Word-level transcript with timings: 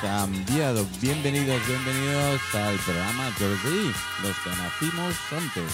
cambiado. 0.00 0.86
Bienvenidos, 1.00 1.60
bienvenidos 1.66 2.40
al 2.54 2.76
programa 2.76 3.30
sí, 3.38 3.92
los 4.22 4.36
que 4.38 4.50
nacimos 4.50 5.14
antes. 5.32 5.72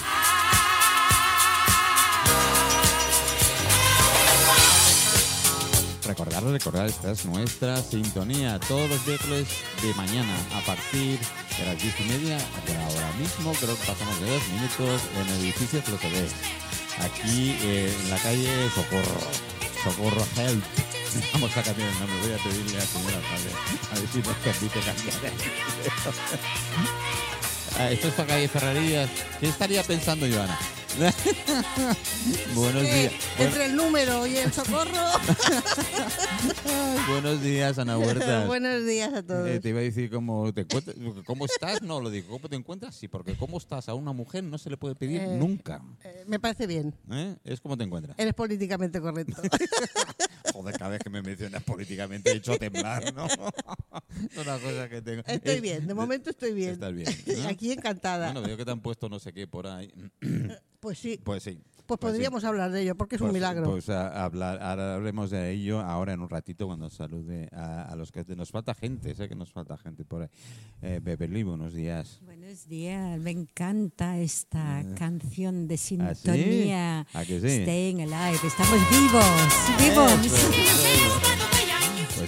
Recordaros, 6.07 6.53
recordar, 6.53 6.87
esta 6.87 7.13
es 7.13 7.25
nuestra 7.25 7.77
sintonía 7.79 8.61
todos 8.61 8.89
los 8.89 9.07
miércoles 9.07 9.49
de 9.83 9.95
mañana 9.95 10.37
a 10.55 10.61
partir 10.61 11.19
de 11.59 11.67
las 11.67 11.83
diez 11.83 12.01
y 12.01 12.05
media. 12.05 12.39
Por 12.67 12.77
ahora 12.77 13.13
mismo 13.19 13.53
creo 13.55 13.77
que 13.77 13.87
pasamos 13.87 14.21
de 14.21 14.31
dos 14.31 14.49
minutos 14.49 15.03
en 15.21 15.29
el 15.35 15.41
edificio 15.41 15.83
Flotedes. 15.83 16.33
Aquí 17.01 17.57
eh, 17.63 17.95
en 18.05 18.11
la 18.11 18.19
calle 18.19 18.71
Socorro. 18.71 19.21
Socorro 19.83 20.27
Help. 20.37 20.84
Vamos 21.33 21.57
a 21.57 21.63
cambiar 21.63 21.89
el 21.89 21.99
nombre. 21.99 22.17
Voy 22.23 22.33
a 22.33 22.43
pedirle 22.43 22.77
a 22.77 22.81
la 22.81 22.87
señora 22.87 23.17
a 23.17 23.95
ver 23.99 24.09
si 24.09 24.19
nos 24.19 24.37
permite 24.37 24.81
cambiar. 24.81 25.33
Ah, 27.79 27.91
esto 27.91 28.09
es 28.09 28.15
para 28.15 28.29
calle 28.29 28.49
Ferrerías. 28.49 29.11
¿Qué 29.41 29.49
estaría 29.49 29.83
pensando, 29.83 30.27
Joana? 30.29 30.59
Buenos 32.55 32.83
días. 32.83 33.13
entre 33.37 33.67
el 33.67 33.75
número 33.75 34.29
y 34.29 34.37
el 34.37 34.53
socorro. 34.53 34.93
Ay, 36.65 36.99
buenos 37.09 37.43
días, 37.43 37.79
Ana 37.81 37.99
Huertas. 37.99 38.47
Buenos 38.47 38.87
días 38.87 39.13
a 39.13 39.23
todos. 39.25 39.49
Eh, 39.49 39.59
te 39.59 39.71
iba 39.71 39.81
a 39.81 39.83
decir 39.83 40.09
cómo 40.09 40.53
te 40.53 40.61
encuentras, 40.61 40.97
cómo 41.27 41.47
estás, 41.47 41.83
no 41.83 42.01
lo 42.01 42.11
digo, 42.11 42.29
cómo 42.29 42.49
te 42.49 42.55
encuentras, 42.55 42.95
sí, 42.95 43.09
porque 43.09 43.37
cómo 43.37 43.59
estás 43.59 43.89
a 43.89 43.95
una 43.95 44.13
mujer 44.13 44.45
no 44.45 44.57
se 44.57 44.71
le 44.71 44.77
puede 44.77 44.95
pedir 44.95 45.21
Eh, 45.21 45.37
nunca. 45.37 45.83
Eh, 46.05 46.25
me 46.29 46.39
parece 46.39 46.69
bien. 46.69 46.95
Es 47.45 47.61
como 47.61 47.77
te 47.77 47.83
encuentras. 47.83 48.17
Eres 48.17 48.35
políticamente 48.35 49.01
correcto. 49.01 49.43
Joder, 50.55 50.79
cada 50.79 50.91
vez 50.93 51.01
que 51.03 51.11
me 51.11 51.21
mencionas 51.21 51.65
políticamente 51.65 52.31
he 52.31 52.37
hecho 52.37 52.57
temblar, 52.57 53.13
¿no? 53.13 53.27
una 54.41 54.59
cosa 54.61 54.89
que 54.89 55.03
tengo. 55.03 55.23
Estoy 55.27 55.57
Eh, 55.57 55.61
bien, 55.61 55.85
de 55.87 55.95
momento 55.95 56.31
estoy 56.31 56.53
bien. 56.55 56.71
Estás 56.75 56.95
bien. 56.95 57.09
¿no? 57.43 57.49
Aquí 57.49 57.73
encantada. 57.73 58.31
Bueno, 58.31 58.47
veo 58.47 58.57
que 58.57 58.65
te 58.65 58.71
han 58.71 58.81
puesto 58.81 59.09
no 59.09 59.19
sé 59.19 59.33
qué 59.33 59.49
por 59.49 59.67
ahí. 59.67 59.93
pues 60.79 60.99
sí, 61.01 61.21
Pues 61.25 61.43
sí. 61.43 61.61
Pues 61.87 61.99
sí. 62.01 62.07
podríamos 62.07 62.45
hablar 62.45 62.71
de 62.71 62.83
ello, 62.83 62.95
porque 62.97 63.17
es 63.17 63.21
un 63.21 63.29
Pues- 63.29 63.35
milagro. 63.35 63.71
Pues 63.71 63.89
a- 63.89 64.25
hablar, 64.25 64.61
ahora 64.63 64.95
hablemos 64.95 65.31
de 65.31 65.51
ello 65.53 65.81
ahora 65.81 66.13
en 66.13 66.21
un 66.21 66.29
ratito 66.29 66.67
cuando 66.67 66.89
salude 66.91 67.49
a, 67.53 67.83
a 67.83 67.97
los 67.97 68.11
que 68.13 68.25
nos 68.37 68.51
falta 68.51 68.75
gente, 68.75 69.15
sé 69.15 69.29
que 69.29 69.35
nos 69.37 69.53
falta 69.53 69.77
gente 69.77 70.05
por 70.05 70.23
ahí. 70.23 70.29
Eh, 70.83 71.01
Beverly, 71.03 71.43
buenos 71.43 71.73
días. 71.75 72.21
Buenos 72.25 72.67
días, 72.67 73.19
me 73.21 73.31
encanta 73.31 74.19
esta 74.19 74.81
Eh. 74.81 74.95
canción 74.97 75.69
de 75.69 75.75
¿Ah, 75.75 75.79
sí? 75.79 75.97
sintonía. 75.97 77.07
¿A 77.13 77.25
que 77.25 77.41
sí? 77.41 77.63
Staying 77.63 78.01
alive, 78.03 78.47
estamos 78.47 78.79
vivos, 78.91 79.25
vivos. 79.79 80.13
Pues 80.19 81.54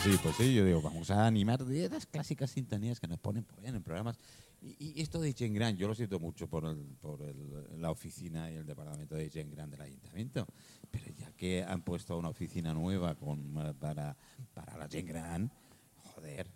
sí, 0.02 0.18
pues 0.22 0.36
sí, 0.36 0.54
yo 0.54 0.64
digo, 0.64 0.82
vamos 0.82 1.10
a 1.10 1.26
animar 1.26 1.64
de 1.64 1.88
las 1.88 2.06
clásicas 2.06 2.50
sintonías 2.50 2.98
que 3.00 3.06
nos 3.06 3.18
ponen 3.18 3.46
en 3.62 3.82
programas. 3.82 4.18
Y, 4.60 5.00
esto 5.00 5.20
de 5.20 5.32
Grant, 5.32 5.78
yo 5.78 5.86
lo 5.86 5.94
siento 5.94 6.18
mucho 6.18 6.48
por, 6.48 6.64
el- 6.64 6.96
por 7.00 7.22
el- 7.22 7.80
la 7.80 7.90
oficina 7.90 8.50
y 8.50 8.56
el 8.56 8.66
departamento 8.66 9.14
de 9.14 9.28
Grant 9.28 9.70
del 9.70 9.80
ayuntamiento, 9.82 10.46
pero 10.90 11.06
ya 11.16 11.30
que 11.32 11.62
han 11.62 11.82
puesto 11.82 12.18
una 12.18 12.30
oficina 12.30 12.72
nueva 12.74 13.14
con, 13.14 13.52
para, 13.78 14.16
para 14.54 14.76
la 14.76 14.88
Grant, 14.88 15.52
joder, 16.14 16.50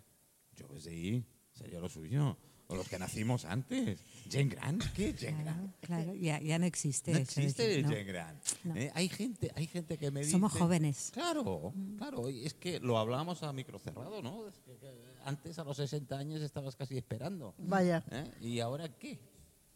yo 0.55 0.67
sí, 0.79 1.23
sería 1.51 1.79
lo 1.79 1.87
suyo. 1.89 2.37
O 2.71 2.75
los 2.75 2.87
que 2.87 2.97
nacimos 2.97 3.45
antes. 3.45 3.99
Jen 4.29 4.49
Grant, 4.49 4.83
¿qué 4.93 5.13
Jen 5.13 5.43
Grant? 5.43 5.75
Claro, 5.81 6.03
claro, 6.05 6.15
ya, 6.15 6.39
ya 6.39 6.57
no 6.57 6.65
existe. 6.65 7.11
No 7.11 7.17
eso, 7.17 7.41
existe 7.41 7.81
¿no? 7.81 7.89
Jen 7.89 8.07
Grant. 8.07 8.43
No. 8.63 8.75
¿eh? 8.75 8.91
Hay 8.95 9.09
gente, 9.09 9.51
hay 9.55 9.67
gente 9.67 9.97
que 9.97 10.09
me 10.09 10.21
dice. 10.21 10.31
Somos 10.31 10.53
jóvenes. 10.53 11.11
Claro, 11.13 11.73
claro. 11.97 12.29
y 12.29 12.45
Es 12.45 12.53
que 12.53 12.79
lo 12.79 12.97
hablábamos 12.97 13.43
a 13.43 13.51
micro 13.51 13.77
cerrado, 13.77 14.21
¿no? 14.21 14.47
Es 14.47 14.57
que, 14.59 14.77
que 14.77 14.89
antes 15.25 15.59
a 15.59 15.63
los 15.63 15.77
60 15.77 16.17
años 16.17 16.41
estabas 16.41 16.75
casi 16.75 16.97
esperando. 16.97 17.53
Vaya. 17.57 18.03
¿eh? 18.11 18.23
¿Y 18.39 18.59
ahora 18.59 18.87
qué? 18.87 19.19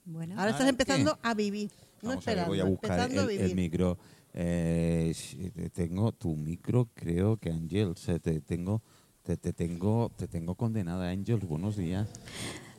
Bueno, 0.06 0.36
Ahora 0.40 0.52
estás 0.52 0.66
¿qué? 0.66 0.70
empezando 0.70 1.20
a 1.22 1.34
vivir. 1.34 1.72
No 2.02 2.10
Vamos 2.10 2.28
a 2.28 2.32
ver, 2.32 2.38
esperando, 2.38 2.50
voy 2.50 2.60
a 2.60 2.64
buscar 2.66 3.00
empezando 3.00 3.30
a 3.30 3.34
el, 3.34 3.56
micro. 3.56 3.98
Eh, 4.34 5.72
tengo 5.74 6.12
tu 6.12 6.36
micro, 6.36 6.90
creo 6.94 7.38
que 7.38 7.50
Ángel, 7.50 7.96
se 7.98 8.20
te 8.20 8.42
tengo, 8.42 8.84
te, 9.24 9.38
te 9.38 9.54
tengo, 9.54 10.12
te 10.16 10.28
tengo 10.28 10.56
condenada, 10.56 11.10
Ángel. 11.10 11.38
Buenos 11.38 11.78
días. 11.78 12.08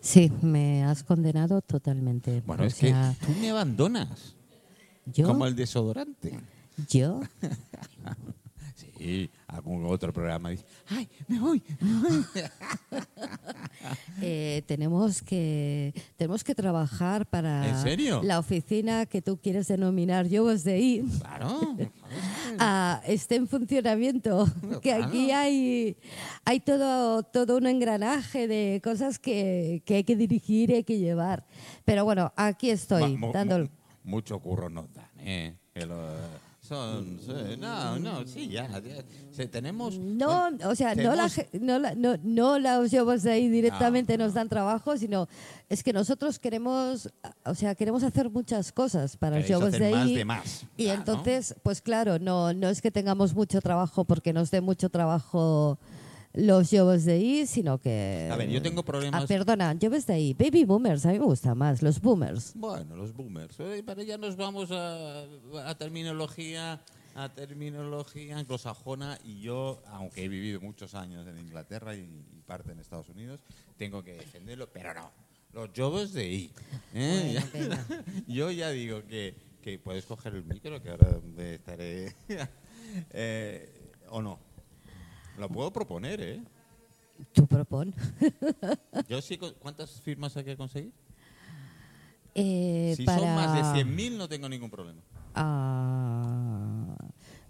Sí, 0.06 0.30
me 0.42 0.84
has 0.84 1.02
condenado 1.02 1.60
totalmente. 1.62 2.42
Bueno, 2.46 2.62
O 2.62 2.66
es 2.66 2.74
que 2.74 2.88
sea, 2.88 3.14
tú 3.24 3.32
me 3.40 3.50
abandonas, 3.50 4.34
yo, 5.06 5.26
como 5.26 5.46
el 5.46 5.56
desodorante. 5.56 6.38
yo, 6.88 7.20
Sí, 8.76 9.30
algún 9.46 9.86
otro 9.86 10.12
programa 10.12 10.50
dice, 10.50 10.64
ay, 10.88 11.08
me 11.28 11.40
voy, 11.40 11.62
me 11.80 12.08
voy. 12.10 12.24
eh, 14.22 14.62
tenemos 14.66 15.22
que 15.22 15.94
tenemos 16.16 16.44
que 16.44 16.54
trabajar 16.54 17.26
para 17.26 17.68
¿En 17.68 17.76
serio? 17.82 18.20
la 18.22 18.38
oficina 18.38 19.06
que 19.06 19.22
tú 19.22 19.38
quieres 19.38 19.68
denominar 19.68 20.26
Yo 20.28 20.46
de 20.56 20.72
ahí. 20.74 21.04
Claro. 21.20 21.76
ah, 22.58 23.00
esté 23.06 23.36
en 23.36 23.48
funcionamiento. 23.48 24.46
Que 24.82 24.92
aquí 24.92 25.30
hay, 25.30 25.96
hay 26.44 26.60
todo, 26.60 27.22
todo 27.22 27.56
un 27.56 27.66
engranaje 27.66 28.46
de 28.46 28.80
cosas 28.84 29.18
que, 29.18 29.82
que 29.86 29.96
hay 29.96 30.04
que 30.04 30.16
dirigir 30.16 30.70
y 30.70 30.74
hay 30.74 30.84
que 30.84 30.98
llevar. 30.98 31.46
Pero 31.84 32.04
bueno, 32.04 32.32
aquí 32.36 32.70
estoy, 32.70 33.16
mu- 33.16 33.32
dando... 33.32 33.58
mu- 33.60 33.68
mucho 34.04 34.38
curro 34.38 34.68
nos 34.68 34.92
dan, 34.94 35.08
¿eh? 35.20 35.56
Son, 36.66 37.20
no, 37.60 37.98
no, 37.98 38.26
sí, 38.26 38.48
ya. 38.48 38.68
ya, 38.80 39.48
tenemos. 39.48 39.98
No, 39.98 40.50
o 40.64 40.74
sea, 40.74 40.94
no, 40.94 41.14
la, 41.14 41.30
no, 41.60 41.78
la- 41.78 41.94
no, 41.94 42.16
no 42.22 42.58
los 42.58 42.90
Jobs 42.90 43.22
de 43.22 43.32
ahí 43.32 43.48
directamente 43.48 44.16
No, 44.18 44.24
nos 44.24 44.34
dan 44.34 44.48
trabajo, 44.48 44.96
sino 44.96 45.28
es 45.68 45.82
que 45.82 45.92
nosotros 45.92 46.38
queremos, 46.38 47.08
o 47.44 47.54
sea, 47.54 47.74
queremos 47.74 48.02
hacer 48.02 48.30
muchas 48.30 48.72
cosas 48.72 49.16
para 49.16 49.38
los 49.38 49.50
hacer 49.50 49.80
de 49.80 49.90
más 49.92 50.06
ahí. 50.06 50.14
de 50.14 50.24
más, 50.24 50.66
Y 50.76 50.88
entonces, 50.88 51.54
pues 51.62 51.80
claro, 51.80 52.18
no, 52.18 52.52
no 52.52 52.68
es 52.68 52.80
que 52.82 52.90
tengamos 52.90 53.34
mucho 53.34 53.60
trabajo 53.60 54.04
porque 54.04 54.32
nos 54.32 54.50
dé 54.50 54.60
mucho 54.60 54.88
trabajo 54.88 55.78
los 56.36 56.70
Jobs 56.70 57.04
de 57.04 57.14
ahí, 57.14 57.46
sino 57.46 57.78
que... 57.78 58.28
A 58.30 58.36
ver, 58.36 58.48
yo 58.48 58.62
tengo 58.62 58.84
problemas. 58.84 59.24
Ah, 59.24 59.26
perdona, 59.26 59.76
Jobs 59.80 60.06
de 60.06 60.14
ahí, 60.14 60.34
Baby 60.34 60.64
Boomers, 60.64 61.04
a 61.06 61.12
mí 61.12 61.18
me 61.18 61.24
gusta 61.24 61.54
más, 61.54 61.82
los 61.82 62.00
Boomers. 62.00 62.52
Bueno, 62.54 62.94
los 62.94 63.12
boomers. 63.14 63.58
eh, 63.60 63.82
Pero 63.84 64.02
ya 64.02 64.18
nos 64.18 64.36
vamos 64.36 64.70
a, 64.70 65.24
a 65.64 65.74
terminología 65.76 66.80
a 67.18 67.30
terminología 67.30 68.36
anglosajona 68.36 69.18
y 69.24 69.40
yo, 69.40 69.82
aunque 69.86 70.24
he 70.24 70.28
vivido 70.28 70.60
muchos 70.60 70.94
años 70.94 71.26
en 71.26 71.38
Inglaterra 71.38 71.94
y, 71.96 72.00
y 72.00 72.42
parte 72.46 72.72
en 72.72 72.78
Estados 72.78 73.08
Unidos, 73.08 73.40
tengo 73.78 74.04
que 74.04 74.12
defenderlo, 74.12 74.68
pero 74.70 74.92
no. 74.92 75.10
Los 75.54 75.70
jobs 75.74 76.12
de 76.12 76.30
I. 76.30 76.50
¿eh? 76.92 77.42
Bueno, 77.54 77.76
yo 78.26 78.50
ya 78.50 78.68
digo 78.68 79.02
que, 79.06 79.34
que 79.62 79.78
puedes 79.78 80.04
coger 80.04 80.34
el 80.34 80.44
micro, 80.44 80.82
que 80.82 80.90
ahora 80.90 81.18
estaré... 81.38 82.14
eh, 83.10 83.72
¿O 84.10 84.20
no? 84.20 84.38
Lo 85.38 85.48
puedo 85.48 85.72
proponer, 85.72 86.20
¿eh? 86.20 86.42
Tú 87.32 87.46
propon. 87.46 87.94
Yo 89.08 89.20
sí, 89.22 89.38
¿Cuántas 89.38 90.00
firmas 90.00 90.36
hay 90.36 90.44
que 90.44 90.56
conseguir? 90.56 90.92
Eh, 92.34 92.94
Si 92.96 93.04
para... 93.04 93.18
son 93.20 93.34
más 93.34 93.54
de 93.74 93.84
100.000 93.84 94.16
no 94.18 94.28
tengo 94.28 94.48
ningún 94.48 94.70
problema. 94.70 95.00
Ah, 95.34 96.96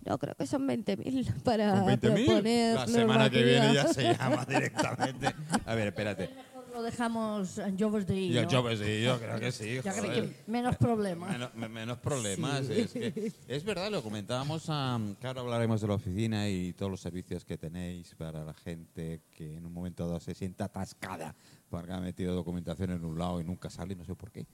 no, 0.04 0.18
creo 0.18 0.34
que 0.36 0.46
son 0.46 0.66
20.000 0.68 1.42
para 1.42 1.72
¿Con 1.72 1.88
20.000? 1.88 1.98
proponer 2.00 2.74
La 2.76 2.86
semana 2.86 3.30
que 3.30 3.42
viene 3.42 3.74
ya 3.74 3.88
se 3.92 4.14
llama 4.14 4.44
directamente. 4.44 5.34
A 5.64 5.74
ver, 5.74 5.88
espérate. 5.88 6.30
Lo 6.76 6.82
dejamos 6.82 7.56
en 7.56 7.78
Jovers 7.78 8.06
de 8.06 8.12
ahí, 8.14 8.32
Yo, 8.32 8.62
pues 8.62 8.78
sí, 8.80 9.02
yo 9.02 9.18
creo 9.18 9.40
que 9.40 9.50
sí. 9.50 9.78
Creo 9.82 9.94
que 10.12 10.36
menos 10.46 10.76
problemas. 10.76 11.30
Menos, 11.32 11.54
me- 11.54 11.68
menos 11.70 11.96
problemas. 11.96 12.68
Es, 12.68 12.92
que- 12.92 13.32
es 13.48 13.64
verdad, 13.64 13.90
lo 13.90 14.02
comentábamos. 14.02 14.68
ahora 14.68 15.40
hablaremos 15.40 15.80
de 15.80 15.88
la 15.88 15.94
oficina 15.94 16.50
y 16.50 16.74
todos 16.74 16.90
los 16.92 17.00
servicios 17.00 17.46
que 17.46 17.56
tenéis 17.56 18.14
para 18.16 18.44
la 18.44 18.52
gente 18.52 19.22
que 19.30 19.56
en 19.56 19.64
un 19.64 19.72
momento 19.72 20.06
dado 20.06 20.20
se 20.20 20.34
sienta 20.34 20.66
atascada 20.66 21.34
porque 21.70 21.92
ha 21.92 21.98
metido 22.00 22.34
documentación 22.34 22.90
en 22.90 23.02
un 23.06 23.18
lado 23.18 23.40
y 23.40 23.44
nunca 23.44 23.70
sale, 23.70 23.96
no 23.96 24.04
sé 24.04 24.14
por 24.14 24.30
qué. 24.30 24.46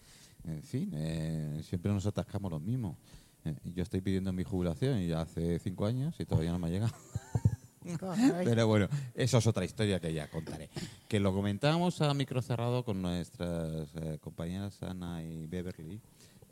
En 0.44 0.62
fin, 0.62 0.92
eh, 0.94 1.60
siempre 1.64 1.90
nos 1.92 2.06
atascamos 2.06 2.52
los 2.52 2.62
mismos. 2.62 2.96
Eh, 3.44 3.52
yo 3.74 3.82
estoy 3.82 4.00
pidiendo 4.00 4.32
mi 4.32 4.44
jubilación 4.44 5.00
y 5.00 5.08
ya 5.08 5.22
hace 5.22 5.58
cinco 5.58 5.86
años 5.86 6.14
y 6.20 6.24
todavía 6.24 6.52
no 6.52 6.60
me 6.60 6.69
ha 6.69 6.70
llegado. 6.70 6.94
Caray. 7.99 8.44
Pero 8.44 8.67
bueno, 8.67 8.88
eso 9.14 9.38
es 9.38 9.46
otra 9.46 9.64
historia 9.64 10.00
que 10.00 10.12
ya 10.12 10.29
contaré. 10.29 10.69
Que 11.08 11.20
lo 11.20 11.32
comentábamos 11.32 12.00
a 12.00 12.12
micro 12.14 12.40
cerrado 12.43 12.84
con 12.84 13.00
nuestras 13.02 13.88
eh, 13.96 14.19
compañeras 14.20 14.82
Ana 14.82 15.23
y 15.23 15.46
Beverly. 15.46 16.00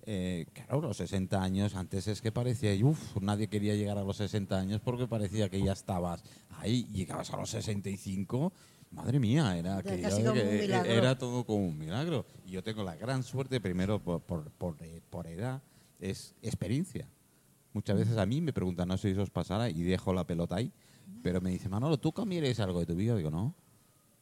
Eh, 0.07 0.47
claro, 0.53 0.81
los 0.81 0.97
60 0.97 1.43
años, 1.43 1.75
antes 1.77 2.09
es 2.09 2.21
que 2.23 2.33
parecía, 2.33 2.73
uff, 2.85 3.17
nadie 3.21 3.49
quería 3.49 3.75
llegar 3.75 3.99
a 3.99 4.03
los 4.03 4.17
60 4.17 4.59
años 4.59 4.81
porque 4.83 5.07
parecía 5.07 5.49
que 5.51 5.63
ya 5.63 5.73
estabas 5.73 6.23
ahí, 6.59 6.87
llegabas 6.93 7.31
a 7.33 7.37
los 7.37 7.51
65, 7.51 8.53
madre 8.93 9.21
mía, 9.21 9.57
era, 9.59 9.83
que 9.83 10.03
yo- 10.11 10.17
que- 10.33 10.65
era 10.97 11.19
todo 11.19 11.45
como 11.45 11.67
un 11.67 11.79
milagro. 11.79 12.25
Y 12.47 12.53
yo 12.53 12.63
tengo 12.63 12.83
la 12.83 12.97
gran 12.97 13.23
suerte, 13.23 13.61
primero 13.61 13.99
por, 14.03 14.21
por, 14.23 14.51
por, 14.53 14.77
eh, 14.81 15.01
por 15.11 15.27
edad, 15.27 15.63
es 16.01 16.35
experiencia. 16.43 17.07
Muchas 17.75 17.99
veces 17.99 18.17
a 18.17 18.27
mí 18.27 18.41
me 18.41 18.53
preguntan, 18.55 18.89
no 18.89 18.97
sé 18.97 19.15
si 19.15 19.21
os 19.21 19.31
pasará, 19.31 19.69
y 19.69 19.83
dejo 19.83 20.13
la 20.15 20.25
pelota 20.27 20.57
ahí. 20.57 20.73
Pero 21.23 21.41
me 21.41 21.51
dice, 21.51 21.69
Manolo, 21.69 21.99
¿tú 21.99 22.13
cambiarías 22.13 22.61
algo 22.61 22.81
de 22.81 22.87
tu 22.87 22.95
vida? 22.95 23.15
Digo, 23.17 23.31
no, 23.31 23.55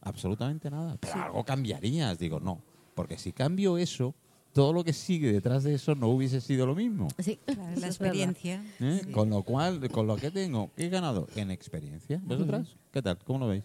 absolutamente 0.01 0.71
nada. 0.71 0.97
Pero 1.01 1.15
algo 1.15 1.45
cambiarías. 1.45 2.19
Digo, 2.19 2.41
no, 2.41 2.63
porque 2.95 3.19
si 3.19 3.33
cambio 3.33 3.79
eso, 3.79 4.15
todo 4.53 4.73
lo 4.73 4.83
que 4.85 4.93
sigue 4.93 5.33
detrás 5.33 5.63
de 5.65 5.75
eso 5.75 5.95
no 5.95 6.09
hubiese 6.09 6.41
sido 6.41 6.67
lo 6.67 6.75
mismo. 6.75 7.09
Sí, 7.19 7.39
Claro, 7.47 7.81
la 7.81 7.87
experiencia. 7.87 8.65
¿eh? 8.81 9.01
sí. 9.05 9.13
Con 9.13 9.31
lo 9.31 9.43
cual, 9.43 9.89
con 9.91 10.07
lo 10.07 10.17
que 10.17 10.31
tengo, 10.31 10.71
¿qué 10.77 10.87
he 10.87 10.89
ganado? 10.89 11.29
En 11.37 11.51
experiencia. 11.51 12.21
¿Vosotras? 12.25 12.77
¿Qué 12.93 13.03
tal? 13.03 13.19
¿Cómo 13.25 13.39
lo 13.41 13.49
veis? 13.49 13.65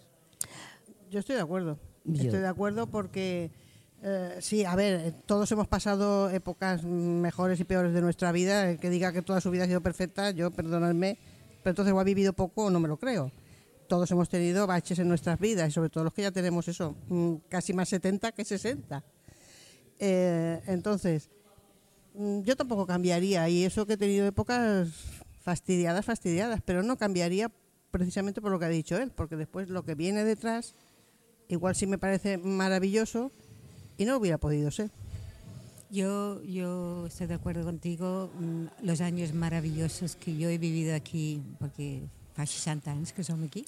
Yo 1.10 1.18
estoy 1.20 1.36
de 1.36 1.42
acuerdo. 1.42 1.78
Yo- 2.04 2.22
Estoy 2.24 2.40
de 2.40 2.48
acuerdo 2.48 2.86
porque, 2.88 3.50
eh, 4.02 4.36
sí, 4.40 4.64
a 4.64 4.76
ver, 4.76 5.00
eh, 5.00 5.12
todos 5.26 5.50
hemos 5.52 5.66
pasado 5.68 6.28
épocas 6.28 6.84
mejores 6.84 7.58
y 7.60 7.64
peores 7.64 7.94
de 7.94 8.02
nuestra 8.02 8.30
vida. 8.30 8.70
El 8.70 8.78
que 8.78 8.90
diga 8.90 9.12
que 9.12 9.22
toda 9.22 9.40
su 9.40 9.50
vida 9.50 9.64
ha 9.64 9.66
sido 9.66 9.80
perfecta, 9.80 10.30
yo, 10.32 10.50
perdonadme, 10.50 11.16
pero 11.64 11.72
entonces 11.72 11.94
o 11.94 11.98
ha 11.98 12.04
vivido 12.04 12.34
poco 12.34 12.70
no 12.70 12.78
me 12.78 12.88
lo 12.88 12.98
creo. 12.98 13.32
Todos 13.88 14.10
hemos 14.10 14.28
tenido 14.28 14.66
baches 14.66 14.98
en 14.98 15.08
nuestras 15.08 15.40
vidas 15.40 15.68
y 15.68 15.72
sobre 15.72 15.88
todo 15.88 16.04
los 16.04 16.12
que 16.12 16.22
ya 16.22 16.30
tenemos 16.30 16.68
eso, 16.68 16.94
mm, 17.08 17.36
casi 17.48 17.72
más 17.72 17.88
70 17.88 18.32
que 18.32 18.44
60. 18.44 19.02
Eh, 19.98 20.62
entonces, 20.66 21.30
mm, 22.14 22.42
yo 22.42 22.54
tampoco 22.54 22.86
cambiaría 22.86 23.48
y 23.48 23.64
eso 23.64 23.86
que 23.86 23.94
he 23.94 23.96
tenido 23.96 24.26
épocas 24.26 24.88
fastidiadas, 25.40 26.04
fastidiadas, 26.04 26.60
pero 26.64 26.82
no 26.82 26.98
cambiaría 26.98 27.50
precisamente 27.90 28.42
por 28.42 28.52
lo 28.52 28.58
que 28.58 28.66
ha 28.66 28.68
dicho 28.68 28.98
él, 28.98 29.10
porque 29.10 29.36
después 29.36 29.70
lo 29.70 29.84
que 29.84 29.94
viene 29.94 30.24
detrás 30.24 30.74
igual 31.48 31.74
sí 31.74 31.86
me 31.86 31.98
parece 31.98 32.36
maravilloso 32.36 33.32
y 33.96 34.04
no 34.04 34.16
hubiera 34.18 34.38
podido 34.38 34.70
ser. 34.70 34.90
Yo, 35.94 36.42
yo 36.42 37.06
estoy 37.06 37.28
de 37.28 37.34
acuerdo 37.34 37.62
contigo. 37.64 38.28
mm, 38.40 38.64
Los 38.82 39.00
años 39.00 39.32
maravillosos 39.32 40.16
que 40.16 40.36
yo 40.36 40.48
he 40.48 40.58
vivido 40.58 40.92
aquí, 40.92 41.40
porque 41.60 42.02
fa 42.34 42.44
60 42.46 42.90
años 42.92 43.12
que 43.12 43.22
somos 43.24 43.46
aquí. 43.46 43.64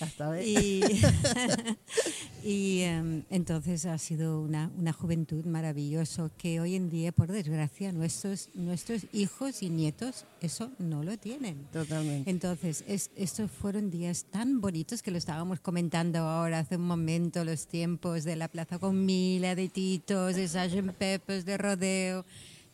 Hasta. 0.00 0.42
Y, 0.42 0.82
y, 2.42 2.80
em, 2.80 3.22
entonces 3.30 3.84
ha 3.86 3.98
sido 3.98 4.40
una, 4.40 4.70
una 4.78 4.92
juventud 4.92 5.44
maravillosa 5.44 6.30
que 6.38 6.60
hoy 6.60 6.76
en 6.76 6.88
día, 6.88 7.12
por 7.12 7.30
desgracia, 7.30 7.92
nuestros, 7.92 8.48
nuestros 8.54 9.02
hijos 9.12 9.62
y 9.62 9.68
nietos 9.70 10.24
eso 10.40 10.70
no 10.78 11.02
lo 11.02 11.18
tienen. 11.18 11.64
Totalmente. 11.72 12.30
Entonces, 12.30 12.84
es- 12.88 13.10
estos 13.16 13.50
fueron 13.50 13.90
días 13.90 14.24
tan 14.30 14.60
bonitos 14.60 15.02
que 15.02 15.10
lo 15.10 15.18
estábamos 15.18 15.60
comentando 15.60 16.20
ahora 16.20 16.60
hace 16.60 16.76
un 16.76 16.86
momento, 16.86 17.44
los 17.44 17.66
tiempos 17.66 18.24
de 18.24 18.36
la 18.36 18.48
Plaza 18.48 18.78
con 18.78 19.04
Mila, 19.04 19.54
de 19.54 19.68
Titos, 19.68 20.36
de 20.36 20.48
Sgt. 20.48 20.92
Peppers, 20.96 21.44
de 21.44 21.58
Rodeo, 21.58 22.24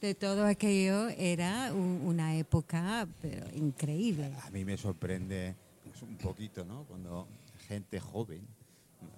de 0.02 0.14
todo 0.14 0.44
aquello, 0.46 1.08
era 1.10 1.72
un- 1.72 2.02
una 2.04 2.37
época 2.37 3.06
pero 3.20 3.46
increíble. 3.54 4.32
A 4.44 4.50
mí 4.50 4.64
me 4.64 4.76
sorprende 4.76 5.54
pues, 5.84 6.02
un 6.02 6.16
poquito, 6.16 6.64
¿no? 6.64 6.84
Cuando 6.84 7.28
gente 7.69 8.00
joven 8.00 8.43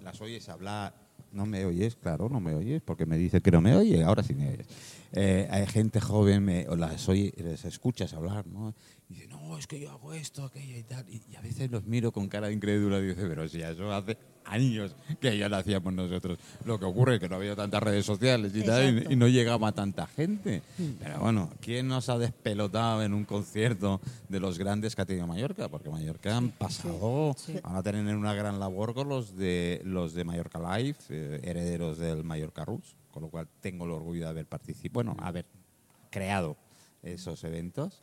las 0.02 0.20
oyes 0.20 0.48
hablar. 0.48 0.94
No 1.32 1.46
me 1.46 1.64
oyes, 1.64 1.96
claro, 1.96 2.28
no 2.28 2.38
me 2.38 2.54
oyes, 2.54 2.80
porque 2.82 3.06
me 3.06 3.16
dice 3.16 3.40
que 3.40 3.50
no 3.50 3.60
me 3.60 3.74
oye, 3.74 4.04
ahora 4.04 4.22
sí 4.22 4.34
me 4.34 4.50
oyes. 4.50 4.66
Eh, 5.12 5.48
hay 5.50 5.66
gente 5.66 6.00
joven, 6.00 6.44
me, 6.44 6.68
o 6.68 6.76
las, 6.76 7.08
oye, 7.08 7.32
les 7.36 7.64
escuchas 7.64 8.12
hablar, 8.14 8.46
¿no? 8.46 8.72
Y 9.08 9.14
dice, 9.14 9.26
no, 9.26 9.58
es 9.58 9.66
que 9.66 9.80
yo 9.80 9.90
hago 9.90 10.12
esto, 10.12 10.44
aquello 10.44 10.76
y 10.78 10.82
tal. 10.84 11.08
Y, 11.08 11.22
y 11.28 11.34
a 11.34 11.40
veces 11.40 11.70
los 11.72 11.84
miro 11.86 12.12
con 12.12 12.28
cara 12.28 12.52
incrédula 12.52 12.98
y 13.00 13.06
dice, 13.06 13.26
pero 13.26 13.48
si 13.48 13.60
eso 13.62 13.92
hace 13.92 14.16
años 14.44 14.94
que 15.20 15.36
ya 15.36 15.48
lo 15.48 15.56
hacíamos 15.56 15.92
nosotros. 15.92 16.38
Lo 16.64 16.78
que 16.78 16.84
ocurre 16.84 17.14
es 17.14 17.20
que 17.20 17.28
no 17.28 17.36
había 17.36 17.56
tantas 17.56 17.82
redes 17.82 18.06
sociales 18.06 18.52
y, 18.54 18.62
tal, 18.62 19.12
y, 19.12 19.16
no 19.16 19.28
llegaba 19.28 19.72
tanta 19.72 20.06
gente. 20.06 20.62
Pero 20.98 21.20
bueno, 21.20 21.50
¿quién 21.60 21.88
nos 21.88 22.08
ha 22.08 22.18
despelotado 22.18 23.02
en 23.02 23.14
un 23.14 23.24
concierto 23.24 24.00
de 24.28 24.40
los 24.40 24.58
grandes 24.58 24.94
que 24.94 25.02
ha 25.02 25.06
tenido 25.06 25.26
Mallorca? 25.26 25.68
Porque 25.68 25.90
Mallorca 25.90 26.36
han 26.36 26.50
pasado, 26.50 27.34
van 27.62 27.76
a 27.76 27.82
tener 27.82 28.16
una 28.16 28.34
gran 28.34 28.58
labor 28.58 28.94
con 28.94 29.08
los 29.08 29.36
de 29.36 29.80
los 29.84 30.14
de 30.14 30.24
Mallorca 30.24 30.78
Live, 30.78 30.96
eh, 31.08 31.40
herederos 31.42 31.98
del 31.98 32.24
Mallorca 32.24 32.64
Rus, 32.64 32.96
con 33.10 33.22
lo 33.22 33.28
cual 33.28 33.48
tengo 33.60 33.84
el 33.84 33.92
orgullo 33.92 34.24
de 34.24 34.30
haber 34.30 34.46
participado, 34.46 34.92
bueno, 34.94 35.16
haber 35.20 35.46
creado 36.10 36.56
esos 37.02 37.42
eventos. 37.44 38.02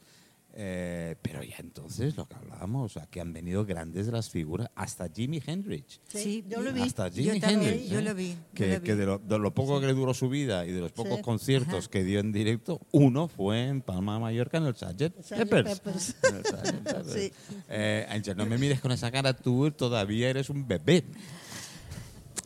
Eh, 0.54 1.16
pero 1.22 1.42
ya 1.44 1.56
entonces 1.60 2.18
lo 2.18 2.28
que 2.28 2.36
hablábamos, 2.36 2.92
o 2.92 3.00
sea, 3.00 3.08
que 3.08 3.22
han 3.22 3.32
venido 3.32 3.64
grandes 3.66 4.06
de 4.08 4.12
las 4.12 4.30
figuras, 4.30 4.70
hasta 4.76 5.08
Jimi 5.08 5.42
Hendrix. 5.46 6.02
Sí, 6.10 6.44
yo 6.50 6.62
lo 6.62 6.74
vi. 6.74 6.82
Hasta 6.82 7.10
Jimi 7.10 7.40
Hendrix. 7.42 7.90
yo 7.90 8.00
¿eh? 8.00 8.02
lo 8.02 8.14
vi, 8.14 8.32
yo 8.32 8.38
Que, 8.54 8.68
lo 8.74 8.80
vi. 8.82 8.86
que 8.86 8.96
de, 8.96 9.06
lo, 9.06 9.18
de 9.20 9.40
lo 9.40 9.54
poco 9.54 9.80
que 9.80 9.88
le 9.88 9.94
duró 9.94 10.14
su 10.14 10.28
vida 10.28 10.66
y 10.66 10.72
de 10.74 10.82
los 10.82 10.92
pocos 10.92 11.18
Sí. 11.18 11.22
conciertos 11.24 11.88
que 11.88 12.04
dio 12.04 12.20
en 12.20 12.34
directo, 12.34 12.82
uno 12.92 13.30
fue 13.30 13.68
en 13.68 13.82
Palma 13.82 14.16
de 14.16 14.20
Mallorca 14.20 14.58
en 14.58 14.66
el 14.66 14.76
Sgt. 14.76 15.14
Peppers. 15.30 15.80
Peppers. 15.80 16.16
En 16.24 16.36
el 16.36 16.44
Sgt. 16.46 16.84
Peppers. 16.84 17.14
Sí. 17.14 17.32
Eh, 17.70 18.06
Ángel, 18.10 18.36
no 18.36 18.46
me 18.46 18.58
mires 18.58 18.82
con 18.82 18.92
esa 18.92 19.10
cara, 19.10 19.34
tú 19.34 19.72
todavía 19.72 20.30
eres 20.30 20.50
un 20.50 20.68
bebé. 20.68 21.06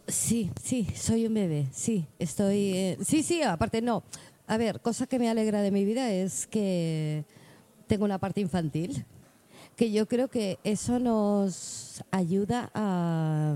Sí, 0.08 0.52
sí, 0.64 0.88
soy 0.96 1.26
un 1.26 1.34
bebé, 1.34 1.66
sí, 1.74 2.06
estoy... 2.20 2.74
eh, 2.76 2.98
sí, 3.04 3.24
sí, 3.24 3.42
aparte 3.42 3.82
no. 3.82 4.04
A 4.46 4.58
ver, 4.58 4.80
cosa 4.80 5.08
que 5.08 5.18
me 5.18 5.28
alegra 5.28 5.64
de 5.64 5.72
mi 5.72 5.84
vida 5.86 6.12
es 6.12 6.46
que 6.46 7.26
tengo 7.88 8.06
una 8.06 8.18
parte 8.20 8.42
infantil, 8.42 9.06
que 9.76 9.92
yo 9.92 10.08
creo 10.08 10.28
que 10.30 10.60
eso 10.64 11.00
nos 11.00 12.04
ayuda 12.12 12.72
a... 12.74 13.56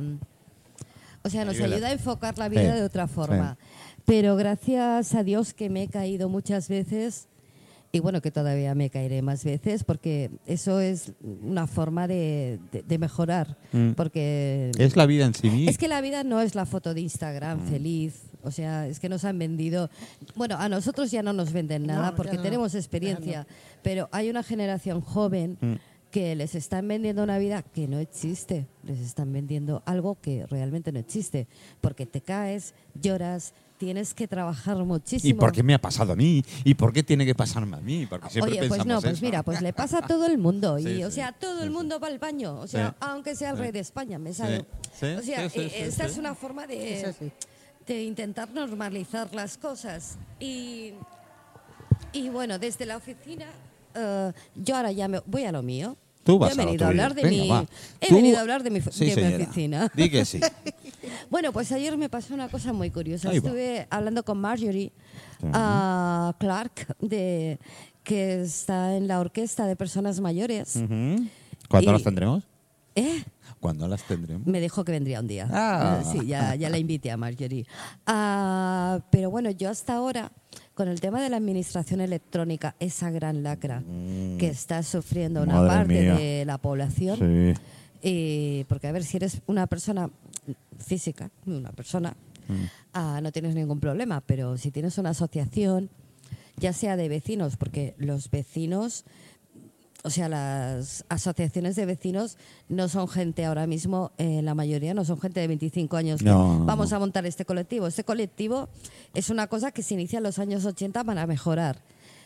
O 1.21 1.29
sea, 1.29 1.43
nos 1.43 1.59
Ayuda. 1.59 1.87
a 1.87 1.91
enfocar 1.91 2.37
la 2.37 2.47
vida 2.47 2.61
Sí, 2.73 2.79
de 2.79 2.83
otra 2.83 3.05
forma. 3.07 3.57
Pero 4.05 4.37
gracias 4.37 5.13
a 5.13 5.23
Dios 5.23 5.53
que 5.53 5.69
me 5.69 5.83
he 5.83 5.87
caído 5.89 6.29
muchas 6.29 6.69
veces 6.69 7.27
y 7.91 7.99
bueno, 7.99 8.21
que 8.21 8.31
todavía 8.31 8.73
me 8.73 8.89
caeré 8.89 9.21
más 9.21 9.43
veces 9.43 9.83
porque 9.83 10.31
eso 10.45 10.79
es 10.79 11.11
una 11.43 11.67
forma 11.67 12.07
de, 12.07 12.59
de- 12.71 12.83
de 12.83 12.97
mejorar. 12.97 13.57
Mm. 13.73 13.91
Porque 13.91 14.71
Es 14.77 14.95
la 14.95 15.05
vida 15.07 15.25
en 15.25 15.33
sí 15.33 15.49
misma. 15.49 15.71
es 15.71 15.77
que 15.77 15.89
la 15.89 15.99
vida 15.99 16.23
no 16.23 16.39
es 16.39 16.55
la 16.55 16.65
foto 16.65 16.93
de 16.93 17.01
Instagram 17.01 17.67
feliz. 17.67 18.21
O 18.43 18.51
sea, 18.51 18.87
es 18.87 18.99
que 18.99 19.09
nos 19.09 19.25
han 19.25 19.37
vendido. 19.37 19.89
Bueno, 20.35 20.55
a 20.57 20.69
nosotros 20.69 21.11
ya 21.11 21.21
no 21.23 21.33
nos 21.33 21.51
venden 21.51 21.85
nada 21.87 22.15
porque 22.15 22.37
no. 22.37 22.41
tenemos 22.41 22.75
experiencia. 22.75 23.45
Pero 23.83 24.07
hay 24.11 24.29
una 24.29 24.43
generación 24.43 25.01
joven 25.01 25.57
que 26.11 26.35
les 26.35 26.55
están 26.55 26.87
vendiendo 26.87 27.21
una 27.23 27.37
vida 27.37 27.61
que 27.61 27.87
no 27.87 27.99
existe. 27.99 28.65
Les 28.83 28.99
están 28.99 29.31
vendiendo 29.31 29.83
algo 29.85 30.17
que 30.21 30.45
realmente 30.47 30.91
no 30.91 30.99
existe. 30.99 31.47
Porque 31.81 32.05
te 32.05 32.21
caes, 32.21 32.73
lloras, 32.99 33.53
tienes 33.77 34.13
que 34.15 34.27
trabajar 34.27 34.75
muchísimo. 34.77 35.29
¿Y 35.29 35.33
por 35.39 35.51
qué 35.51 35.61
me 35.61 35.73
ha 35.75 35.79
pasado 35.79 36.13
a 36.13 36.15
mí? 36.15 36.43
¿Y 36.63 36.73
por 36.73 36.91
qué 36.93 37.03
tiene 37.03 37.25
que 37.25 37.35
pasarme 37.35 37.77
a 37.77 37.79
mí? 37.79 38.07
Porque 38.09 38.29
siempre 38.29 38.51
Oye, 38.53 38.59
pues 38.67 38.69
pensamos 38.71 38.87
no, 38.87 39.01
pues 39.01 39.13
eso. 39.13 39.25
mira, 39.25 39.43
pues 39.43 39.61
le 39.61 39.71
pasa 39.71 39.99
a 39.99 40.01
todo 40.07 40.25
el 40.25 40.37
mundo. 40.37 40.79
Y, 40.79 40.83
Sí, 40.83 41.03
o 41.03 41.11
sea, 41.11 41.31
todo 41.33 41.57
sí, 41.57 41.63
el 41.63 41.69
sí. 41.69 41.73
mundo 41.75 41.99
va 41.99 42.07
al 42.07 42.17
baño. 42.19 42.59
O 42.59 42.67
sea, 42.67 42.89
Sí. 42.89 42.95
aunque 43.01 43.35
sea 43.35 43.51
el 43.51 43.57
rey 43.59 43.71
de 43.71 43.79
España, 43.79 44.17
me 44.17 44.33
sale. 44.33 44.65
Sí, 44.99 45.05
O 45.05 45.21
sea, 45.21 45.49
sí, 45.49 45.59
sí, 45.59 45.59
eh, 45.61 45.69
sí, 45.69 45.75
esta 45.75 46.05
sí. 46.05 46.11
es 46.13 46.17
una 46.17 46.33
forma 46.33 46.65
de. 46.65 47.13
De 47.93 48.03
intentar 48.03 48.49
normalizar 48.51 49.33
las 49.33 49.57
cosas. 49.57 50.17
Y, 50.39 50.93
y 52.13 52.29
bueno, 52.29 52.59
desde 52.59 52.85
la 52.85 52.97
oficina, 52.97 53.47
eh, 53.95 54.31
yo 54.55 54.75
ahora 54.75 54.91
ya 54.91 55.07
me 55.07 55.19
voy 55.25 55.43
a 55.45 55.51
lo 55.51 55.63
mío. 55.63 55.97
Tú 56.23 56.37
vas 56.37 56.55
yo 56.55 56.61
he 56.61 56.65
venido 56.65 56.85
a 56.85 56.89
hablar 56.89 57.15
de 57.15 57.23
Venga, 57.23 57.43
mi, 57.43 57.49
va. 57.49 57.65
he 57.99 58.13
venido 58.13 58.37
a 58.37 58.41
hablar 58.41 58.61
de 58.61 58.69
mi, 58.69 58.81
Sí, 58.81 59.09
de 59.09 59.27
mi 59.37 59.43
oficina. 59.43 59.91
Di 59.95 60.09
que 60.09 60.23
sí. 60.25 60.39
Bueno, 61.31 61.51
pues 61.51 61.71
ayer 61.71 61.95
me 61.97 62.09
pasó 62.09 62.33
una 62.33 62.49
cosa 62.49 62.73
muy 62.73 62.91
curiosa. 62.91 63.29
Ahí 63.29 63.39
va. 63.39 63.47
Estuve 63.47 63.87
hablando 63.89 64.23
con 64.23 64.39
Marjorie 64.39 64.91
ah, 65.53 66.35
Clark, 66.39 66.95
de, 66.99 67.59
que 68.03 68.41
está 68.41 68.95
en 68.95 69.07
la 69.07 69.19
orquesta 69.19 69.65
de 69.67 69.75
personas 69.75 70.19
mayores. 70.19 70.75
Ujú. 70.75 71.25
¿Cuándo 71.67 71.97
Y- 71.97 72.03
tendremos? 72.03 72.43
¿Eh? 72.95 73.23
¿Cuándo 73.59 73.87
las 73.87 74.03
tendremos? 74.03 74.47
Me 74.47 74.61
dijo 74.61 74.83
que 74.85 74.91
vendría 74.93 75.19
un 75.19 75.27
día. 75.27 75.47
Ah. 75.51 76.01
Sí, 76.09 76.25
ya, 76.25 76.55
ya 76.55 76.69
la 76.69 76.77
invité 76.77 77.11
a 77.11 77.17
Marjorie. 77.17 77.65
Ah, 78.07 78.99
pero 79.11 79.29
bueno, 79.29 79.51
yo 79.51 79.69
hasta 79.69 79.95
ahora, 79.95 80.31
con 80.73 80.87
el 80.87 80.99
tema 81.01 81.21
de 81.21 81.29
la 81.29 81.37
administración 81.37 82.01
electrónica, 82.01 82.75
esa 82.79 83.09
gran 83.11 83.43
lacra 83.43 83.83
que 84.37 84.47
está 84.47 84.81
sufriendo 84.83 85.43
una 85.43 85.53
Mm. 85.53 85.57
Madre 85.57 85.69
parte 85.77 86.01
mía. 86.01 86.13
de 86.15 86.45
la 86.45 86.57
población, 86.57 87.17
Sí. 87.17 87.61
eh, 88.01 88.65
porque 88.69 88.87
a 88.87 88.91
ver, 88.91 89.03
si 89.03 89.17
eres 89.17 89.41
una 89.47 89.67
persona 89.67 90.09
física, 90.77 91.29
una 91.45 91.71
persona, 91.71 92.15
Mm. 92.47 92.53
ah, 92.93 93.19
no 93.21 93.31
tienes 93.31 93.55
ningún 93.55 93.79
problema, 93.79 94.21
pero 94.21 94.57
si 94.57 94.71
tienes 94.71 94.97
una 94.97 95.09
asociación, 95.11 95.89
ya 96.57 96.73
sea 96.73 96.97
de 96.97 97.07
vecinos, 97.09 97.57
porque 97.57 97.93
los 97.97 98.29
vecinos, 98.31 99.05
o 100.03 100.09
sea, 100.09 100.29
las 100.29 101.03
asociaciones 101.09 101.75
de 101.75 101.85
vecinos 101.85 102.37
no 102.69 102.87
son 102.87 103.07
gente 103.07 103.45
ahora 103.45 103.67
mismo, 103.67 104.11
eh, 104.17 104.41
la 104.41 104.55
mayoría 104.55 104.93
no 104.93 105.03
son 105.03 105.19
gente 105.19 105.39
de 105.41 105.47
25 105.47 105.97
años. 105.97 106.19
que 106.19 106.25
No, 106.25 106.59
no, 106.59 106.65
vamos 106.65 106.91
no. 106.91 106.95
a 106.95 106.99
montar 106.99 107.25
este 107.25 107.45
colectivo. 107.45 107.87
Este 107.87 108.03
colectivo 108.03 108.69
es 109.13 109.29
una 109.29 109.47
cosa 109.47 109.71
que 109.71 109.83
se 109.83 109.95
inicia 109.95 110.17
en 110.17 110.23
los 110.23 110.39
años 110.39 110.65
80 110.65 111.03
para 111.03 111.27
mejorar. 111.27 111.83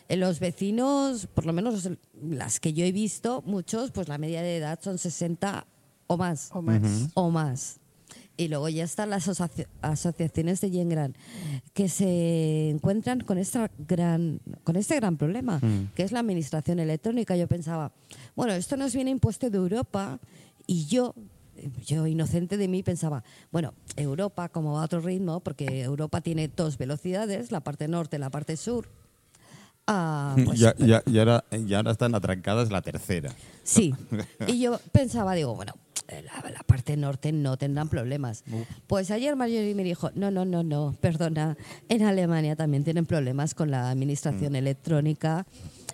En 0.08 0.20
los 0.20 0.38
vecinos, 0.38 1.26
por 1.26 1.46
lo 1.46 1.52
menos 1.52 1.88
las 2.22 2.60
que 2.60 2.74
yo 2.74 2.84
he 2.84 2.92
visto, 2.92 3.42
muchos, 3.46 3.90
pues 3.90 4.06
la 4.08 4.18
media 4.18 4.42
de 4.42 4.58
edad 4.58 4.78
son 4.82 4.98
60 4.98 5.66
o 6.06 6.16
más. 6.16 6.50
O 6.52 6.60
más. 6.62 6.82
O 7.14 7.30
más. 7.30 7.80
Y 8.36 8.48
luego 8.48 8.68
ya 8.68 8.82
están 8.84 9.10
las 9.10 9.28
asoci- 9.28 9.66
asociaciones 9.80 10.60
de 10.60 10.70
Yengran 10.70 11.14
que 11.72 11.88
se 11.88 12.70
encuentran 12.70 13.20
con, 13.20 13.38
esta 13.38 13.70
gran, 13.86 14.40
con 14.64 14.74
este 14.76 14.96
gran 14.96 15.16
problema, 15.16 15.60
que 15.94 16.02
es 16.02 16.10
la 16.10 16.18
administración 16.20 16.80
electrónica. 16.80 17.36
Yo 17.36 17.46
pensaba, 17.46 17.92
bueno, 18.34 18.52
esto 18.54 18.76
nos 18.76 18.92
viene 18.94 19.10
impuesto 19.10 19.50
de 19.50 19.56
Europa 19.58 20.18
Y 20.66 20.86
yo, 20.86 21.14
yo 21.86 22.06
inocente 22.08 22.56
de 22.56 22.66
mí, 22.68 22.82
pensaba, 22.82 23.22
bueno, 23.52 23.74
Europa, 23.96 24.48
como 24.48 24.72
va 24.72 24.80
a 24.82 24.84
otro 24.86 25.00
ritmo, 25.00 25.38
porque 25.40 25.82
Europa 25.82 26.20
tiene 26.20 26.48
dos 26.48 26.76
velocidades, 26.78 27.52
la 27.52 27.60
parte 27.60 27.86
norte 27.86 28.16
y 28.16 28.18
la 28.20 28.30
parte 28.30 28.56
sur. 28.56 28.88
ah, 29.86 30.34
pues, 30.44 30.58
Ya- 30.58 30.74
ya- 30.78 31.02
y, 31.06 31.18
ahora, 31.18 31.44
y 31.52 31.74
ahora 31.74 31.92
están 31.92 32.14
atrancadas 32.14 32.70
la 32.70 32.82
tercera. 32.82 33.32
Sí. 33.62 33.94
Y 34.46 34.58
yo 34.60 34.80
pensaba, 34.92 35.34
digo, 35.34 35.54
bueno, 35.54 35.74
la, 36.08 36.50
la 36.50 36.62
parte 36.64 36.96
norte 36.96 37.32
no 37.32 37.56
tendrán 37.56 37.88
problemas. 37.88 38.44
Pues 38.86 39.10
ayer 39.10 39.36
Marjorie 39.36 39.74
me 39.74 39.84
dijo, 39.84 40.10
no, 40.14 40.30
no, 40.30 40.44
no, 40.44 40.62
no, 40.62 40.94
perdona, 41.00 41.56
en 41.88 42.02
Alemania 42.02 42.56
también 42.56 42.84
tienen 42.84 43.06
problemas 43.06 43.54
con 43.54 43.70
la 43.70 43.90
administración 43.90 44.56
electrónica 44.56 45.46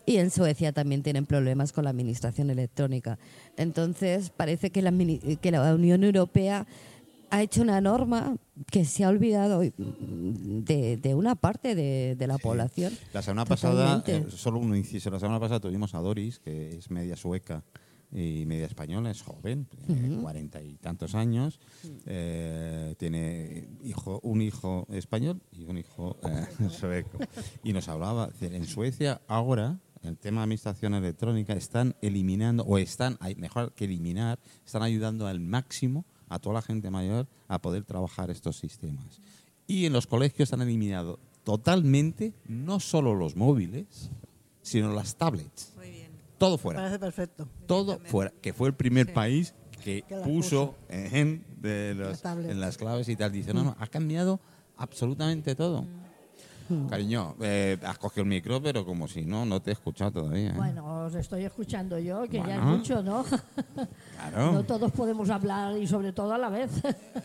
y 0.06 0.16
en 0.16 0.30
Suecia 0.30 0.72
también 0.72 1.02
tienen 1.02 1.26
problemas 1.26 1.72
con 1.72 1.84
la 1.84 1.90
administración 1.90 2.50
electrónica. 2.50 3.18
Entonces, 3.56 4.30
parece 4.30 4.70
que 4.70 4.82
la, 4.82 4.92
que 5.40 5.50
la 5.50 5.74
Unión 5.74 6.02
Europea 6.04 6.66
ha 7.32 7.42
hecho 7.42 7.62
una 7.62 7.80
norma 7.80 8.36
que 8.72 8.84
se 8.84 9.04
ha 9.04 9.08
olvidado 9.08 9.62
mm, 9.62 10.64
de, 10.64 10.96
de 10.96 11.14
una 11.14 11.36
parte 11.36 11.76
de, 11.76 12.16
de 12.16 12.26
la 12.26 12.38
población. 12.38 12.92
La 13.12 13.22
semana 13.22 13.44
pasada, 13.44 14.02
Totalmente. 14.02 14.34
eh, 14.34 14.36
solo 14.36 14.58
un 14.58 14.74
inciso, 14.74 15.10
la 15.10 15.20
semana 15.20 15.38
pasada 15.38 15.60
tuvimos 15.60 15.94
a 15.94 15.98
Doris, 16.00 16.40
que 16.40 16.70
es 16.76 16.90
media 16.90 17.14
sueca 17.16 17.62
y 18.12 18.44
media 18.46 18.66
española, 18.66 19.10
es 19.10 19.22
joven, 19.22 19.66
tiene 19.86 20.20
cuarenta 20.20 20.60
y 20.62 20.76
tantos 20.76 21.14
años, 21.14 21.60
eh, 22.06 22.94
tiene 22.98 23.68
hijo, 23.84 24.20
un 24.22 24.42
hijo 24.42 24.86
español 24.90 25.40
y 25.52 25.64
un 25.64 25.78
hijo 25.78 26.16
eh, 26.24 26.68
sueco. 26.70 27.18
Y 27.62 27.72
nos 27.72 27.88
hablaba, 27.88 28.30
en 28.40 28.66
Suecia 28.66 29.20
ahora, 29.28 29.78
el 30.02 30.16
tema 30.16 30.40
de 30.40 30.44
administración 30.44 30.94
electrónica, 30.94 31.52
están 31.52 31.94
eliminando, 32.00 32.64
o 32.64 32.78
están, 32.78 33.18
mejor 33.36 33.72
que 33.72 33.84
eliminar, 33.84 34.38
están 34.64 34.82
ayudando 34.82 35.26
al 35.26 35.40
máximo 35.40 36.04
a 36.28 36.38
toda 36.38 36.54
la 36.54 36.62
gente 36.62 36.90
mayor 36.90 37.28
a 37.48 37.60
poder 37.60 37.84
trabajar 37.84 38.30
estos 38.30 38.56
sistemas. 38.56 39.20
Y 39.66 39.86
en 39.86 39.92
los 39.92 40.06
colegios 40.06 40.52
han 40.52 40.62
eliminado 40.62 41.20
totalmente 41.44 42.34
no 42.46 42.80
solo 42.80 43.14
los 43.14 43.36
móviles, 43.36 44.10
sino 44.62 44.92
las 44.92 45.16
tablets. 45.16 45.69
Todo 46.40 46.56
fuera. 46.56 46.80
Parece 46.80 46.98
perfecto. 46.98 47.46
Todo 47.66 47.98
fuera. 48.06 48.32
Que 48.40 48.54
fue 48.54 48.68
el 48.68 48.74
primer 48.74 49.12
país 49.12 49.54
que, 49.84 50.02
puso 50.24 50.74
en, 50.88 51.44
de 51.60 51.94
los- 51.94 52.12
La 52.12 52.16
tablet. 52.16 52.50
en 52.50 52.60
las 52.60 52.78
claves 52.78 53.08
y 53.10 53.14
tal. 53.16 53.30
Dice, 53.30 53.52
no, 53.52 53.62
no, 53.62 53.76
ha 53.78 53.86
cambiado 53.86 54.40
absolutamente 54.78 55.54
todo. 55.54 55.84
Cariño, 56.88 57.34
eh, 57.40 57.76
has 57.84 57.98
cogido 57.98 58.22
el 58.22 58.28
micro, 58.28 58.62
pero 58.62 58.86
como 58.86 59.06
si 59.08 59.22
no, 59.26 59.44
no 59.44 59.60
te 59.60 59.70
he 59.70 59.72
escuchado 59.74 60.12
todavía. 60.12 60.50
¿eh? 60.50 60.54
Bueno, 60.56 61.04
os 61.06 61.14
estoy 61.16 61.44
escuchando 61.44 61.98
yo, 61.98 62.22
que 62.28 62.38
ya 62.38 62.56
es 62.56 62.62
mucho, 62.62 63.02
¿no? 63.02 63.24
claro. 64.14 64.52
No 64.52 64.62
todos 64.64 64.92
podemos 64.92 65.28
hablar 65.30 65.76
y 65.76 65.86
sobre 65.88 66.12
todo 66.12 66.32
a 66.32 66.38
la 66.38 66.48
vez, 66.48 66.70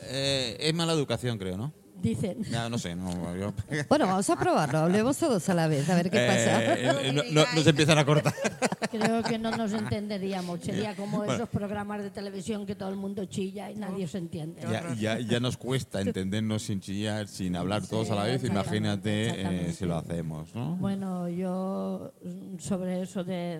Eh, 0.09 0.57
es 0.59 0.73
mala 0.73 0.93
educación, 0.93 1.37
creo, 1.37 1.55
¿no? 1.57 1.71
Dicen. 2.01 2.37
No 2.69 2.77
sé, 2.77 2.95
no. 2.95 3.35
yo- 3.35 3.53
Bueno, 3.89 4.05
vamos 4.07 4.29
a 4.29 4.35
probarlo, 4.37 4.79
hablemos 4.79 5.17
todos 5.17 5.47
a 5.49 5.53
la 5.53 5.67
vez, 5.67 5.89
a 5.89 5.95
ver 5.95 6.09
qué 6.09 6.19
pasa. 6.27 6.63
Eh, 6.63 7.07
eh, 7.09 7.13
no, 7.13 7.23
no- 7.31 7.45
no 7.55 7.61
se 7.61 7.69
empiezan 7.69 7.97
a 7.97 8.05
cortar. 8.05 8.33
Creo 8.91 9.23
que 9.23 9.37
no 9.37 9.51
nos 9.51 9.73
entenderíamos. 9.73 10.59
Sería 10.61 10.95
como 10.95 11.23
esos 11.23 11.49
programas 11.49 12.01
de 12.03 12.09
televisión 12.11 12.65
que 12.65 12.75
todo 12.75 12.89
el 12.89 12.95
mundo 12.95 13.25
chilla 13.25 13.69
y 13.71 13.75
nadie 13.75 14.07
se 14.07 14.19
entiende. 14.19 14.61
Ya, 14.61 14.93
ya, 14.95 15.19
ya 15.19 15.39
nos 15.39 15.57
cuesta 15.57 15.99
entendernos 16.01 16.63
sin 16.63 16.79
chillar, 16.79 17.27
sin 17.27 17.55
hablar 17.55 17.85
todos 17.85 18.09
a 18.11 18.15
la 18.15 18.23
vez. 18.23 18.43
Imagínate 18.43 19.67
eh, 19.69 19.73
si 19.73 19.85
lo 19.85 19.97
hacemos, 19.97 20.53
¿no? 20.55 20.75
Bueno, 20.77 21.27
yo 21.29 22.13
sobre 22.59 23.01
eso 23.01 23.23
de, 23.23 23.59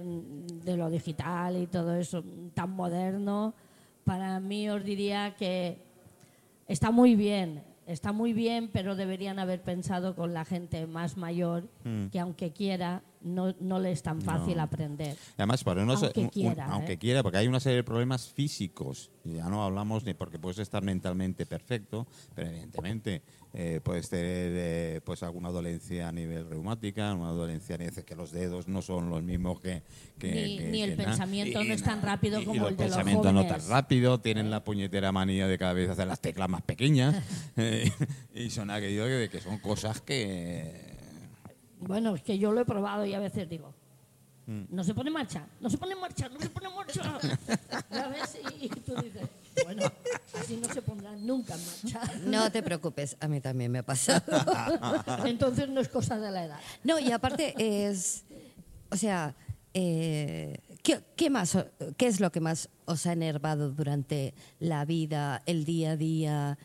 de 0.64 0.78
lo 0.78 0.90
digital 0.90 1.58
y 1.58 1.68
todo 1.68 1.96
eso 1.96 2.24
tan 2.54 2.72
moderno, 2.72 3.54
para 4.06 4.40
mí 4.40 4.70
os 4.70 4.84
diría 4.84 5.36
que 5.36 5.78
está 6.68 6.92
muy 6.92 7.16
bien, 7.16 7.64
está 7.86 8.12
muy 8.12 8.34
bien, 8.34 8.70
pero 8.72 8.96
deberían 8.96 9.40
haber 9.40 9.62
pensado 9.62 10.16
con 10.16 10.34
la 10.34 10.46
gente 10.46 10.88
más 10.88 11.18
mayor 11.18 11.68
que 12.12 12.20
aunque 12.20 12.52
quiera, 12.52 13.04
no, 13.26 13.54
no 13.60 13.80
le 13.80 13.92
es 13.92 14.02
tan 14.04 14.22
fácil 14.22 14.58
No. 14.58 14.64
aprender. 14.64 15.18
Además, 15.38 15.64
para 15.64 15.84
unos, 15.84 16.02
Aunque 16.04 16.20
un- 16.22 16.26
un- 16.28 16.30
quiera, 16.32 16.66
aunque 16.68 16.94
¿eh? 16.94 16.98
quiera, 16.98 17.24
porque 17.24 17.38
hay 17.40 17.48
una 17.48 17.60
serie 17.60 17.78
de 17.78 17.84
problemas 17.84 18.28
físicos. 18.30 19.12
Ya 19.26 19.50
no 19.50 19.64
hablamos 19.64 20.04
ni 20.06 20.14
porque 20.14 20.38
puedes 20.40 20.60
estar 20.60 20.84
mentalmente 20.84 21.46
perfecto, 21.46 22.06
pero 22.36 22.50
evidentemente 22.50 23.24
eh, 23.58 23.80
puedes 23.84 24.10
tener 24.10 24.52
eh, 24.56 25.02
pues 25.04 25.24
alguna 25.24 25.50
dolencia 25.50 26.10
a 26.10 26.12
nivel 26.12 26.48
reumática, 26.50 27.14
una 27.14 27.30
dolencia 27.32 27.76
a 27.76 27.78
nivel 27.80 28.04
que 28.06 28.16
los 28.16 28.32
dedos 28.32 28.68
no 28.68 28.82
son 28.82 29.10
los 29.10 29.24
mismos 29.24 29.60
que... 29.62 29.82
que- 30.20 30.32
Ni- 30.32 30.58
que- 30.58 30.68
ni 30.68 30.82
el 30.84 30.96
que 30.98 31.04
pensamiento 31.04 31.64
no 31.64 31.74
es 31.74 31.82
tan 31.82 32.02
rápido 32.02 32.40
y- 32.42 32.46
como 32.46 32.66
y 32.66 32.68
el 32.70 32.78
de 32.78 32.84
los 32.84 32.94
pensamientos 32.96 33.34
no 33.34 33.42
jóvenes. 33.44 33.64
tan 33.64 33.72
rápido, 33.72 34.20
tienen 34.20 34.52
la 34.52 34.64
puñetera 34.64 35.12
manía 35.12 35.48
de 35.48 35.58
cada 35.58 35.74
vez 35.74 35.90
hacer 35.90 36.06
las 36.08 36.20
teclas 36.20 36.50
más 36.50 36.62
pequeñas 36.62 37.16
eh, 37.58 37.90
y 38.36 38.50
son 38.52 38.70
aquello 38.70 39.06
de 39.06 39.30
que 39.30 39.40
son 39.42 39.58
cosas 39.60 40.02
que... 40.02 40.95
Bueno, 41.88 42.16
es 42.16 42.24
que 42.24 42.38
yo 42.38 42.52
lo 42.52 42.62
he 42.62 42.66
probado 42.66 43.06
y 43.06 43.14
a 43.14 43.20
veces 43.20 43.50
digo, 43.50 43.74
Mm. 44.48 44.66
no 44.70 44.84
se 44.84 44.94
pone 44.94 45.08
en 45.08 45.14
marcha, 45.16 45.48
no 45.60 45.72
se 45.72 45.78
pone 45.80 45.94
en 45.94 46.00
marcha, 46.02 46.30
no 46.30 46.40
se 46.40 46.50
pone 46.50 46.68
en 46.70 46.76
marcha. 46.76 47.20
Ya 47.92 48.08
ves, 48.10 48.38
y, 48.62 48.66
y 48.66 48.70
tú 48.70 48.94
dices, 49.02 49.28
bueno, 49.64 49.82
así 50.40 50.58
no 50.58 50.72
se 50.72 50.84
pondrán 50.84 51.26
nunca 51.26 51.56
en 51.56 51.62
marcha. 51.66 52.14
No 52.26 52.52
te 52.52 52.62
preocupes, 52.62 53.18
a 53.20 53.28
mí 53.28 53.42
también 53.42 53.72
me 53.72 53.80
ha 53.80 53.84
pasado. 53.84 54.22
Entonces 55.26 55.68
no 55.70 55.82
es 55.82 55.90
cosa 55.90 56.20
de 56.20 56.30
la 56.32 56.46
edad. 56.46 56.60
No, 56.84 57.00
y 57.00 57.12
aparte 57.12 57.56
es, 57.58 58.24
o 58.92 58.96
sea, 58.98 59.34
eh, 59.74 60.60
¿qué, 60.84 61.02
qué 61.16 61.32
más, 61.32 61.58
qué 61.98 62.06
es 62.06 62.20
lo 62.20 62.32
que 62.32 62.40
más 62.40 62.70
os 62.86 63.08
ha 63.08 63.14
enervado 63.14 63.72
durante 63.72 64.36
la 64.60 64.86
vida, 64.86 65.42
el 65.48 65.66
día 65.66 65.92
a 65.92 65.98
día? 65.98 66.58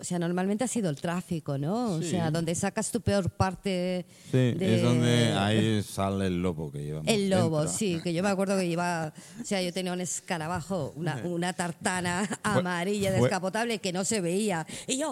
O 0.00 0.04
sea, 0.04 0.18
normalmente 0.18 0.64
ha 0.64 0.68
sido 0.68 0.88
el 0.88 0.96
tráfico, 0.96 1.58
¿no? 1.58 1.96
O 1.96 2.02
Sí. 2.02 2.10
sea, 2.12 2.30
donde 2.30 2.54
sacas 2.54 2.90
tu 2.90 3.02
peor 3.02 3.28
parte. 3.30 4.06
Sí, 4.30 4.52
de- 4.54 4.76
es 4.76 4.82
donde 4.82 5.32
ahí 5.34 5.82
sale 5.82 6.26
el 6.28 6.40
lobo 6.40 6.72
que 6.72 6.78
llevamos. 6.82 7.06
El 7.06 7.28
lobo, 7.28 7.58
dentro. 7.60 7.76
sí, 7.78 8.00
que 8.02 8.14
yo 8.14 8.22
me 8.22 8.30
acuerdo 8.30 8.56
que 8.56 8.64
iba, 8.64 9.12
o 9.40 9.44
sea, 9.44 9.60
yo 9.60 9.72
tenía 9.72 9.92
un 9.92 10.00
escarabajo, 10.00 10.92
una, 10.96 11.16
una 11.24 11.52
tartana 11.52 12.26
amarilla 12.42 13.10
fue- 13.12 13.20
descapotable 13.20 13.78
que 13.78 13.92
no 13.92 14.04
se 14.04 14.20
veía. 14.22 14.66
Y 14.86 14.96
yo, 14.98 15.10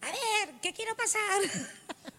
a 0.00 0.06
ver, 0.06 0.54
¿qué 0.62 0.72
quiero 0.72 0.94
pasar? 0.96 1.66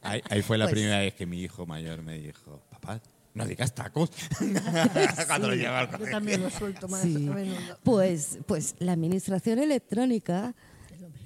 Ahí, 0.02 0.22
ahí 0.30 0.42
fue 0.42 0.58
la 0.58 0.66
Pues- 0.66 0.74
primera 0.74 1.00
vez 1.00 1.14
que 1.14 1.26
mi 1.26 1.42
hijo 1.42 1.66
mayor 1.66 2.02
me 2.02 2.20
dijo, 2.20 2.62
papá, 2.70 3.00
no 3.34 3.46
digas 3.46 3.74
tacos. 3.74 4.10
Cuando 5.28 5.48
lo 5.50 5.56
lleva 5.56 5.80
al 5.82 5.92
Yo 6.00 6.06
también 6.12 6.42
lo 6.42 6.50
suelto 6.50 6.88
más 6.88 7.04
Sí. 7.04 7.16
a 7.16 7.34
menudo. 7.34 7.78
Pues, 7.84 8.40
pues 8.48 8.76
la 8.80 8.94
administración 8.94 9.60
electrónica 9.60 10.56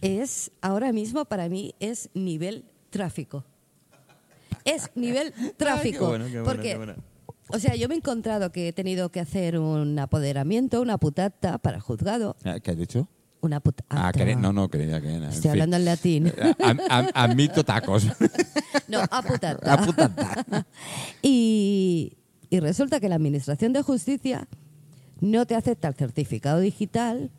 es, 0.01 0.51
ahora 0.61 0.91
mismo 0.91 1.25
para 1.25 1.49
mí, 1.49 1.75
es 1.79 2.09
nivel 2.13 2.65
tráfico. 2.89 3.43
Es 4.65 4.89
nivel 4.95 5.33
tráfico. 5.57 6.07
bueno, 6.09 6.25
qué 6.25 6.31
bueno, 6.41 6.45
porque, 6.45 6.69
qué 6.71 6.77
bueno. 6.77 6.95
o 7.49 7.59
sea, 7.59 7.75
yo 7.75 7.87
me 7.87 7.95
he 7.95 7.97
encontrado 7.97 8.51
que 8.51 8.67
he 8.69 8.73
tenido 8.73 9.09
que 9.09 9.19
hacer 9.19 9.57
un 9.57 9.97
apoderamiento, 9.99 10.81
una 10.81 10.97
putata 10.97 11.57
para 11.57 11.77
el 11.77 11.81
juzgado. 11.83 12.35
Ah, 12.43 12.59
¿Qué 12.59 12.71
has 12.71 12.77
dicho? 12.77 13.07
Una 13.41 13.59
putata. 13.59 14.07
Ah, 14.07 14.11
que 14.11 14.35
no, 14.35 14.53
no, 14.53 14.69
creía 14.69 15.01
que 15.01 15.09
en 15.15 15.23
Estoy 15.23 15.49
hablando 15.51 15.75
en 15.75 15.85
latín. 15.85 16.31
Am- 16.59 17.07
admito 17.13 17.63
tacos. 17.63 18.05
No, 18.87 18.99
a 19.09 19.21
putata. 19.21 19.73
A 19.73 19.77
putata. 19.85 20.65
y, 21.21 22.17
y 22.49 22.59
resulta 22.59 22.99
que 22.99 23.07
la 23.07 23.15
Administración 23.15 23.71
de 23.71 23.81
Justicia 23.83 24.47
no 25.21 25.45
te 25.45 25.55
acepta 25.55 25.87
el 25.87 25.93
certificado 25.95 26.59
digital, 26.59 27.31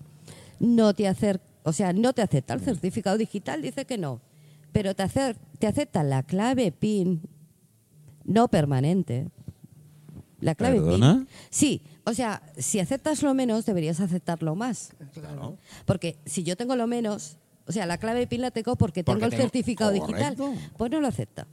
no 0.61 0.95
te 0.95 1.04
acer- 1.04 1.40
o 1.62 1.73
sea, 1.73 1.92
no 1.92 2.12
te 2.12 2.23
acepta 2.23 2.54
el 2.54 2.61
certificado 2.61 3.16
digital, 3.19 3.62
dice 3.62 3.85
que 3.85 3.99
no, 3.99 4.21
pero 4.73 4.95
te, 4.95 5.04
te 5.59 5.66
acepta 5.66 6.02
la 6.02 6.23
clave 6.23 6.73
PIN 6.73 7.23
no 8.25 8.49
permanente. 8.49 9.28
La 10.40 10.54
clave 10.54 10.76
¿Perdona? 10.81 11.14
PIN. 11.19 11.28
Sí, 11.50 11.83
o 12.04 12.14
sea, 12.14 12.42
si 12.57 12.81
aceptas 12.81 13.23
lo 13.23 13.33
menos, 13.35 13.64
deberías 13.64 14.00
aceptarlo 14.00 14.54
más. 14.57 14.92
Claro. 15.12 15.57
Porque 15.85 16.19
si 16.26 16.42
yo 16.42 16.57
tengo 16.57 16.75
lo 16.75 16.87
menos, 16.87 17.37
o 17.66 17.73
sea, 17.73 17.87
la 17.87 17.99
clave 17.99 18.26
PIN 18.26 18.40
la 18.40 18.50
tengo 18.50 18.75
porque 18.76 19.04
tengo 19.04 19.25
el 19.25 19.31
tengo- 19.31 19.42
certificado 19.42 19.90
digital, 19.92 20.37
pues 20.76 20.90
no 20.90 21.00
lo 21.00 21.07
acepta. 21.07 21.47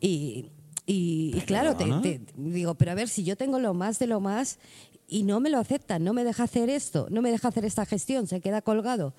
Y, 0.00 0.50
y- 0.86 1.32
y 1.36 1.40
claro, 1.42 1.76
te- 1.76 2.20
digo, 2.36 2.74
pero 2.74 2.90
a 2.90 2.94
ver, 2.94 3.08
si 3.08 3.22
yo 3.22 3.36
tengo 3.36 3.60
lo 3.60 3.74
más 3.74 4.00
de 4.00 4.08
lo 4.08 4.18
más 4.18 4.58
y 5.06 5.22
no 5.22 5.38
me 5.38 5.48
lo 5.50 5.58
acepta, 5.58 6.00
no 6.00 6.12
me 6.12 6.24
deja 6.24 6.42
hacer 6.44 6.68
esto, 6.70 7.06
no 7.10 7.22
me 7.22 7.30
deja 7.30 7.46
hacer 7.48 7.64
esta 7.64 7.86
gestión, 7.86 8.26
se 8.26 8.40
queda 8.40 8.62
colgado. 8.62 9.14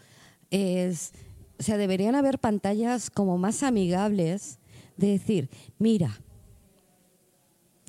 Es, 0.55 1.13
o 1.59 1.63
sea, 1.63 1.77
deberían 1.77 2.13
haber 2.13 2.37
pantallas 2.37 3.09
como 3.09 3.39
más 3.39 3.63
amigables 3.63 4.59
de 4.97 5.07
decir, 5.07 5.49
mira, 5.79 6.21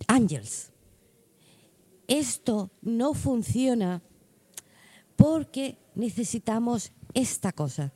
Ángels, 0.07 0.73
esto 2.09 2.71
no 2.81 3.13
funciona 3.13 4.03
porque 5.15 5.77
necesitamos 5.95 6.91
esta 7.13 7.53
cosa. 7.53 7.93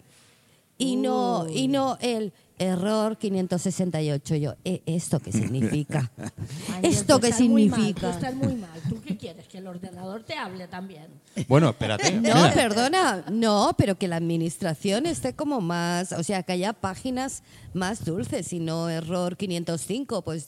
Y 0.77 0.97
no, 0.97 1.49
y 1.49 1.69
no 1.69 1.97
el 2.03 2.35
error 2.59 3.17
568. 3.19 4.37
Yo, 4.37 4.55
"¿E- 4.65 4.83
¿esto 4.87 5.21
qué 5.21 5.33
significa? 5.33 6.11
Ángel, 6.19 6.33
¿Esto 6.83 7.21
qué 7.21 7.29
estás 7.29 7.41
muy 7.49 7.67
mal, 7.69 7.79
tú 7.79 7.85
significa? 7.85 8.11
estás 8.11 8.35
muy 8.35 8.55
mal. 8.55 8.81
¿Tú 8.89 9.01
qué, 9.03 9.17
quieres? 9.17 9.47
¿Que 9.49 9.59
el 9.59 9.67
ordenador 9.67 10.23
te 10.25 10.35
hable 10.35 10.67
también? 10.69 11.07
Bueno, 11.49 11.71
espérate. 11.71 12.11
No, 12.19 12.21
mira. 12.35 12.53
perdona, 12.55 13.25
no, 13.31 13.75
pero 13.79 13.97
que 13.97 14.09
la 14.09 14.17
administración 14.17 15.07
esté 15.07 15.35
como 15.35 15.61
más, 15.61 16.13
o 16.13 16.23
sea, 16.23 16.43
que 16.43 16.53
haya 16.53 16.73
páginas 16.73 17.43
más 17.75 18.05
dulces 18.05 18.53
y 18.53 18.59
no 18.61 18.89
error 18.89 19.37
505. 19.37 20.23
Pues 20.23 20.47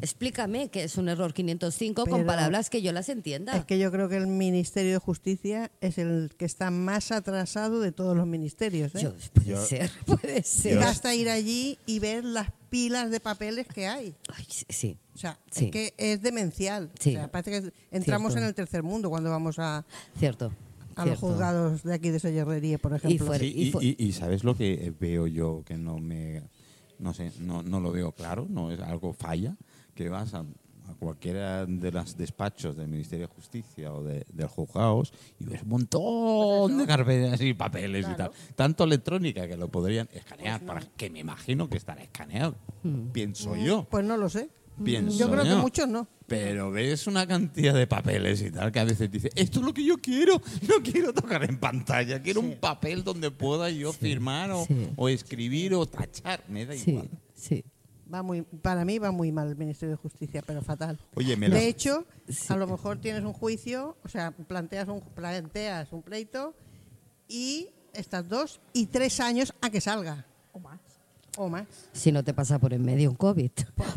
explícame 0.00 0.68
qué 0.68 0.84
es 0.84 0.96
un 0.96 1.08
error 1.08 1.32
505 1.32 2.04
con 2.06 2.12
Pero- 2.20 2.26
palabras 2.26 2.70
que 2.70 2.82
yo 2.82 2.92
las 2.92 3.08
entienda. 3.08 3.56
Es 3.56 3.64
que 3.64 3.78
yo 3.78 3.90
creo 3.92 4.08
que 4.08 4.16
el 4.16 4.26
Ministerio 4.26 4.92
de 4.92 4.98
Justicia 4.98 5.70
es 5.80 5.98
el 5.98 6.32
que 6.36 6.44
está 6.44 6.70
más 6.70 7.12
atrasado 7.12 7.80
de 7.80 7.92
todos 7.92 8.16
los 8.16 8.26
ministerios. 8.26 8.94
¿eh? 8.94 9.00
Yo- 9.02 9.12
puede 9.32 9.46
Yo- 9.48 9.64
ser, 9.64 9.90
puede 10.06 10.42
ser. 10.42 10.78
Basta 10.78 11.14
ir 11.14 11.28
allí 11.28 11.51
y 11.86 11.98
ver 11.98 12.24
las 12.24 12.48
pilas 12.70 13.10
de 13.10 13.20
papeles 13.20 13.66
que 13.66 13.86
hay. 13.86 14.14
Ay, 14.34 14.46
sí, 14.48 14.96
O 15.14 15.18
sea, 15.18 15.38
Sí. 15.50 15.66
es 15.66 15.70
que 15.70 15.94
es 15.98 16.22
demencial. 16.22 16.90
Sí. 16.98 17.10
O 17.10 17.12
sea, 17.18 17.30
parece 17.30 17.50
que 17.50 17.72
entramos 17.90 18.32
Cierto. 18.32 18.44
en 18.44 18.48
el 18.48 18.54
tercer 18.54 18.82
mundo 18.82 19.10
cuando 19.10 19.28
vamos 19.30 19.58
a, 19.58 19.84
cierto. 20.18 20.52
a 20.96 21.04
los 21.06 21.18
juzgados 21.18 21.82
de 21.82 21.94
aquí 21.94 22.10
de 22.10 22.18
Sellerrería, 22.20 22.78
por 22.78 22.94
ejemplo. 22.94 23.26
fuera- 23.26 23.44
Sí, 23.44 23.52
y 23.54 23.62
y, 23.68 23.70
fu- 23.72 23.82
y- 23.82 23.96
y 23.98 24.12
sabes 24.12 24.42
lo 24.44 24.56
que 24.56 24.92
veo 24.98 25.26
yo 25.26 25.62
que 25.66 25.76
no 25.76 25.98
me 25.98 26.42
no 26.98 27.12
sé 27.14 27.32
no, 27.40 27.62
no 27.62 27.80
lo 27.80 27.90
veo 27.90 28.12
claro 28.12 28.46
no 28.48 28.70
es 28.70 28.78
algo 28.80 29.12
falla 29.12 29.56
que 29.94 30.08
vas 30.08 30.34
a, 30.34 30.44
a 30.88 30.94
cualquiera 30.94 31.64
de 31.66 31.92
los 31.92 32.16
despachos 32.16 32.76
del 32.76 32.88
Ministerio 32.88 33.26
de 33.28 33.34
Justicia 33.34 33.92
o 33.92 34.02
de, 34.02 34.24
del 34.32 34.46
juzgados 34.48 35.12
y 35.38 35.44
ves 35.44 35.62
un 35.62 35.68
montón 35.68 36.78
de 36.78 36.86
carpetas 36.86 37.40
y 37.40 37.54
papeles 37.54 38.06
y 38.10 38.14
tal 38.16 38.30
tanto 38.54 38.84
electrónica 38.84 39.46
que 39.46 39.56
lo 39.56 39.68
podrían 39.68 40.08
escanear 40.12 40.60
para 40.64 40.80
que 40.80 41.10
me 41.10 41.20
imagino 41.20 41.68
que 41.68 41.76
estará 41.76 42.02
escaneado 42.02 42.56
pienso 43.12 43.56
yo 43.56 43.86
Pues 43.90 44.04
no 44.04 44.16
lo 44.16 44.28
sé. 44.28 44.48
pienso 44.82 45.18
Yo 45.18 45.30
creo 45.30 45.44
que 45.44 45.54
muchos 45.54 45.88
no. 45.88 46.08
Pero 46.26 46.70
ves 46.70 47.06
una 47.06 47.26
cantidad 47.26 47.74
de 47.74 47.86
papeles 47.86 48.40
y 48.40 48.50
tal 48.50 48.72
que 48.72 48.80
a 48.80 48.84
veces 48.84 49.10
dices, 49.10 49.30
esto 49.36 49.60
es 49.60 49.66
lo 49.66 49.74
que 49.74 49.84
yo 49.84 49.98
quiero, 49.98 50.40
no 50.66 50.76
quiero 50.82 51.12
tocar 51.12 51.44
en 51.44 51.58
pantalla, 51.60 52.22
quiero 52.22 52.40
un 52.40 52.56
papel 52.56 53.04
donde 53.04 53.30
pueda 53.30 53.68
yo 53.70 53.92
firmar 53.92 54.50
o, 54.50 54.64
sí. 54.64 54.88
o 54.96 55.08
escribir 55.10 55.74
o 55.74 55.84
tachar, 55.84 56.42
me 56.48 56.64
da 56.64 56.74
Sí, 56.74 56.90
igual. 56.92 57.10
sí. 57.34 57.64
Va 58.12 58.22
muy, 58.22 58.42
para 58.42 58.84
mí 58.84 58.98
va 58.98 59.10
muy 59.10 59.32
mal 59.32 59.48
el 59.48 59.56
Ministerio 59.56 59.96
de 59.96 60.02
Justicia, 60.02 60.42
pero 60.46 60.60
fatal. 60.62 60.98
Oye, 61.14 61.36
me 61.36 61.48
las- 61.48 61.58
de 61.58 61.66
hecho, 61.68 62.04
Sí. 62.28 62.52
a 62.52 62.56
lo 62.56 62.66
mejor 62.66 62.98
tienes 62.98 63.22
un 63.24 63.32
juicio, 63.32 63.96
o 64.04 64.08
sea, 64.08 64.32
planteas 64.32 64.88
un, 64.88 65.00
planteas 65.00 65.92
un 65.92 66.02
pleito 66.02 66.54
y 67.28 67.68
estás 67.94 68.28
dos 68.28 68.60
y 68.72 68.86
tres 68.86 69.20
años 69.20 69.54
a 69.62 69.70
que 69.70 69.80
salga 69.80 70.26
O 70.52 70.58
más. 70.60 70.78
o 71.38 71.48
más. 71.48 71.66
Si 71.92 72.12
no 72.12 72.22
te 72.22 72.34
pasa 72.34 72.58
por 72.58 72.74
en 72.74 72.84
medio 72.84 73.08
un 73.10 73.16
COVID 73.16 73.50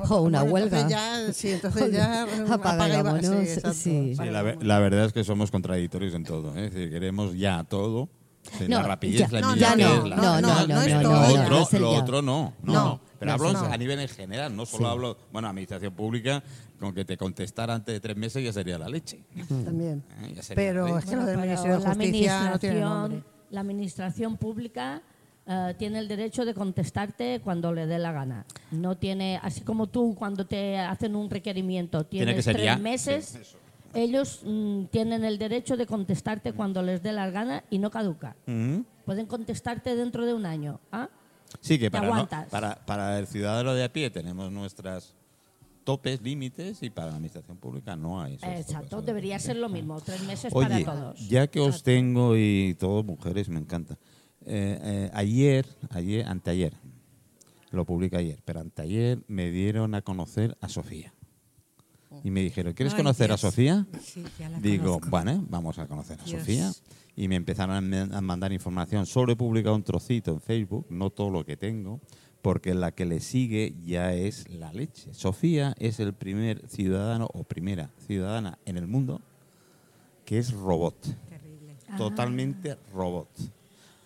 o 0.10 0.22
una 0.22 0.42
Bueno, 0.44 0.54
huelga. 0.54 0.80
Entonces 0.82 0.90
ya, 0.90 1.34
sí, 1.34 1.50
entonces 1.52 1.92
ya 1.92 2.24
Apaga 2.54 2.88
y 2.88 2.92
y 2.92 2.96
va- 2.96 3.04
vámonos, 3.04 3.26
sí, 3.26 3.32
exacto. 3.54 3.74
sí. 3.74 4.16
Sí, 4.16 4.26
la, 4.30 4.42
ve- 4.44 4.58
la 4.62 4.80
verdad 4.80 5.06
es 5.06 5.14
que 5.14 5.24
somos 5.26 5.52
contradictorios 5.52 6.14
en 6.14 6.24
todo, 6.24 6.54
¿eh? 6.58 6.70
queremos 6.72 7.36
ya 7.36 7.66
todo, 7.66 8.08
No, 8.70 8.78
la 8.82 8.84
rapidez, 8.84 9.22
ya- 9.22 9.28
la 9.32 9.42
no, 9.42 9.56
ya 9.56 9.76
no, 9.76 10.06
no, 10.06 10.16
no, 10.16 10.42
no 10.42 10.42
No 12.64 12.74
no, 12.74 13.01
hablo 13.33 13.53
no. 13.53 13.59
a 13.66 13.77
nivel 13.77 14.00
en 14.00 14.07
general, 14.07 14.55
no 14.55 14.66
solo 14.66 14.85
Sí. 14.85 14.92
hablo, 14.92 15.18
bueno, 15.31 15.48
administración 15.48 15.94
pública, 15.94 16.44
con 16.79 16.94
que 16.94 17.05
te 17.05 17.18
contestara 17.18 17.74
antes 17.75 17.94
de 17.94 18.00
tres 18.00 18.18
meses 18.18 18.44
ya 18.44 18.51
sería 18.53 18.77
la 18.77 18.90
leche. 18.90 19.24
También. 19.48 20.03
¿eh? 20.22 20.35
Sería 20.42 20.55
Pero 20.55 20.88
la 20.88 21.00
es 21.00 21.05
que 21.05 21.16
lo 21.16 21.25
del 21.25 21.38
Bueno, 21.38 21.42
Ministerio 21.51 21.77
de 21.77 21.81
pero 21.83 21.94
Justicia 21.96 22.50
no 22.50 22.59
tiene 22.59 22.79
nombre. 22.81 23.24
La 23.51 23.61
administración 23.61 24.38
pública 24.38 25.01
eh, 25.48 25.75
tiene 25.77 26.00
el 26.00 26.07
derecho 26.07 26.44
de 26.46 26.53
contestarte 26.53 27.40
cuando 27.44 27.72
le 27.72 27.85
dé 27.85 28.00
la 28.00 28.11
gana. 28.11 28.46
No 28.72 28.98
tiene, 28.98 29.40
así 29.44 29.61
como 29.61 29.88
tú 29.88 30.16
cuando 30.18 30.46
te 30.46 30.79
hacen 30.79 31.16
un 31.16 31.29
requerimiento 31.29 32.03
Tiene 32.05 32.25
tienes 32.25 32.35
que 32.38 32.44
ser 32.44 32.55
tres 32.55 32.66
ya. 32.66 32.77
meses, 32.77 33.25
Sí, 33.25 33.38
eso. 33.42 33.57
ellos 33.94 34.42
mm, 34.44 34.85
tienen 34.85 35.24
el 35.24 35.38
derecho 35.38 35.77
de 35.77 35.85
contestarte 35.85 36.53
cuando 36.53 36.81
les 36.81 37.03
dé 37.03 37.14
la 37.14 37.29
gana 37.29 37.64
y 37.70 37.77
no 37.77 37.92
caduca. 37.92 38.35
Ujú. 38.48 38.83
Pueden 39.05 39.27
contestarte 39.27 39.96
dentro 39.96 40.25
de 40.25 40.33
un 40.33 40.48
año. 40.48 40.79
¿ah? 40.92 41.09
Sí, 41.62 41.79
que 41.79 41.90
para, 41.92 42.08
no- 42.10 42.27
para, 42.50 42.75
para 42.86 43.20
el 43.20 43.27
ciudadano 43.27 43.74
de 43.74 43.84
a 43.84 43.92
pie 43.94 44.10
tenemos 44.10 44.51
nuestras 44.51 45.14
topes, 45.84 46.22
límites 46.22 46.81
y 46.84 46.90
para 46.90 47.08
la 47.08 47.14
administración 47.16 47.58
pública 47.58 47.96
no 47.96 48.22
hay. 48.22 48.36
esos 48.36 48.50
Exacto, 48.50 48.88
topes. 48.90 49.05
debería 49.05 49.38
ser 49.40 49.58
lo 49.58 49.70
mismo, 49.70 50.00
tres 50.01 50.22
meses 50.24 50.51
Oye, 50.55 50.84
para 50.84 51.00
todos. 51.01 51.29
ya 51.29 51.48
que 51.48 51.60
os 51.60 51.84
tengo 51.84 52.36
y 52.36 52.75
todo 52.79 53.03
mujeres, 53.03 53.50
me 53.50 53.60
encanta. 53.60 53.94
Eh, 54.48 54.79
eh, 54.81 55.12
ayer, 55.14 55.66
ayer, 55.92 56.25
anteayer, 56.27 56.74
lo 57.72 57.86
publica 57.86 58.18
ayer, 58.18 58.40
pero 58.46 58.60
anteayer 58.62 59.20
me 59.27 59.50
dieron 59.51 59.96
a 59.96 60.01
conocer 60.01 60.58
a 60.62 60.70
Sofía. 60.70 61.14
Y 62.24 62.32
me 62.32 62.42
dijeron, 62.42 62.74
¿quieres 62.74 62.94
Ay, 62.94 62.98
conocer 62.98 63.32
a. 63.32 63.38
Sofía? 63.38 63.86
Sí, 64.01 64.24
ya 64.40 64.50
la 64.50 64.60
Digo, 64.60 65.00
conozco. 65.00 65.10
bueno, 65.10 65.46
vamos 65.50 65.80
a 65.80 65.88
conocer 65.88 66.20
a 66.20 66.24
Dios. 66.24 66.40
Sofía. 66.40 66.72
Y 67.16 67.28
me 67.28 67.36
empezaron 67.36 67.94
a 68.14 68.22
mandar 68.22 68.51
información. 68.51 69.06
Solo 69.06 69.34
he 69.34 69.36
publicado 69.36 69.75
un 69.75 69.84
trocito 69.84 70.32
en 70.32 70.42
Facebook, 70.42 70.86
no 70.90 71.10
todo 71.10 71.30
lo 71.30 71.46
que 71.46 71.56
tengo, 71.56 72.01
porque 72.42 72.74
la 72.74 72.92
que 72.92 73.06
le 73.06 73.22
sigue 73.22 73.75
ya 73.86 74.14
es 74.14 74.50
la 74.50 74.74
leche. 74.74 75.14
Sofía 75.14 75.75
es 75.80 76.00
el 76.00 76.14
primer 76.14 76.68
ciudadano 76.68 77.30
o 77.34 77.44
primera 77.44 77.90
ciudadana 78.06 78.60
en 78.66 78.78
el 78.78 78.88
mundo 78.88 79.22
que 80.25 80.40
es 80.40 80.51
robot. 80.51 80.96
Terrible. 81.30 81.75
Totalmente 81.98 82.78
robot. 82.94 83.30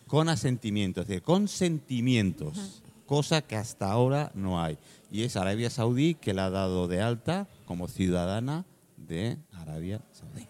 Con 0.06 0.30
asentimientos, 0.30 1.04
es 1.04 1.08
decir, 1.08 1.24
con 1.24 1.48
sentimientos. 1.48 2.82
Cosa 3.06 3.41
que 3.41 3.56
hasta 3.56 3.91
ahora 3.91 4.32
no 4.36 4.62
hay. 4.62 4.78
Y 5.12 5.24
es 5.24 5.36
Arabia 5.36 5.69
Saudí 5.69 6.13
que 6.13 6.34
la 6.34 6.45
ha 6.45 6.50
dado 6.52 6.88
de 6.88 7.02
alta 7.02 7.48
como 7.69 7.88
ciudadana 7.88 8.65
de 8.97 9.38
Arabia 9.51 10.01
Saudí. 10.12 10.47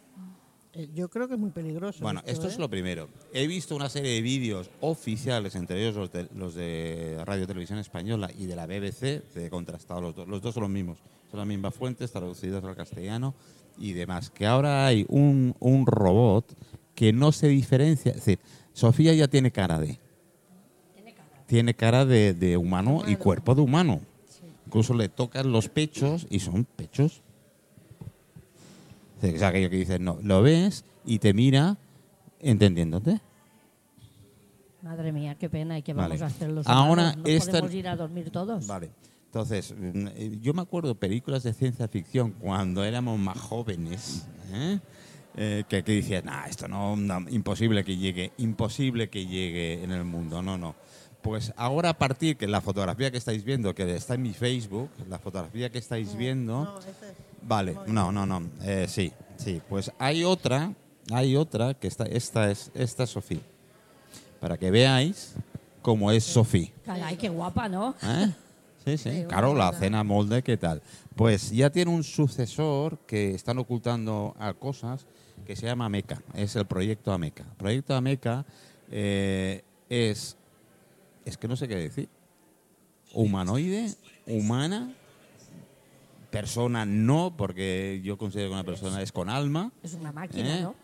Eh, 0.72 0.88
Yo 0.96 1.10
creo 1.10 1.28
que 1.28 1.34
es 1.34 1.40
muy 1.40 1.50
peligroso. 1.50 2.00
Bueno, 2.02 2.22
esto 2.26 2.48
¿eh? 2.48 2.50
es 2.50 2.58
lo 2.58 2.70
primero. 2.70 3.10
He 3.34 3.46
visto 3.46 3.76
una 3.76 3.90
serie 3.90 4.14
de 4.14 4.22
vídeos 4.22 4.70
oficiales, 4.80 5.54
entre 5.56 5.82
ellos 5.82 5.98
los 5.98 6.14
de, 6.14 6.30
los 6.34 6.56
de 6.56 7.22
Radio 7.26 7.46
Televisión 7.46 7.78
Española 7.78 8.32
y 8.38 8.46
de 8.46 8.56
la 8.56 8.68
BBC, 8.68 9.22
he 9.36 9.50
contrastado 9.50 10.00
los 10.00 10.16
dos. 10.16 10.30
Los 10.30 10.42
dos 10.42 10.54
son 10.54 10.64
los 10.64 10.70
mismos, 10.70 11.00
son 11.30 11.40
las 11.40 11.48
mismas 11.48 11.76
fuentes, 11.76 12.10
traducidos 12.10 12.64
al 12.64 12.78
castellano 12.78 13.36
y 13.78 13.92
demás. 13.92 14.30
Que 14.30 14.46
ahora 14.46 14.86
hay 14.86 15.06
un, 15.10 15.54
un 15.60 15.88
robot 15.88 16.56
que 16.96 17.12
no 17.12 17.34
se 17.34 17.50
diferencia. 17.50 18.12
Es 18.12 18.20
decir, 18.20 18.40
Sofía 18.72 19.14
ya 19.14 19.28
tiene 19.28 19.52
cara 19.52 19.78
de. 19.78 20.00
Tiene 21.48 21.74
cara 21.74 22.06
de, 22.06 22.34
de 22.34 22.56
humano 22.56 23.02
y 23.06 23.18
cuerpo 23.18 23.56
de 23.56 23.62
humano. 23.62 24.00
Incluso 24.70 24.94
le 24.94 25.10
tocan 25.10 25.52
los 25.52 25.68
pechos 25.68 26.28
y 26.30 26.40
son 26.42 26.64
pechos 26.64 27.24
es 29.24 29.42
aquello 29.42 29.68
que 29.72 29.78
dices, 29.78 30.00
no, 30.00 30.20
lo 30.22 30.44
ves 30.44 30.86
y 31.06 31.18
te 31.18 31.34
mira 31.34 31.76
entendiéndote. 32.40 33.20
Madre 34.84 35.12
mía, 35.12 35.36
qué 35.36 35.50
pena 35.50 35.76
y 35.80 35.82
qué 35.82 35.94
Vale. 35.94 36.10
vamos 36.10 36.22
a 36.22 36.26
hacer 36.28 36.52
los 36.52 36.68
Ahora? 36.68 37.16
¿No 37.16 37.26
esta- 37.26 37.52
podemos 37.52 37.74
ir 37.74 37.88
a 37.88 37.96
dormir 37.96 38.30
todos? 38.30 38.68
Vale. 38.68 38.92
Entonces, 39.26 39.74
mm, 39.76 40.08
eh, 40.16 40.38
yo 40.40 40.54
me 40.54 40.62
acuerdo 40.62 40.94
películas 40.94 41.42
de 41.42 41.54
ciencia 41.54 41.88
ficción 41.88 42.32
cuando 42.32 42.84
éramos 42.84 43.20
más 43.20 43.40
jóvenes, 43.40 44.26
¿eh? 44.54 44.80
Eh, 45.36 45.64
que, 45.68 45.84
que 45.84 45.94
decían, 45.94 46.26
nah, 46.26 46.46
esto 46.46 46.68
no, 46.68 46.96
no, 46.96 47.28
imposible 47.30 47.84
que 47.84 47.98
llegue, 47.98 48.32
imposible 48.38 49.10
que 49.10 49.26
llegue 49.26 49.84
en 49.84 49.92
el 49.92 50.04
mundo, 50.06 50.42
no, 50.44 50.58
no. 50.60 50.76
Pues 51.22 51.52
ahora 51.58 51.90
a 51.90 51.98
partir 51.98 52.38
que 52.38 52.48
la 52.48 52.62
fotografía 52.62 53.12
que 53.12 53.18
estáis 53.18 53.44
viendo, 53.44 53.76
que 53.76 53.94
está 53.96 54.14
en 54.16 54.22
mi 54.22 54.34
Facebook, 54.34 54.90
la 55.10 55.20
fotografía 55.20 55.70
que 55.70 55.78
estáis 55.78 56.16
viendo, 56.16 56.64
No, 56.64 56.80
ese 56.80 56.90
es- 56.90 56.96
Vale, 57.42 57.76
no, 57.88 58.12
no, 58.12 58.26
no. 58.26 58.42
Eh, 58.64 58.86
sí, 58.90 59.12
sí. 59.38 59.62
Pues 59.68 59.92
hay 60.00 60.24
otra, 60.24 60.74
hay 61.12 61.36
otra 61.36 61.74
que 61.74 61.88
está, 61.88 62.06
esta 62.06 62.50
es, 62.52 62.72
esta 62.74 63.04
es 63.04 63.10
Sofía. 63.10 63.42
Para 64.40 64.58
que 64.58 64.72
veáis 64.72 65.34
cómo 65.82 66.12
es 66.12 66.24
Sofía. 66.24 66.70
Caray, 66.86 67.18
qué 67.18 67.30
guapa, 67.30 67.68
¿no? 67.68 67.96
¿eh? 68.04 68.34
Sí, 68.86 68.98
sí. 68.98 69.24
Claro, 69.28 69.54
la 69.54 69.74
cena 69.74 70.04
molde, 70.04 70.42
¿qué 70.42 70.56
tal? 70.58 70.82
Pues 71.16 71.52
ya 71.52 71.70
tiene 71.70 71.92
un 71.92 72.04
sucesor 72.04 72.98
que 73.06 73.36
están 73.36 73.58
ocultando 73.58 74.36
a 74.40 74.54
cosas 74.54 75.06
que 75.46 75.56
se 75.58 75.66
llama 75.66 75.90
Meca. 75.90 76.22
Es 76.34 76.56
el 76.56 76.66
proyecto 76.66 77.12
Ameca. 77.12 77.44
El 77.44 77.58
proyecto 77.58 77.94
Ameca 77.96 78.46
eh, 78.92 79.64
es, 79.90 80.38
es 81.26 81.38
que 81.38 81.48
no 81.48 81.56
sé 81.56 81.68
qué 81.68 81.76
decir. 81.76 82.10
Humanoide, 83.14 83.96
humana, 84.28 84.94
persona 86.30 86.86
no, 86.86 87.34
porque 87.36 88.02
yo 88.04 88.18
considero 88.18 88.50
que 88.50 88.54
una 88.54 88.64
persona 88.64 89.02
es 89.02 89.12
con 89.12 89.30
alma. 89.30 89.72
Es 89.84 89.94
una 89.94 90.12
máquina, 90.12 90.60
¿Eh? 90.60 90.62
¿no? 90.62 90.76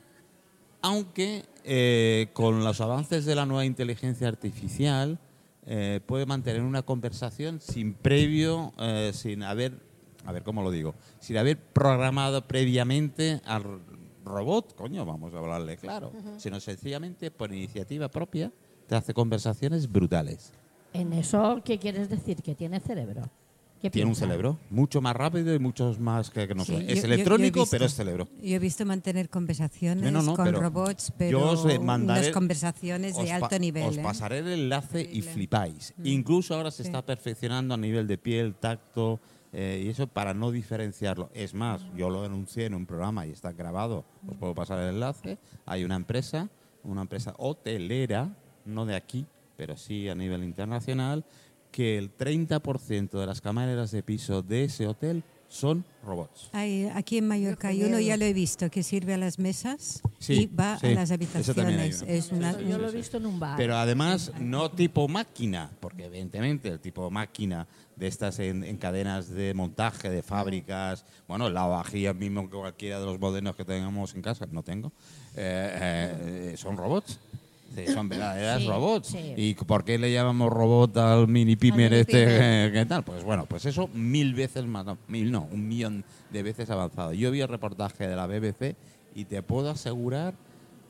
Aunque 0.82 1.46
eh, 1.64 2.30
con 2.34 2.64
los 2.64 2.82
avances 2.82 3.26
de 3.26 3.36
la 3.36 3.46
nueva 3.46 3.66
inteligencia 3.66 4.28
artificial 4.28 5.20
eh, 5.66 6.00
puede 6.06 6.26
mantener 6.26 6.62
una 6.62 6.84
conversación 6.84 7.60
sin 7.60 7.94
previo, 7.94 8.74
sin 9.14 9.42
haber, 9.42 9.80
a 10.26 10.32
ver 10.32 10.44
cómo 10.44 10.62
lo 10.62 10.70
digo, 10.70 10.94
sin 11.20 11.38
haber 11.38 11.58
programado 11.60 12.48
previamente 12.48 13.42
al 13.46 13.82
robot, 14.24 14.76
coño, 14.76 15.06
vamos 15.06 15.34
a 15.34 15.40
hablarle 15.40 15.78
claro, 15.78 16.12
sino 16.38 16.60
sencillamente 16.60 17.32
por 17.32 17.52
iniciativa 17.52 18.10
propia 18.10 18.52
te 18.88 18.96
hace 18.96 19.14
conversaciones 19.14 19.92
brutales. 19.92 20.52
En 20.94 21.14
eso, 21.14 21.62
¿qué 21.66 21.78
quieres 21.80 22.10
decir? 22.10 22.42
Que 22.42 22.56
tiene 22.56 22.80
cerebro. 22.80 23.30
¿Qué 23.82 23.92
Tiene 23.92 24.06
un 24.10 24.14
piensa? 24.16 24.26
cerebro 24.26 24.58
mucho 24.72 25.00
más 25.02 25.16
rápido 25.16 25.54
y 25.54 25.60
muchos 25.60 26.00
más 26.00 26.32
que, 26.32 26.48
que 26.48 26.56
nosotros. 26.56 26.86
Sí, 26.86 26.92
es 26.92 26.96
yo- 26.96 26.96
yo- 26.96 27.02
yo 27.08 27.12
he 27.12 27.14
electrónico, 27.14 27.60
visto- 27.60 27.72
pero 27.72 27.86
es 27.86 27.94
cerebro. 27.94 28.28
Yo 28.42 28.56
he 28.56 28.60
visto 28.60 28.86
mantener 28.86 29.30
conversaciones 29.30 30.04
No, 30.12 30.12
no, 30.12 30.22
no, 30.24 30.36
con 30.36 30.46
pero 30.46 30.60
robots, 30.62 31.10
yo 31.10 31.14
pero 31.18 31.52
os, 31.52 31.66
eh, 31.66 31.78
mandaré- 31.80 32.22
unas 32.22 32.34
conversaciones 32.34 33.16
os 33.16 33.24
de 33.24 33.30
pa- 33.30 33.36
alto 33.36 33.60
nivel. 33.60 33.84
Os 33.90 33.98
¿eh? 33.98 34.02
pasaré 34.02 34.40
el 34.40 34.48
enlace 34.48 35.02
y 35.02 35.04
Increíble. 35.04 35.32
flipáis. 35.32 35.94
Mm. 35.98 36.06
Incluso 36.08 36.56
ahora 36.56 36.72
se 36.72 36.84
Sí. 36.84 36.88
está 36.90 37.06
perfeccionando 37.06 37.74
a 37.76 37.78
nivel 37.78 38.08
de 38.08 38.18
piel, 38.18 38.56
tacto 38.56 39.20
eh, 39.58 39.84
y 39.86 39.90
eso 39.90 40.08
para 40.08 40.34
no 40.34 40.52
diferenciarlo. 40.52 41.30
Es 41.34 41.54
más, 41.54 41.86
yo 41.96 42.10
lo 42.10 42.24
anuncié 42.24 42.66
en 42.66 42.74
un 42.74 42.86
programa 42.86 43.28
y 43.28 43.32
está 43.32 43.52
grabado. 43.52 44.04
Os 44.28 44.36
puedo 44.38 44.56
pasar 44.56 44.80
el 44.80 44.96
enlace. 44.96 45.38
Hay 45.66 45.84
una 45.84 45.96
empresa, 45.96 46.50
una 46.84 47.02
empresa 47.04 47.34
hotelera, 47.38 48.36
no 48.66 48.86
de 48.86 48.96
aquí, 48.96 49.26
pero 49.58 49.78
sí 49.78 50.10
a 50.10 50.16
nivel 50.16 50.44
internacional, 50.44 51.24
que 51.72 51.98
el 51.98 52.10
30% 52.16 53.20
de 53.20 53.26
las 53.26 53.42
camareras 53.42 53.92
de 53.92 54.02
piso 54.04 54.42
de 54.42 54.64
ese 54.66 54.88
hotel 54.88 55.24
son 55.50 55.86
robots. 56.04 56.50
Hay- 56.54 56.90
aquí 56.94 57.18
en 57.18 57.28
Mallorca 57.28 57.68
hay 57.70 57.84
uno, 57.84 58.00
ya 58.00 58.18
lo 58.18 58.26
he 58.26 58.34
visto, 58.34 58.70
que 58.70 58.82
sirve 58.82 59.14
a 59.14 59.18
las 59.18 59.38
mesas 59.40 60.02
Sí, 60.20 60.34
y 60.34 60.46
va 60.48 60.78
sí, 60.80 60.88
a 60.88 60.92
las 60.92 61.12
habitaciones. 61.12 62.02
Es 62.08 62.32
una, 62.32 62.52
Eso 62.52 62.62
yo 62.62 62.78
lo 62.78 62.90
he 62.90 62.92
visto 62.92 63.18
en 63.18 63.26
un 63.26 63.40
bar. 63.40 63.58
Pero 63.58 63.76
además 63.78 64.32
no 64.40 64.72
tipo 64.72 65.08
máquina, 65.08 65.70
porque 65.80 66.06
evidentemente 66.06 66.70
el 66.70 66.80
tipo 66.80 67.12
máquina 67.12 67.68
de 67.96 68.08
estas 68.08 68.40
en, 68.40 68.64
en 68.64 68.78
cadenas 68.78 69.30
de 69.30 69.54
montaje 69.54 70.10
de 70.10 70.24
fábricas, 70.24 71.06
bueno, 71.28 71.50
la 71.50 71.66
vajilla 71.66 72.14
mismo 72.14 72.50
que 72.50 72.58
cualquiera 72.58 73.00
de 73.00 73.06
los 73.06 73.20
modelos 73.20 73.56
que 73.56 73.66
tengamos 73.66 74.16
en 74.16 74.22
casa, 74.22 74.48
no 74.52 74.64
tengo, 74.64 74.92
eh, 75.36 76.52
eh, 76.54 76.58
son 76.58 76.76
robots. 76.78 77.20
Sí, 77.74 77.88
son 77.88 78.08
verdaderas 78.10 78.62
Sí, 78.62 78.68
robots. 78.68 79.08
sí. 79.08 79.34
¿Y 79.36 79.54
por 79.56 79.84
qué 79.84 79.98
le 79.98 80.12
llamamos 80.12 80.52
robot 80.52 80.96
al 80.98 81.28
mini 81.28 81.56
pimer 81.56 81.94
este? 81.94 82.26
¿Qué 82.74 82.86
tal? 82.88 83.04
Pues 83.04 83.24
bueno, 83.24 83.46
pues 83.46 83.66
eso 83.66 83.90
mil 83.94 84.34
veces 84.34 84.66
más, 84.66 84.86
no, 84.86 84.98
mil 85.08 85.32
no, 85.32 85.48
un 85.52 85.68
millón 85.68 86.04
de 86.32 86.44
veces 86.44 86.70
avanzado. 86.70 87.14
Yo 87.14 87.32
vi 87.32 87.42
el 87.42 87.48
reportaje 87.48 88.08
de 88.08 88.16
la 88.16 88.28
BBC 88.28 88.76
y 89.16 89.26
te 89.26 89.42
puedo 89.42 89.70
asegurar 89.70 90.36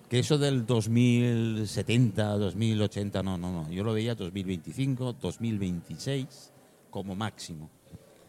que 0.10 0.20
eso 0.20 0.38
del 0.38 0.66
2070, 0.66 2.38
2080, 2.38 3.24
no, 3.24 3.38
no, 3.38 3.52
no. 3.52 3.72
Yo 3.72 3.84
lo 3.84 3.94
veía 3.94 4.16
2025, 4.16 5.14
2026 5.14 6.52
como 6.90 7.16
máximo. 7.16 7.70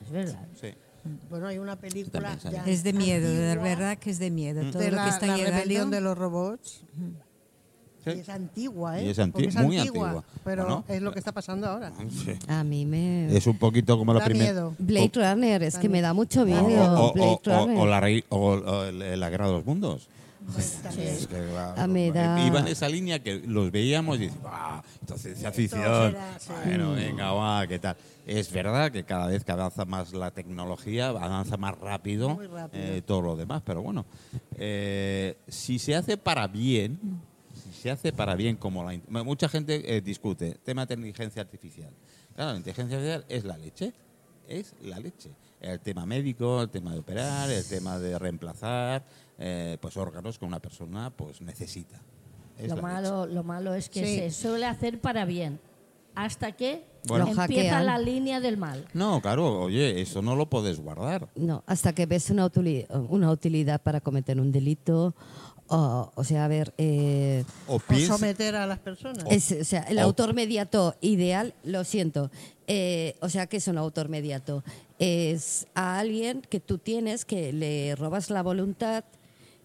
Es 0.04 0.10
verdad. 0.10 0.46
Sí. 0.60 0.68
Bueno, 1.30 1.46
hay 1.46 1.58
una 1.58 1.76
película 1.76 2.36
ya 2.50 2.64
es 2.64 2.82
de 2.82 2.92
miedo, 2.92 3.28
de 3.30 3.56
verdad 3.56 3.96
que 3.98 4.10
es 4.10 4.18
de 4.18 4.30
miedo. 4.30 4.70
Todo 4.72 4.82
de 4.82 4.90
lo 4.90 5.02
que 5.04 5.08
está 5.08 5.26
la 5.26 5.36
llegando. 5.36 5.58
rebelión 5.58 5.90
de 5.90 6.00
los 6.00 6.18
robots. 6.18 6.82
Sí. 8.06 8.12
Y 8.18 8.20
es 8.20 8.28
antigua, 8.28 9.00
¿eh? 9.00 9.06
Y 9.06 9.08
es 9.10 9.18
anti- 9.18 9.48
muy 9.58 9.78
antigua. 9.78 10.22
Pero 10.44 10.62
Bueno, 10.64 10.84
es 10.86 11.02
lo 11.02 11.12
que 11.12 11.18
está 11.18 11.32
pasando 11.32 11.66
ahora. 11.66 11.92
Sí. 12.08 12.34
A 12.46 12.62
mí 12.62 12.86
me... 12.86 13.36
Es 13.36 13.46
un 13.48 13.58
poquito 13.58 13.98
como 13.98 14.14
la 14.14 14.24
primera. 14.24 14.52
miedo. 14.52 14.74
Blade 14.78 15.10
Runner, 15.14 15.62
es 15.64 15.76
que 15.76 15.88
me 15.88 16.00
da 16.00 16.12
mucho 16.14 16.42
O, 16.42 16.46
miedo. 16.46 16.64
o- 16.66 17.08
o- 17.10 17.12
Blade 17.12 17.28
o- 17.30 17.40
Runner. 17.44 17.78
o 17.78 17.86
la, 17.86 18.22
o 18.28 18.84
el- 18.84 19.18
la 19.20 19.28
guerra 19.30 19.48
de 19.48 19.52
los 19.54 19.66
mundos. 19.66 20.08
También. 20.84 21.08
Es 21.08 21.26
que, 21.26 21.36
Iba 22.46 22.60
en 22.60 22.68
esa 22.68 22.88
línea 22.88 23.18
que 23.20 23.40
los 23.40 23.72
veíamos 23.72 24.18
y 24.18 24.26
dices, 24.26 24.38
¡ah! 24.44 24.80
Esto 25.00 25.14
es 25.16 25.20
ciencia 25.22 25.50
ficción. 25.50 25.82
será, 26.12 26.38
sí. 26.38 26.52
Bueno, 26.64 26.92
venga, 26.92 27.32
va, 27.32 27.66
¿qué 27.66 27.80
tal? 27.80 27.96
Es 28.24 28.52
verdad 28.52 28.92
que 28.92 29.02
cada 29.02 29.26
vez 29.26 29.42
que 29.42 29.50
avanza 29.50 29.84
más 29.84 30.12
la 30.12 30.30
tecnología, 30.30 31.08
avanza 31.08 31.56
más 31.56 31.76
rápido, 31.78 32.28
rápido. 32.52 32.68
eh, 32.72 33.02
todo 33.04 33.22
lo 33.22 33.36
demás. 33.36 33.62
Pero 33.66 33.82
bueno, 33.82 34.04
eh, 34.56 35.36
si 35.48 35.80
se 35.80 35.96
hace 35.96 36.16
para 36.16 36.46
bien, 36.46 37.00
se 37.82 37.90
hace 37.90 38.12
para 38.12 38.34
bien, 38.34 38.56
como 38.56 38.84
la. 38.84 38.98
Mucha 39.24 39.48
gente 39.48 39.96
eh, 39.96 40.00
discute 40.00 40.56
tema 40.64 40.86
de 40.86 40.94
inteligencia 40.94 41.42
artificial. 41.42 41.90
Claro, 42.34 42.52
la 42.52 42.56
inteligencia 42.58 42.96
artificial 42.96 43.24
es 43.28 43.44
la 43.44 43.56
leche. 43.58 43.92
Es 44.48 44.74
la 44.82 44.98
leche. 45.00 45.30
El 45.60 45.80
tema 45.80 46.06
médico, 46.06 46.62
el 46.62 46.68
tema 46.70 46.92
de 46.92 47.00
operar, 47.00 47.50
el 47.50 47.64
tema 47.66 47.98
de 47.98 48.18
reemplazar 48.18 49.04
eh, 49.38 49.76
pues 49.80 49.96
órganos 49.96 50.38
que 50.38 50.44
una 50.44 50.60
persona 50.60 51.10
pues 51.10 51.40
necesita. 51.40 52.00
Es 52.58 52.68
Lo 52.70 52.76
malo, 52.80 53.26
lo 53.26 53.42
malo 53.42 53.74
es 53.74 53.88
que 53.90 54.06
Sí. 54.06 54.16
se 54.18 54.30
suele 54.30 54.66
hacer 54.66 55.00
para 55.00 55.24
bien. 55.24 55.58
Hasta 56.14 56.52
que 56.52 56.84
Bueno. 57.06 57.26
Empieza 57.26 57.42
hackean. 57.42 57.86
la 57.86 57.98
línea 57.98 58.40
del 58.40 58.56
mal. 58.56 58.86
No, 58.94 59.20
claro, 59.20 59.60
oye, 59.62 60.00
eso 60.00 60.22
no 60.22 60.34
lo 60.36 60.48
puedes 60.48 60.80
guardar. 60.80 61.28
No, 61.34 61.62
hasta 61.66 61.92
que 61.92 62.06
ves 62.06 62.30
una, 62.30 62.50
una 63.10 63.30
utilidad 63.30 63.82
para 63.82 64.00
cometer 64.00 64.40
un 64.40 64.50
delito. 64.52 65.14
O, 65.68 66.12
o 66.14 66.24
sea, 66.24 66.44
a 66.44 66.48
ver, 66.48 66.72
eh, 66.78 67.44
O 67.66 67.76
O 67.76 67.78
piensa, 67.80 68.14
someter 68.16 68.54
a 68.54 68.66
las 68.66 68.78
personas. 68.78 69.24
es, 69.30 69.50
o 69.52 69.64
sea, 69.64 69.80
el 69.82 69.98
o- 69.98 70.02
autor 70.02 70.32
mediato 70.34 70.94
ideal, 71.00 71.54
lo 71.64 71.82
siento. 71.84 72.30
eh, 72.68 73.14
o 73.20 73.28
sea, 73.28 73.46
¿qué 73.46 73.58
es 73.58 73.68
un 73.68 73.78
autor 73.78 74.08
mediato? 74.08 74.64
Es 74.98 75.66
a 75.74 75.98
alguien 76.00 76.40
que 76.48 76.58
tú 76.60 76.78
tienes 76.78 77.24
que 77.24 77.52
le 77.52 77.94
robas 77.96 78.28
la 78.30 78.42
voluntad 78.42 79.04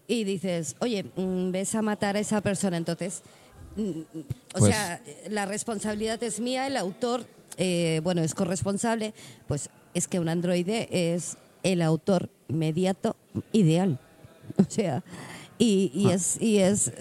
y 0.06 0.24
dices, 0.24 0.76
oye, 0.80 1.04
mm, 1.16 1.50
ves 1.52 1.74
a 1.74 1.82
matar 1.82 2.16
a 2.16 2.20
esa 2.20 2.40
persona, 2.40 2.76
entonces, 2.76 3.22
mm, 3.76 3.90
o 4.54 4.58
Pues- 4.58 4.72
sea, 4.74 5.00
la 5.30 5.46
responsabilidad 5.46 6.22
es 6.22 6.38
mía, 6.40 6.66
el 6.66 6.76
autor, 6.76 7.26
eh, 7.56 8.00
bueno, 8.04 8.22
es 8.22 8.34
corresponsable, 8.34 9.14
pues 9.48 9.68
es 9.94 10.06
que 10.08 10.18
un 10.20 10.28
androide 10.28 10.88
es 11.14 11.36
el 11.62 11.82
autor 11.82 12.28
mediato 12.48 13.16
ideal. 13.52 13.98
O 14.58 14.64
sea, 14.68 15.02
y, 15.58 15.90
y 15.94 16.08
es, 16.10 16.40
y 16.40 16.58
es 16.58 16.92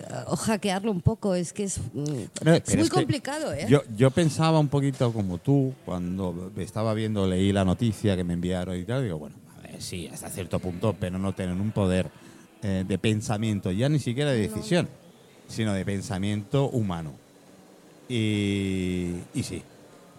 hackearlo 0.45 0.91
un 0.91 1.01
poco, 1.01 1.33
es 1.35 1.51
que 1.53 1.63
es, 1.63 1.79
mm, 1.79 2.03
Pero- 2.39 2.55
es 2.55 2.61
pero 2.61 2.77
muy 2.77 2.87
es 2.87 2.89
complicado, 2.89 3.53
¿eh? 3.53 3.65
Yo, 3.69 3.81
yo 3.97 4.11
pensaba 4.11 4.59
un 4.59 4.67
poquito 4.67 5.11
como 5.11 5.37
tú 5.39 5.73
cuando 5.85 6.51
estaba 6.57 6.93
viendo, 6.93 7.25
leí 7.27 7.51
la 7.51 7.65
noticia 7.65 8.15
que 8.15 8.23
me 8.23 8.33
enviaron 8.33 8.77
y 8.77 8.83
tal. 8.83 9.03
Digo, 9.03 9.17
bueno, 9.17 9.35
a 9.57 9.61
ver, 9.61 9.81
sí, 9.81 10.07
hasta 10.07 10.29
cierto 10.29 10.59
punto, 10.59 10.95
pero 10.99 11.17
no 11.17 11.33
tienen 11.33 11.59
un 11.61 11.71
poder 11.71 12.09
eh, 12.63 12.83
de 12.87 12.97
pensamiento, 12.99 13.71
ya 13.71 13.89
ni 13.89 13.99
siquiera 13.99 14.31
de 14.31 14.47
decisión, 14.47 14.87
sino 15.47 15.73
de 15.73 15.83
pensamiento 15.83 16.69
humano. 16.69 17.13
Y, 18.09 19.13
y 19.33 19.43
sí, 19.43 19.63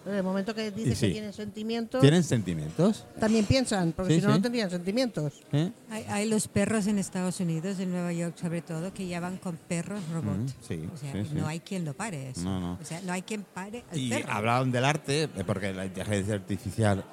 En 0.05 0.15
el 0.15 0.23
momento 0.23 0.53
que 0.53 0.69
dices 0.71 0.97
sí. 0.97 1.07
que 1.07 1.13
tienen 1.13 1.31
sentimientos, 1.33 2.01
¿tienen 2.01 2.23
sentimientos? 2.23 3.05
también 3.19 3.45
piensan, 3.45 3.93
porque 3.93 4.15
Sí, 4.15 4.19
si 4.19 4.25
no, 4.27 4.33
sí. 4.33 4.37
no 4.39 4.41
tendrían 4.43 4.69
sentimientos. 4.69 5.33
¿Eh? 5.53 5.71
Hay, 5.89 6.05
hay 6.09 6.29
los 6.29 6.47
perros 6.49 6.87
en 6.87 6.99
Estados 6.99 7.39
Unidos, 7.39 7.79
en 7.79 7.91
Nueva 7.91 8.11
York 8.11 8.35
sobre 8.37 8.61
todo, 8.61 8.93
que 8.93 9.07
ya 9.07 9.19
van 9.21 9.37
con 9.37 9.55
perros 9.55 10.01
robot. 10.11 10.37
Mm, 10.37 10.47
sí, 10.67 10.89
o 10.93 10.97
sea, 10.97 11.11
sí, 11.13 11.23
sí. 11.29 11.35
no 11.35 11.47
hay 11.47 11.59
quien 11.61 11.85
lo 11.85 11.93
pare 11.93 12.29
eso. 12.31 12.41
No, 12.41 12.59
no. 12.59 12.73
O 12.81 12.85
sea, 12.85 12.99
no 13.05 13.13
hay 13.13 13.21
quien 13.21 13.43
pare 13.43 13.83
al 13.91 13.97
Y 13.97 14.09
perro. 14.09 14.31
hablaban 14.31 14.71
del 14.71 14.83
arte, 14.85 15.23
eh, 15.23 15.29
porque 15.45 15.71
la 15.73 15.85
inteligencia 15.85 16.33
artificial 16.35 17.03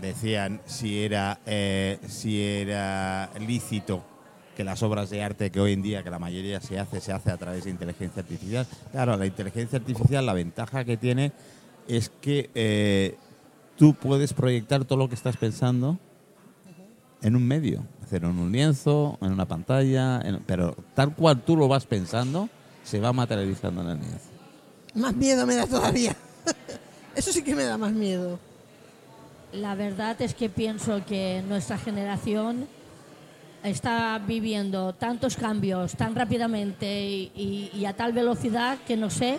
decían 0.00 0.60
si 0.66 1.00
era, 1.02 1.40
eh, 1.46 1.98
si 2.08 2.42
era 2.42 3.30
lícito 3.46 4.04
que 4.56 4.64
las 4.64 4.82
obras 4.82 5.10
de 5.10 5.22
arte 5.22 5.50
que 5.50 5.60
hoy 5.60 5.72
en 5.72 5.82
día, 5.82 6.02
que 6.04 6.10
la 6.10 6.18
mayoría 6.18 6.60
se 6.60 6.78
hace, 6.78 7.00
se 7.00 7.12
hace 7.12 7.30
a 7.30 7.36
través 7.36 7.64
de 7.64 7.70
inteligencia 7.70 8.22
artificial. 8.22 8.66
Claro, 8.92 9.16
la 9.16 9.26
inteligencia 9.26 9.78
artificial, 9.78 10.24
la 10.24 10.32
ventaja 10.32 10.84
que 10.84 10.96
tiene 10.96 11.32
es 11.88 12.10
que 12.20 12.50
eh, 12.54 13.16
tú 13.76 13.94
puedes 13.94 14.32
proyectar 14.32 14.84
todo 14.84 14.98
lo 14.98 15.08
que 15.08 15.14
estás 15.14 15.36
pensando 15.36 15.98
en 17.22 17.36
un 17.36 17.46
medio, 17.46 17.84
es 18.02 18.10
decir, 18.10 18.24
en 18.26 18.38
un 18.38 18.52
lienzo, 18.52 19.18
en 19.22 19.32
una 19.32 19.46
pantalla, 19.46 20.20
en- 20.20 20.42
pero 20.46 20.76
tal 20.94 21.14
cual 21.14 21.40
tú 21.42 21.56
lo 21.56 21.68
vas 21.68 21.86
pensando, 21.86 22.48
se 22.82 23.00
va 23.00 23.12
materializando 23.12 23.82
en 23.82 23.88
el 23.90 23.98
lienzo. 23.98 24.28
Más 24.94 25.14
miedo 25.16 25.46
me 25.46 25.54
da 25.56 25.66
todavía. 25.66 26.14
Eso 27.16 27.32
sí 27.32 27.42
que 27.42 27.54
me 27.54 27.64
da 27.64 27.78
más 27.78 27.92
miedo. 27.92 28.38
La 29.52 29.74
verdad 29.74 30.20
es 30.20 30.34
que 30.34 30.48
pienso 30.48 31.00
que 31.06 31.42
nuestra 31.48 31.78
generación 31.78 32.66
está 33.62 34.18
viviendo 34.18 34.92
tantos 34.92 35.36
cambios 35.36 35.92
tan 35.96 36.14
rápidamente 36.14 37.06
y, 37.08 37.32
y- 37.34 37.70
y 37.78 37.86
a 37.86 37.96
tal 37.96 38.12
velocidad 38.12 38.78
que 38.86 38.96
no 38.96 39.08
sé, 39.10 39.38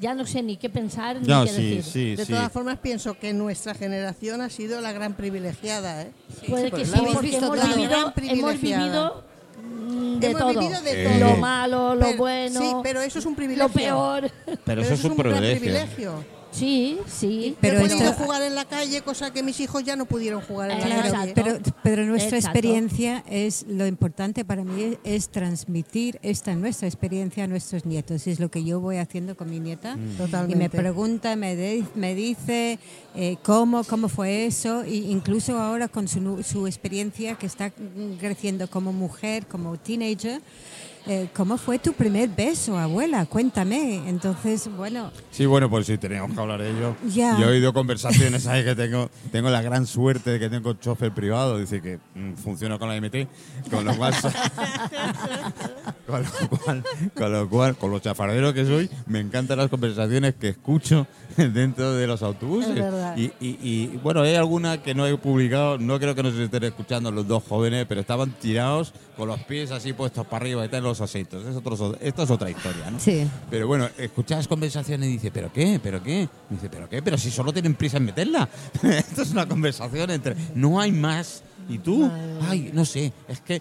ya 0.00 0.14
no 0.14 0.26
sé 0.26 0.42
ni 0.42 0.56
qué 0.56 0.68
pensar 0.68 1.20
ni 1.20 1.26
No, 1.26 1.44
qué 1.44 1.50
sí, 1.50 1.76
decir. 1.76 1.82
sí, 1.84 2.16
de 2.16 2.24
sí. 2.26 2.32
todas 2.32 2.50
formas, 2.52 2.78
pienso 2.78 3.18
que 3.18 3.32
nuestra 3.32 3.74
generación 3.74 4.40
ha 4.40 4.50
sido 4.50 4.80
la 4.80 4.92
gran 4.92 5.14
privilegiada. 5.14 6.02
¿eh? 6.02 6.12
Puede 6.48 6.70
que 6.70 6.84
sí, 6.84 6.92
porque 6.96 7.20
visto 7.28 7.46
hemos 7.46 7.74
vivido, 7.76 8.12
hemos 8.16 8.60
vivido 8.60 9.24
de 10.20 10.26
Hemos 10.26 10.40
todo. 10.40 10.60
vivido 10.60 10.80
de 10.82 11.04
Eh. 11.04 11.18
todo. 11.18 11.30
Lo 11.30 11.36
malo, 11.38 11.94
lo 11.94 12.00
Pero- 12.06 12.18
bueno, 12.18 12.60
Sí, 12.60 12.72
pero 12.82 13.00
eso 13.02 13.18
es 13.18 13.26
un 13.26 13.34
privilegio. 13.34 13.68
lo 13.68 13.72
peor. 13.72 14.30
Pero, 14.64 14.82
eso 14.82 14.94
es 14.94 15.04
un 15.04 15.16
gran 15.16 15.32
privilegio. 15.34 15.60
privilegio. 15.60 16.37
Sí, 16.58 16.98
sí. 17.06 17.56
Pero 17.60 17.80
Yo 17.80 17.86
he 17.86 17.88
podido 17.90 18.10
esto- 18.10 18.24
jugar 18.24 18.42
en 18.42 18.54
la 18.54 18.64
calle, 18.64 19.02
cosa 19.02 19.32
que 19.32 19.42
mis 19.42 19.60
hijos 19.60 19.84
ya 19.84 19.96
no 19.96 20.06
pudieron 20.06 20.40
jugar 20.42 20.70
en 20.70 20.88
la 20.88 21.10
calle. 21.10 21.32
Pero, 21.34 21.58
pero 21.82 22.04
nuestra 22.04 22.38
Exacto. 22.38 22.58
experiencia 22.58 23.24
es 23.28 23.64
lo 23.68 23.86
importante 23.86 24.44
para 24.44 24.64
mí 24.64 24.82
es, 24.82 24.98
es 25.04 25.28
transmitir 25.28 26.18
esta 26.22 26.54
nuestra 26.54 26.88
experiencia 26.88 27.44
a 27.44 27.46
nuestros 27.46 27.84
nietos. 27.86 28.26
Es 28.26 28.40
lo 28.40 28.50
que 28.50 28.64
yo 28.64 28.80
voy 28.80 28.96
haciendo 28.96 29.36
con 29.36 29.50
mi 29.50 29.60
nieta. 29.60 29.96
Mm. 29.96 30.50
Y 30.50 30.54
me 30.56 30.70
pregunta, 30.70 31.36
me, 31.36 31.54
de- 31.56 31.84
me 31.94 32.14
dice 32.14 32.78
eh, 33.14 33.36
cómo, 33.42 33.84
cómo 33.84 34.08
fue 34.08 34.46
eso, 34.46 34.82
e 34.82 34.94
incluso 34.94 35.58
ahora 35.58 35.88
con 35.88 36.08
su, 36.08 36.20
nu- 36.20 36.42
su 36.42 36.66
experiencia 36.66 37.34
que 37.36 37.46
está 37.46 37.72
creciendo 38.20 38.68
como 38.68 38.92
mujer, 38.92 39.46
como 39.46 39.76
teenager. 39.76 40.40
Eh, 41.08 41.28
¿cómo 41.34 41.56
fue 41.56 41.78
tu 41.78 41.92
primer 41.94 42.28
beso, 42.28 42.78
abuela? 42.78 43.24
Cuéntame. 43.26 44.08
Entonces, 44.08 44.68
bueno, 44.76 45.10
Sí, 45.30 45.46
bueno, 45.46 45.70
pues 45.70 45.86
sí, 45.86 45.96
teníamos 45.98 46.34
que 46.34 46.40
hablar 46.40 46.60
de 46.60 46.70
ello. 46.70 46.96
Yo 47.08 47.38
he 47.38 47.46
oído 47.46 47.72
conversaciones 47.72 48.46
ahí 48.46 48.64
que 48.64 48.74
tengo, 48.74 49.10
tengo 49.32 49.50
la 49.50 49.62
gran 49.62 49.86
suerte 49.86 50.30
de 50.30 50.38
que 50.38 50.50
tengo 50.50 50.74
chofer 50.74 51.12
privado, 51.12 51.58
dice 51.58 51.80
que 51.80 51.98
mm, 52.14 52.34
funciona 52.34 52.78
con 52.78 52.88
la 52.88 53.00
MT, 53.00 53.70
con 53.70 53.84
lo 53.84 53.96
cual, 53.96 54.14
con 56.06 56.22
lo 56.22 56.48
cual, 56.48 56.84
con 57.14 57.32
lo 57.32 57.48
cual, 57.48 57.76
con 57.76 57.90
lo 57.90 57.98
chafarderos 58.00 58.52
que 58.52 58.64
soy, 58.64 58.90
me 59.06 59.20
encantan 59.20 59.58
las 59.58 59.68
conversaciones 59.68 60.34
que 60.34 60.48
escucho 60.48 61.06
dentro 61.52 61.92
de 61.92 62.06
los 62.06 62.22
autobuses. 62.22 62.76
Y, 63.16 63.24
y- 63.40 63.58
y, 63.62 63.86
bueno, 64.02 64.22
hay 64.22 64.34
alguna 64.34 64.82
que 64.82 64.94
no 64.94 65.06
he 65.06 65.16
publicado, 65.16 65.78
no 65.78 65.98
creo 65.98 66.14
que 66.14 66.22
nos 66.22 66.34
estén 66.34 66.64
escuchando 66.64 67.10
los 67.10 67.26
dos 67.26 67.42
jóvenes, 67.48 67.86
pero 67.88 68.00
estaban 68.00 68.32
tirados 68.32 68.92
con 69.16 69.28
los 69.28 69.40
pies 69.44 69.70
así 69.70 69.92
puestos 69.92 70.26
para 70.26 70.42
arriba 70.44 70.64
y 70.64 70.68
tal 70.68 70.78
en 70.78 70.84
los 70.84 71.00
asientos. 71.00 71.44
Es 71.46 71.56
otro, 71.56 71.96
esto 72.00 72.22
es 72.22 72.30
otra 72.30 72.50
historia, 72.50 72.90
¿no? 72.90 72.98
Sí. 73.00 73.26
Pero 73.50 73.66
bueno, 73.66 73.88
escuchas 73.98 74.46
conversaciones 74.48 75.08
y 75.08 75.12
dice, 75.12 75.30
¿pero 75.30 75.52
qué? 75.52 75.80
¿Pero 75.82 76.02
qué? 76.02 76.28
Y 76.50 76.54
dice, 76.54 76.68
¿pero 76.68 76.88
qué? 76.88 77.02
Pero 77.02 77.16
si 77.18 77.30
solo 77.30 77.52
tienen 77.52 77.74
prisa 77.74 77.96
en 77.98 78.04
meterla. 78.04 78.48
Esto 78.82 79.22
es 79.22 79.30
una 79.30 79.46
conversación 79.46 80.10
entre, 80.10 80.34
no 80.54 80.80
hay 80.80 80.92
más. 80.92 81.42
Y 81.68 81.78
tú, 81.78 82.10
ay, 82.48 82.70
no 82.72 82.84
sé, 82.84 83.12
es 83.28 83.40
que 83.40 83.60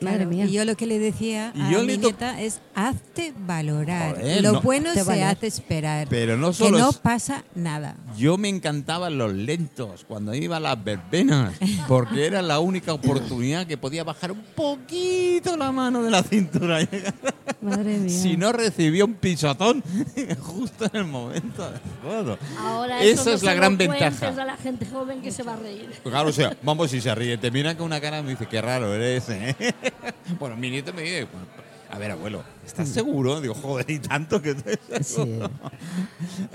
Madre 0.00 0.16
claro, 0.18 0.30
mía. 0.30 0.44
y 0.46 0.52
yo 0.52 0.64
lo 0.64 0.76
que 0.76 0.86
le 0.86 0.98
decía 0.98 1.52
Y 1.54 1.60
a 1.60 1.70
yo 1.72 1.82
mi 1.82 1.98
nieta 1.98 2.40
es 2.40 2.60
hazte 2.74 3.34
valorar. 3.36 4.16
Joder, 4.16 4.42
lo 4.42 4.52
no- 4.52 4.60
bueno 4.62 4.92
se 4.94 5.02
valer. 5.02 5.24
hace 5.24 5.46
esperar. 5.46 6.06
Pero 6.08 6.36
no 6.36 6.48
que 6.48 6.54
solo 6.54 6.78
no 6.78 6.90
es- 6.90 6.96
pasa 6.98 7.44
nada. 7.54 7.96
yo 8.16 8.38
me 8.38 8.48
encantaban 8.48 9.18
los 9.18 9.32
lentos 9.32 10.04
cuando 10.08 10.34
iba 10.34 10.56
a 10.56 10.60
las 10.60 10.82
verbenas, 10.82 11.54
porque 11.86 12.26
era 12.26 12.40
la 12.42 12.60
única 12.60 12.92
oportunidad 12.92 13.66
que 13.66 13.76
podía 13.76 14.02
bajar 14.04 14.32
un 14.32 14.42
poquito 14.54 15.56
la 15.56 15.70
mano 15.72 16.02
de 16.02 16.10
la 16.10 16.22
cintura. 16.22 16.78
Madre 17.60 17.98
mía. 17.98 18.08
si 18.18 18.36
no 18.38 18.52
recibía 18.52 19.04
un 19.04 19.14
pisotón 19.14 19.82
justo 20.40 20.86
en 20.86 20.96
el 20.96 21.04
momento 21.04 21.62
adecuado. 21.64 22.38
Ahora 22.58 23.02
Esa 23.02 23.20
eso 23.20 23.30
no 23.30 23.36
es 23.36 23.42
la 23.42 23.54
gran 23.54 23.76
ventaja. 23.76 24.28
a 24.28 24.44
la 24.46 24.56
gente 24.56 24.86
joven 24.86 25.20
que 25.20 25.30
se 25.30 25.42
va 25.42 25.54
a 25.54 25.56
reír. 25.56 25.90
Claro, 26.02 26.30
o 26.30 26.32
sea, 26.32 26.56
vamos, 26.62 26.90
si 26.90 27.00
se 27.02 27.14
ríe, 27.14 27.36
te 27.36 27.50
miran 27.50 27.76
con 27.76 27.86
una 27.86 28.00
cara 28.00 28.20
y 28.20 28.22
me 28.22 28.30
dice, 28.30 28.46
qué 28.46 28.62
raro 28.62 28.94
eres, 28.94 29.28
¿eh? 29.28 29.54
Bueno, 30.38 30.56
mi 30.56 30.70
nieto 30.70 30.92
me 30.92 31.02
dice, 31.02 31.26
a 31.90 31.98
ver, 31.98 32.12
abuelo, 32.12 32.44
¿estás 32.66 32.88
seguro? 32.88 33.40
Digo, 33.40 33.54
joder, 33.54 33.90
y 33.90 33.98
tanto 33.98 34.40
que 34.40 34.50
estoy 34.50 34.78
seguro. 35.02 35.50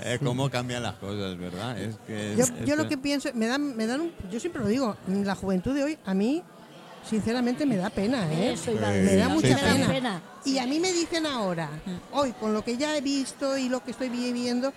Eh, 0.00 0.18
¿Cómo 0.22 0.48
cambian 0.50 0.82
las 0.82 0.94
cosas, 0.94 1.36
verdad? 1.38 1.78
Es 1.78 1.96
que 2.06 2.34
Yo, 2.36 2.44
es- 2.44 2.52
yo 2.64 2.74
es 2.74 2.78
lo 2.78 2.88
que- 2.88 2.96
pienso, 2.98 3.28
me 3.34 3.46
dan, 3.46 3.76
me 3.76 3.86
dan 3.86 4.00
un- 4.00 4.12
yo 4.30 4.40
siempre 4.40 4.62
lo 4.62 4.68
digo, 4.68 4.96
la 5.08 5.34
juventud 5.34 5.74
de 5.74 5.84
hoy 5.84 5.98
a 6.06 6.14
mí, 6.14 6.42
sinceramente, 7.08 7.66
me 7.66 7.76
da 7.76 7.90
pena, 7.90 8.32
¿eh? 8.32 8.52
Eso 8.52 8.72
Sí, 8.72 8.78
me 8.78 9.16
da 9.16 9.26
sí, 9.28 9.32
mucha 9.34 9.58
sí. 9.58 9.82
pena. 9.86 10.22
Y 10.44 10.58
a 10.58 10.66
mí 10.66 10.80
me 10.80 10.92
dicen 10.92 11.26
ahora, 11.26 11.68
hoy, 12.12 12.32
con 12.32 12.52
lo 12.54 12.64
que 12.64 12.76
ya 12.76 12.96
he 12.96 13.00
visto 13.00 13.58
y 13.58 13.68
lo 13.68 13.82
que 13.84 13.90
estoy 13.90 14.08
viviendo, 14.08 14.72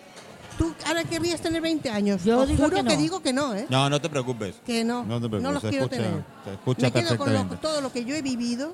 tú 0.60 0.76
ahora 0.86 1.04
querrías 1.06 1.42
tener 1.42 1.60
20 1.62 1.90
años. 1.90 2.24
Yo 2.24 2.40
Os 2.42 2.48
digo 2.48 2.66
juro 2.66 2.76
que 2.78 2.84
no. 2.84 2.96
digo 2.98 3.20
que 3.22 3.34
no, 3.34 3.56
¿eh? 3.56 3.66
No, 3.70 3.90
no 3.90 4.00
te 4.00 4.10
preocupes. 4.10 4.56
Que 4.66 4.84
no, 4.84 5.04
No 5.06 5.20
te 5.20 5.28
preocupes, 5.28 5.54
los 5.54 5.62
se 5.64 5.70
quiero 5.70 5.86
escucha- 5.86 6.04
tener. 6.04 6.24
se 6.46 6.54
escucha 6.54 6.82
me 6.88 6.92
quedo 6.92 7.18
con 7.18 7.34
lo- 7.34 7.46
todo 7.58 7.82
lo 7.82 7.92
que 7.92 8.06
yo 8.06 8.14
he 8.16 8.22
vivido, 8.22 8.74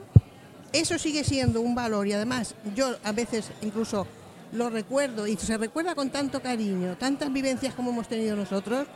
eso 0.74 1.00
sigue 1.00 1.24
siendo 1.24 1.62
un 1.62 1.74
valor 1.76 2.06
y 2.08 2.12
además 2.13 2.56
yo 2.76 2.95
a 3.06 3.12
veces 3.13 3.45
incluso 3.62 4.06
lo 4.52 4.69
recuerdo 4.69 5.28
y 5.28 5.38
se 5.38 5.58
recuerda 5.58 5.95
con 5.95 6.10
tanto 6.10 6.41
cariño, 6.41 6.98
tantas 6.98 7.32
vivencias 7.32 7.74
como 7.74 7.91
hemos 7.91 8.08
tenido 8.10 8.36
nosotros, 8.36 8.88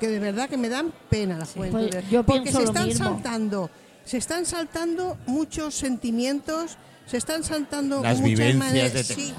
que 0.00 0.08
de 0.08 0.18
verdad 0.18 0.48
que 0.48 0.56
me 0.56 0.68
dan 0.68 0.92
pena 1.10 1.36
la 1.38 1.44
juventud. 1.46 1.88
Pues 1.90 2.10
yo 2.10 2.22
porque 2.24 2.42
pienso 2.42 2.58
se 2.60 2.64
lo 2.66 2.70
están 2.72 2.88
mismo. 2.88 3.04
saltando, 3.04 3.70
se 4.04 4.16
están 4.18 4.46
saltando 4.46 5.16
muchos 5.26 5.74
sentimientos, 5.74 6.76
se 7.06 7.16
están 7.16 7.44
saltando 7.44 8.02
Las 8.02 8.18
muchas 8.20 8.24
vivencias 8.38 8.56
maneras. 8.58 9.06
sí. 9.06 9.34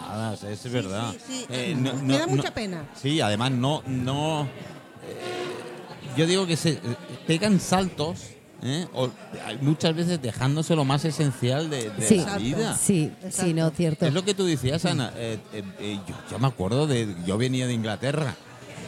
es 0.48 0.72
verdad. 0.72 1.12
sí, 1.12 1.20
sí. 1.28 1.46
Eh, 1.50 1.76
Me 1.76 2.18
da 2.18 2.28
mucha 2.28 2.54
pena. 2.54 2.86
Sí, 3.02 3.22
además 3.22 3.52
no, 3.52 3.82
no. 3.88 4.44
eh, 4.44 4.48
yo 6.18 6.28
digo 6.28 6.46
que 6.46 6.56
se 6.58 6.72
eh, 6.74 6.80
pegan 7.26 7.60
saltos, 7.60 8.20
¿eh? 8.62 8.88
o, 8.94 9.10
muchas 9.62 9.96
veces 9.96 10.22
dejándose 10.22 10.76
lo 10.76 10.86
más 10.86 11.04
esencial 11.06 11.70
de, 11.70 11.90
de 11.90 12.08
Sí, 12.08 12.18
la 12.18 12.38
vida. 12.38 12.78
sí, 12.78 13.12
sí, 13.30 13.54
no, 13.54 13.70
cierto. 13.72 14.06
Es 14.06 14.14
lo 14.14 14.24
que 14.24 14.34
tú 14.34 14.46
decías, 14.46 14.86
Ana. 14.86 15.12
Eh, 15.16 15.40
eh, 15.54 15.64
eh, 15.80 16.00
yo, 16.08 16.16
yo 16.32 16.40
me 16.40 16.48
acuerdo 16.48 16.86
de. 16.86 17.16
Yo 17.26 17.38
venía 17.38 17.66
de 17.66 17.74
Inglaterra. 17.74 18.36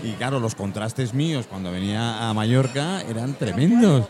Y 0.05 0.11
claro, 0.11 0.39
los 0.39 0.53
contrastes 0.53 1.15
míos 1.15 1.47
cuando 1.49 1.71
venía 1.71 2.29
a 2.29 2.33
Mallorca 2.35 3.01
eran 3.01 3.33
tremendos. 3.33 4.07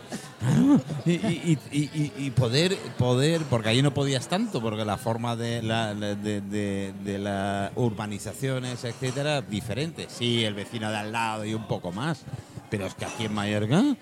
Y, 1.05 2.29
poder, 2.31 2.75
poder, 2.97 3.41
porque 3.49 3.69
allí 3.69 3.81
no 3.81 3.93
podías 3.93 4.27
tanto, 4.27 4.61
porque 4.61 4.83
la 4.83 4.97
forma 4.97 5.37
de 5.37 5.63
la, 5.63 5.93
las 5.93 7.71
urbanizaciones, 7.75 8.83
etcétera, 8.83 9.41
diferente. 9.41 10.07
Sí, 10.09 10.43
el 10.43 10.53
vecino 10.53 10.91
de 10.91 10.97
al 10.97 11.13
lado 11.13 11.45
y 11.45 11.53
un 11.53 11.65
poco 11.65 11.93
más. 11.93 12.25
Pero 12.69 12.87
es 12.87 12.93
que 12.93 13.05
aquí 13.05 13.25
en 13.25 13.33
Mallorca, 13.33 13.95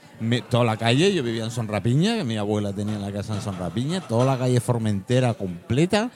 toda 0.50 0.64
la 0.64 0.78
calle, 0.78 1.14
yo 1.14 1.22
vivía 1.22 1.44
en 1.44 1.52
Sonrapiña, 1.52 2.24
mi 2.24 2.38
abuela 2.38 2.74
tenía 2.74 2.98
la 2.98 3.12
casa 3.12 3.36
en 3.36 3.42
Sonrapiña, 3.42 4.02
toda 4.02 4.26
la 4.26 4.40
calle 4.40 4.60
Formentera 4.60 5.36
completa, 5.36 6.10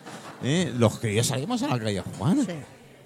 ¿eh? 0.44 0.74
los 0.76 0.98
que 0.98 1.14
yo 1.14 1.24
salimos 1.24 1.62
a 1.62 1.68
la 1.68 1.80
calle 1.80 2.02
Juana. 2.18 2.44
Sí. 2.44 2.54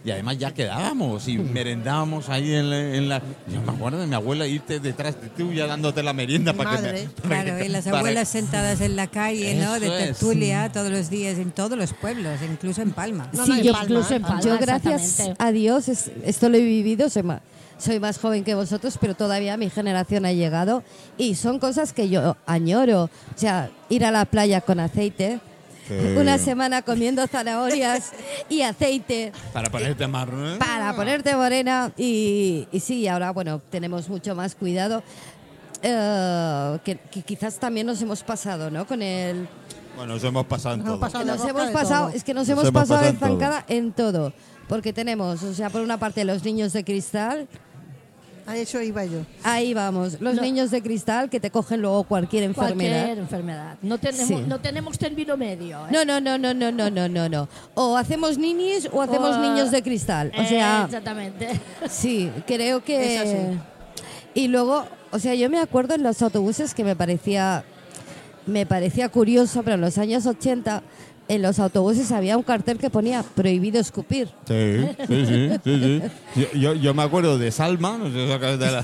Y 0.03 0.09
además 0.09 0.37
ya 0.39 0.51
quedábamos 0.51 1.27
y 1.27 1.37
merendábamos 1.37 2.27
ahí 2.29 2.53
en 2.55 2.69
la, 2.71 2.79
en 2.95 3.07
la- 3.09 3.21
Yo 3.47 3.61
me 3.61 3.71
acuerdo 3.71 3.99
de 3.99 4.07
mi 4.07 4.15
abuela 4.15 4.47
irte 4.47 4.79
detrás 4.79 5.19
de 5.21 5.29
tú 5.29 5.53
ya 5.53 5.67
dándote 5.67 6.01
la 6.01 6.11
merienda 6.13 6.53
para 6.53 6.71
que 6.71 6.75
madre. 6.81 7.03
me, 7.03 7.09
para 7.09 7.43
Claro, 7.43 7.59
que- 7.59 7.65
y 7.65 7.69
las 7.69 7.85
para- 7.85 7.99
abuelas 7.99 8.27
sentadas 8.29 8.81
en 8.81 8.95
la 8.95 9.07
calle, 9.07 9.53
¿no? 9.55 9.79
De 9.79 9.87
es. 9.87 10.17
tertulia 10.17 10.71
todos 10.71 10.89
los 10.91 11.09
días, 11.11 11.37
en 11.37 11.51
todos 11.51 11.77
los 11.77 11.93
pueblos, 11.93 12.39
incluso 12.49 12.81
en 12.81 12.91
Palma. 12.93 13.29
No, 13.31 13.43
Sí, 13.45 13.51
no, 13.51 13.57
en 13.57 13.63
yo, 13.63 13.71
Palma, 13.73 13.83
incluso 13.85 14.13
en 14.15 14.21
Palma. 14.23 14.41
Yo 14.41 14.57
gracias 14.57 15.21
a 15.37 15.51
Dios 15.51 15.87
es- 15.87 16.11
esto 16.25 16.49
lo 16.49 16.57
he 16.57 16.61
vivido, 16.61 17.07
soy 17.09 17.21
más, 17.23 17.41
soy 17.77 17.99
más 17.99 18.17
joven 18.17 18.43
que 18.43 18.55
vosotros, 18.55 18.97
pero 18.99 19.13
todavía 19.15 19.55
mi 19.57 19.69
generación 19.69 20.25
ha 20.25 20.31
llegado 20.33 20.83
y 21.19 21.35
son 21.35 21.59
cosas 21.59 21.93
que 21.93 22.09
yo 22.09 22.37
añoro. 22.47 23.03
O 23.03 23.09
sea, 23.37 23.69
ir 23.89 24.03
a 24.05 24.09
la 24.11 24.25
playa 24.25 24.61
con 24.61 24.79
aceite, 24.79 25.39
Sí. 25.99 26.17
una 26.17 26.38
semana 26.38 26.82
comiendo 26.82 27.25
zanahorias 27.27 28.12
y 28.49 28.62
aceite 28.62 29.32
Para 29.54 29.69
ponerte 29.69 30.08
marrón. 30.08 30.54
¿eh? 30.54 30.58
para 30.58 30.95
ponerte 30.95 31.36
morena 31.36 31.91
y, 31.97 32.67
y 32.71 32.80
sí, 32.80 33.08
ahora 33.08 33.32
bueno, 33.32 33.62
tenemos 33.69 34.08
mucho 34.10 34.36
más 34.36 34.56
cuidado. 34.56 35.04
eh, 35.84 36.77
que, 36.84 36.97
que 36.97 37.21
quizás 37.23 37.58
también 37.60 37.88
nos 37.88 38.01
hemos 38.01 38.23
pasado, 38.23 38.69
¿no? 38.71 38.86
Con 38.86 39.01
el 39.01 39.47
Bueno, 39.95 40.13
nos 40.13 40.23
hemos 40.23 40.45
pasado 40.45 40.75
en 40.75 40.82
Nos 40.82 40.88
hemos 40.88 40.99
todo. 40.99 41.10
pasado. 41.10 41.25
nos 41.25 41.41
hemos 41.49 41.71
todo. 41.89 42.10
es 42.10 42.23
que 42.23 42.34
nos, 42.34 42.47
Nos 42.47 42.49
hemos 42.49 42.63
hemos 42.65 42.73
pasado 42.73 42.99
pasado 42.99 43.01
de 43.01 43.10
en 43.10 43.17
todo. 43.19 43.30
zancada 43.30 43.65
en 43.67 43.91
todo. 43.93 44.34
Porque 44.67 44.93
tenemos, 44.93 45.43
o 45.43 45.54
sea, 45.54 45.69
por 45.69 45.82
una 45.82 45.97
parte 45.97 46.23
los 46.23 46.43
niños 46.45 46.71
de 46.73 46.84
cristal, 46.86 47.47
A 48.45 48.58
eso 48.58 48.82
iba 48.82 49.06
yo. 49.06 49.19
ahí 49.43 49.73
vamos, 49.73 50.19
los 50.19 50.36
No. 50.36 50.41
niños 50.41 50.71
de 50.71 50.82
cristal 50.82 51.30
que 51.30 51.39
te 51.39 51.51
cogen 51.51 51.82
luego 51.82 52.04
cualquier 52.04 52.43
enfermedad. 52.43 52.95
Cualquier 53.06 53.17
enfermedad. 53.19 53.77
No 53.82 53.97
tenemos, 53.97 54.27
Sí. 54.27 54.36
no 54.47 54.60
tenemos 54.60 54.97
término 54.97 55.38
medio. 55.38 55.86
¿eh? 55.88 55.89
No, 55.91 56.04
no, 56.06 56.19
no, 56.19 56.38
no, 56.38 56.54
no, 56.54 56.71
no, 56.71 56.89
no, 56.89 57.08
no, 57.10 57.30
no. 57.30 57.49
O 57.75 57.95
hacemos 57.97 58.38
ninis 58.38 58.89
o 58.91 59.01
hacemos 59.01 59.38
O- 59.38 59.41
niños 59.41 59.71
de 59.71 59.82
cristal. 59.84 60.32
O 60.38 60.41
Eh, 60.41 60.47
sea, 60.47 60.84
exactamente. 60.86 61.47
sí, 61.89 62.32
creo 62.47 62.84
que... 62.84 63.58
Y 64.34 64.47
luego, 64.47 64.86
o 65.12 65.19
sea, 65.19 65.36
yo 65.36 65.49
me 65.49 65.60
acuerdo 65.60 65.93
en 65.95 66.04
los 66.04 66.21
autobuses 66.21 66.73
que 66.73 66.84
me 66.84 66.95
parecía, 66.95 67.63
me 68.45 68.65
parecía 68.65 69.10
curioso, 69.10 69.62
pero 69.63 69.75
en 69.75 69.82
los 69.82 69.97
años 69.97 70.25
80 70.25 70.84
en 71.27 71.41
los 71.41 71.60
autobuses 71.60 72.12
había 72.12 72.36
un 72.36 72.43
cartel 72.43 72.77
que 72.77 72.89
ponía 72.89 73.23
prohibido 73.23 73.79
escupir. 73.79 74.27
Sí, 74.47 74.86
sí, 75.07 75.25
sí, 75.25 75.49
sí, 75.63 76.01
sí. 76.36 76.41
Yo, 76.41 76.51
yo, 76.60 76.73
yo 76.73 76.93
me 76.93 77.03
acuerdo 77.03 77.38
de 77.38 77.51
Salma, 77.51 77.97
no 77.97 78.07
sé 78.07 78.12
si 78.13 78.19
os 78.19 78.31
acordáis 78.31 78.60
de 78.60 78.71
la... 78.71 78.81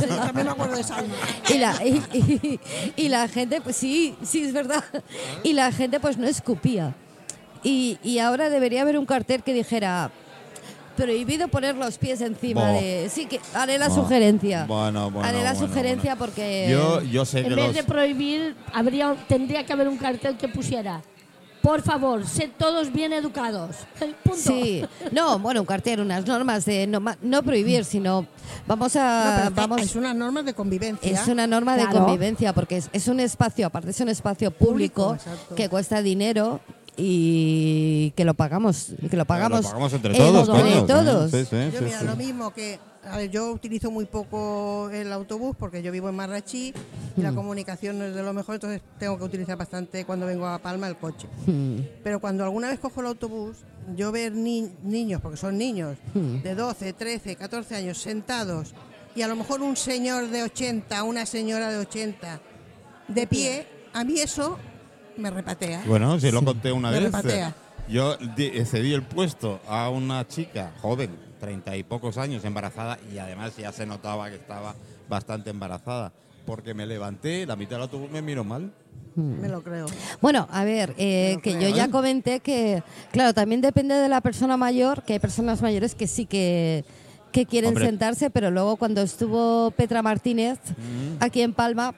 Sí, 0.00 0.06
también 0.06 0.46
me 0.46 0.52
acuerdo 0.52 0.76
de 0.76 0.82
Salma. 0.82 1.14
Y 1.48 1.58
la, 1.58 1.86
y, 1.86 2.02
y- 2.12 2.60
y 2.96 3.08
la 3.08 3.28
gente, 3.28 3.60
pues 3.60 3.76
sí, 3.76 4.16
sí, 4.24 4.42
es 4.42 4.52
verdad. 4.52 4.82
Y 5.44 5.52
la 5.52 5.70
gente 5.70 6.00
pues 6.00 6.18
no 6.18 6.26
escupía. 6.26 6.94
Y, 7.62 7.98
y 8.02 8.18
ahora 8.18 8.50
debería 8.50 8.82
haber 8.82 8.98
un 8.98 9.06
cartel 9.06 9.42
que 9.42 9.52
dijera 9.54 10.10
prohibido 10.96 11.48
poner 11.48 11.74
los 11.76 11.98
pies 11.98 12.20
encima 12.20 12.68
de... 12.70 13.08
Sí, 13.10 13.26
que 13.26 13.40
haré 13.52 13.78
la 13.78 13.90
sugerencia. 13.90 14.64
Bueno, 14.66 15.10
bueno, 15.10 15.28
haré 15.28 15.42
la 15.42 15.52
bueno, 15.54 15.66
sugerencia 15.68 16.14
bueno. 16.14 16.32
porque... 16.34 16.68
Yo, 16.70 17.02
yo 17.02 17.24
sé 17.24 17.42
que 17.42 17.48
En 17.48 17.56
vez 17.56 17.66
los... 17.66 17.74
de 17.74 17.84
prohibir, 17.84 18.54
habría, 18.72 19.14
tendría 19.28 19.64
que 19.66 19.72
haber 19.72 19.88
un 19.88 19.96
cartel 19.96 20.36
que 20.36 20.46
pusiera, 20.46 21.02
por 21.64 21.80
favor, 21.80 22.26
sed 22.26 22.50
todos 22.58 22.92
bien 22.92 23.14
educados. 23.14 23.76
Punto. 24.22 24.38
Sí, 24.38 24.84
no, 25.12 25.38
bueno, 25.38 25.60
un 25.60 25.66
cartel, 25.66 26.00
unas 26.00 26.26
normas 26.26 26.66
de 26.66 26.86
no, 26.86 27.02
no 27.22 27.42
prohibir, 27.42 27.86
sino 27.86 28.26
vamos 28.66 28.94
No, 28.94 29.00
a... 29.00 29.34
pero 29.48 29.50
vamos, 29.54 29.80
es 29.80 29.96
una 29.96 30.12
norma 30.12 30.42
de 30.42 30.52
convivencia. 30.52 31.10
Es 31.10 31.26
una 31.26 31.46
norma 31.46 31.74
de 31.78 31.86
convivencia 31.88 32.52
porque 32.52 32.76
es, 32.76 32.90
es 32.92 33.08
un 33.08 33.18
espacio, 33.18 33.66
aparte 33.66 33.90
es 33.92 34.00
un 34.00 34.10
espacio 34.10 34.50
público, 34.50 35.16
que 35.56 35.70
cuesta 35.70 36.02
dinero 36.02 36.60
y 36.96 38.10
que 38.16 38.24
lo 38.24 38.34
pagamos, 38.34 38.92
que 39.10 39.16
lo 39.16 39.24
pagamos, 39.24 39.62
Lo 39.62 39.68
pagamos 39.68 39.92
entre 39.92 40.14
eh, 40.14 40.18
todos, 40.18 40.48
entre 40.48 40.62
coño. 40.62 40.86
todos. 40.86 41.30
Sí, 41.30 41.44
sí, 41.44 41.56
Yo 41.72 41.78
sí, 41.78 41.84
mira, 41.84 42.00
sí. 42.00 42.06
lo 42.06 42.16
mismo 42.16 42.52
que 42.52 42.78
a 43.06 43.18
ver, 43.18 43.30
yo 43.30 43.52
utilizo 43.52 43.90
muy 43.90 44.06
poco 44.06 44.88
el 44.90 45.12
autobús 45.12 45.54
porque 45.58 45.82
yo 45.82 45.92
vivo 45.92 46.08
en 46.08 46.14
Marrachí 46.16 46.72
y 47.16 47.20
la 47.20 47.34
comunicación 47.34 47.98
no 47.98 48.06
es 48.06 48.14
de 48.14 48.22
lo 48.22 48.32
mejor, 48.32 48.54
entonces 48.54 48.80
tengo 48.98 49.18
que 49.18 49.24
utilizar 49.24 49.58
bastante 49.58 50.06
cuando 50.06 50.24
vengo 50.24 50.46
a 50.46 50.58
Palma 50.58 50.88
el 50.88 50.96
coche. 50.96 51.28
Hmm. 51.46 51.80
Pero 52.02 52.18
cuando 52.18 52.44
alguna 52.44 52.68
vez 52.68 52.78
cojo 52.80 53.02
el 53.02 53.08
autobús, 53.08 53.58
yo 53.94 54.10
ver 54.10 54.32
ni- 54.32 54.70
niños, 54.82 55.20
porque 55.20 55.36
son 55.36 55.58
niños, 55.58 55.98
de 56.14 56.54
12, 56.54 56.94
13, 56.94 57.36
14 57.36 57.76
años 57.76 57.98
sentados 57.98 58.74
y 59.14 59.20
a 59.20 59.28
lo 59.28 59.36
mejor 59.36 59.60
un 59.60 59.76
señor 59.76 60.30
de 60.30 60.42
80, 60.42 61.02
una 61.02 61.26
señora 61.26 61.70
de 61.70 61.76
80 61.78 62.40
de 63.08 63.26
pie, 63.26 63.66
a 63.92 64.02
mí 64.04 64.18
eso 64.18 64.56
me 65.16 65.30
repatea. 65.30 65.82
Bueno, 65.86 66.18
si 66.20 66.30
lo 66.30 66.42
conté 66.44 66.72
una 66.72 66.90
Me 66.90 66.96
vez. 66.96 67.04
repatea. 67.04 67.54
Yo 67.88 68.16
cedí 68.64 68.94
el 68.94 69.02
puesto 69.02 69.60
a 69.68 69.90
una 69.90 70.26
chica 70.26 70.72
joven, 70.80 71.10
treinta 71.40 71.76
y 71.76 71.82
pocos 71.82 72.16
años, 72.18 72.44
embarazada, 72.44 72.98
y 73.12 73.18
además 73.18 73.56
ya 73.56 73.72
se 73.72 73.84
notaba 73.86 74.30
que 74.30 74.36
estaba 74.36 74.74
bastante 75.08 75.50
embarazada. 75.50 76.12
Porque 76.46 76.74
me 76.74 76.86
levanté, 76.86 77.46
la 77.46 77.56
mitad 77.56 77.76
del 77.76 77.82
autobús 77.82 78.10
me 78.10 78.20
miró 78.22 78.44
mal. 78.44 78.70
Me 79.16 79.48
lo 79.48 79.62
creo. 79.62 79.86
Bueno, 80.20 80.48
a 80.50 80.64
ver, 80.64 80.94
eh, 80.98 81.36
que 81.42 81.52
yo 81.60 81.68
ya 81.68 81.84
¿eh? 81.84 81.90
comenté 81.90 82.40
que, 82.40 82.82
claro, 83.12 83.32
también 83.32 83.60
depende 83.60 83.94
de 83.94 84.08
la 84.08 84.20
persona 84.20 84.56
mayor, 84.56 85.02
que 85.04 85.14
hay 85.14 85.18
personas 85.20 85.62
mayores 85.62 85.94
que 85.94 86.06
sí 86.06 86.26
que, 86.26 86.84
que 87.32 87.46
quieren 87.46 87.68
Hombre. 87.68 87.86
sentarse, 87.86 88.28
pero 88.30 88.50
luego 88.50 88.76
cuando 88.76 89.02
estuvo 89.02 89.70
Petra 89.72 90.02
Martínez 90.02 90.58
Mm. 90.76 91.16
aquí 91.22 91.42
en 91.42 91.52
Palma, 91.54 91.94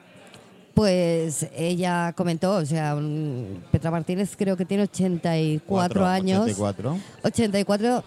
pues 0.77 1.47
ella 1.55 2.13
comentó, 2.15 2.51
o 2.57 2.63
sea, 2.63 2.93
un- 2.95 3.63
Petra 3.71 3.89
Martínez 3.89 4.35
creo 4.37 4.55
que 4.55 4.63
tiene 4.63 4.83
84 4.83 5.63
Cuatro, 5.67 6.05
años. 6.05 6.41
84. 6.43 6.99
84 7.23 8.03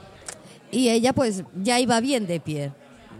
y 0.71 0.89
ella 0.89 1.13
pues 1.13 1.43
ya 1.61 1.81
iba 1.81 1.99
bien 1.99 2.29
de 2.29 2.39
pie. 2.39 2.71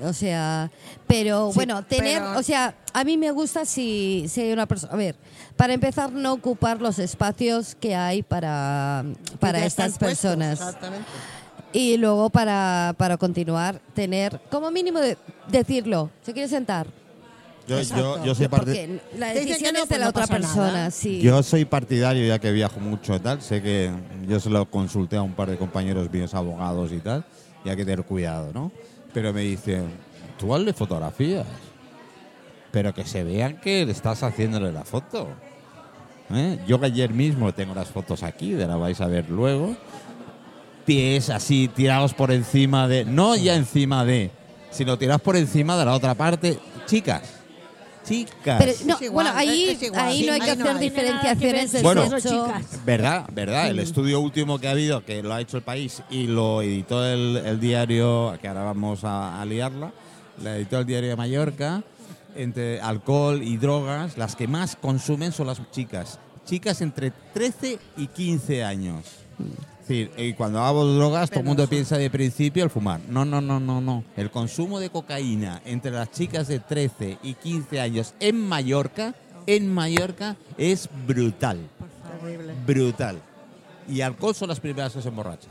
O 0.05 0.13
sea, 0.13 0.71
pero 1.09 1.49
Sí, 1.51 1.57
bueno, 1.57 1.85
tener, 1.85 2.21
pero- 2.23 2.39
o 2.39 2.43
sea, 2.45 2.77
a 2.93 3.03
mí 3.03 3.17
me 3.17 3.33
gusta 3.33 3.65
si, 3.65 4.27
si 4.29 4.41
hay 4.41 4.53
una 4.53 4.67
persona, 4.67 4.93
a 4.93 4.97
ver, 4.97 5.17
para 5.57 5.73
empezar 5.75 6.13
no 6.13 6.33
ocupar 6.35 6.81
los 6.81 7.01
espacios 7.01 7.75
que 7.75 7.97
hay 7.97 8.23
para, 8.23 9.05
para 9.41 9.65
estas 9.67 9.99
puestos, 9.99 10.09
personas. 10.09 10.61
Exactamente. 10.61 11.07
Y 11.73 11.97
luego 11.97 12.31
para, 12.31 12.95
para 12.97 13.17
continuar, 13.17 13.81
tener, 13.95 14.41
como 14.49 14.71
mínimo 14.71 15.01
de, 15.01 15.19
decirlo, 15.49 16.09
¿se 16.23 16.33
quiere 16.33 16.49
sentar? 16.49 16.87
Yo, 17.71 17.77
yo, 17.77 17.81
Exacto. 17.83 18.25
yo 18.25 18.35
soy 18.35 18.49
parti- 18.49 18.65
Porque 18.67 19.01
la 19.19 19.33
Te 19.33 19.41
dicen 19.41 19.45
que 19.47 19.49
decisión 19.53 19.75
no, 19.75 19.83
es 19.85 19.89
de 19.89 19.99
la 19.99 20.05
no 20.07 20.11
otra 20.11 20.23
pasa 20.23 20.35
persona, 20.35 20.73
nada. 20.73 20.91
sí. 20.91 21.21
Yo 21.21 21.43
soy 21.43 21.65
partidario, 21.65 22.27
ya 22.27 22.39
que 22.39 22.51
viajo 22.53 22.81
mucho 22.81 23.15
y 23.15 23.21
tal. 23.21 23.41
Sé 23.43 23.63
que 23.63 23.91
yo 24.29 24.41
se 24.41 24.51
lo 24.51 24.69
consulté 24.69 25.17
a 25.17 25.23
un 25.23 25.35
par 25.35 25.49
de 25.51 25.57
compañeros 25.57 26.11
míos, 26.11 26.35
abogados 26.35 26.91
y 26.93 26.99
tal, 26.99 27.25
y 27.65 27.69
hay 27.69 27.77
que 27.77 27.85
tener 27.85 28.05
cuidado, 28.05 28.51
¿no? 28.53 28.73
Pero 29.15 29.33
me 29.33 29.43
dicen, 29.43 29.85
tú 30.39 30.55
hazle 30.55 30.73
fotografías, 30.73 31.47
pero 32.73 32.93
que 32.95 33.05
se 33.05 33.23
vean 33.25 33.61
que 33.61 33.85
le 33.87 33.93
estás 33.93 34.23
haciéndole 34.23 34.73
la 34.73 34.85
foto. 34.85 35.29
¿eh? 36.33 36.59
Yo 36.67 36.79
que 36.81 36.87
ayer 36.87 37.11
mismo 37.13 37.53
tengo 37.55 37.75
las 37.75 37.89
fotos 37.89 38.23
aquí, 38.23 38.53
de 38.53 38.67
la 38.67 38.77
vais 38.77 39.01
a 39.01 39.07
ver 39.07 39.29
luego. 39.31 39.77
Pies 40.87 41.31
así 41.31 41.69
tirados 41.69 42.15
por 42.15 42.33
encima 42.33 42.89
de, 42.89 43.05
no 43.05 43.37
ya 43.37 43.55
encima 43.55 44.05
de, 44.05 44.31
sino 44.71 44.99
tirados 44.99 45.23
por 45.23 45.37
encima 45.37 45.77
de 45.77 45.85
la 45.85 45.95
otra 45.95 46.15
parte. 46.15 46.59
Chicas, 46.87 47.23
chicas. 48.11 48.59
Pero 48.59 48.73
no, 48.87 48.97
igual, 49.01 49.11
bueno, 49.13 49.31
ahí, 49.35 49.79
ahí 49.95 50.21
sí, 50.21 50.27
no 50.27 50.33
hay 50.33 50.41
que 50.41 50.51
ahí 50.51 50.57
no 50.57 50.65
hacer 50.65 50.77
hay. 50.77 50.81
diferenciaciones 50.81 51.73
de 51.73 51.83
Bueno. 51.83 52.21
chicas. 52.21 52.85
Verdad, 52.85 53.27
verdad. 53.33 53.69
El 53.69 53.79
estudio 53.79 54.21
último 54.21 54.59
que 54.59 54.69
ha 54.69 54.73
habido, 54.73 55.05
que 55.05 55.23
lo 55.23 55.33
ha 55.33 55.41
hecho 55.41 55.57
el 55.57 55.63
país 55.63 56.03
y 56.11 56.27
lo 56.27 56.63
editó 56.63 57.07
el, 57.07 57.37
el 57.39 57.61
diario, 57.61 58.37
que 58.41 58.49
ahora 58.49 58.65
vamos 58.65 59.05
a, 59.05 59.41
a 59.41 59.45
liarla, 59.45 59.93
la 60.43 60.57
editó 60.57 60.79
el 60.81 60.87
diario 60.87 61.11
de 61.11 61.17
Mallorca, 61.17 61.83
entre 62.37 62.81
alcohol 62.81 63.43
y 63.43 63.57
drogas, 63.57 64.17
las 64.19 64.37
que 64.37 64.47
más 64.49 64.77
consumen 64.77 65.33
son 65.33 65.47
las 65.49 65.61
chicas. 65.71 66.19
Chicas 66.47 66.81
entre 66.81 67.13
13 67.35 67.79
y 67.97 68.07
15 68.09 68.65
años. 68.65 69.05
Es 69.91 70.09
decir, 70.09 70.13
y 70.25 70.35
cuando 70.35 70.61
hago 70.61 70.87
de 70.87 70.95
drogas, 70.95 71.31
todo 71.31 71.41
el 71.41 71.47
mundo 71.47 71.67
piensa 71.67 71.99
de 71.99 72.09
principio 72.11 72.63
el 72.63 72.71
fumar. 72.71 73.01
No, 73.09 73.25
no, 73.25 73.41
no, 73.41 73.59
no, 73.59 73.81
no. 73.81 74.05
El 74.17 74.31
consumo 74.31 74.79
de 74.79 74.89
cocaína 74.89 75.61
entre 75.65 75.91
las 75.91 76.13
chicas 76.13 76.47
de 76.47 76.61
13 76.61 77.19
y 77.25 77.35
15 77.35 77.81
años 77.81 78.15
en 78.21 78.37
Mallorca, 78.39 79.17
en 79.49 79.67
Mallorca, 79.75 80.37
es 80.57 80.89
brutal 81.09 81.59
Terrible. 82.21 82.55
brutal. 82.65 83.21
Y 83.89 84.01
alcohol 84.03 84.33
son 84.33 84.51
las 84.51 84.61
primeras 84.61 84.93
que 84.93 85.03
se 85.03 85.09
emborrachan. 85.09 85.51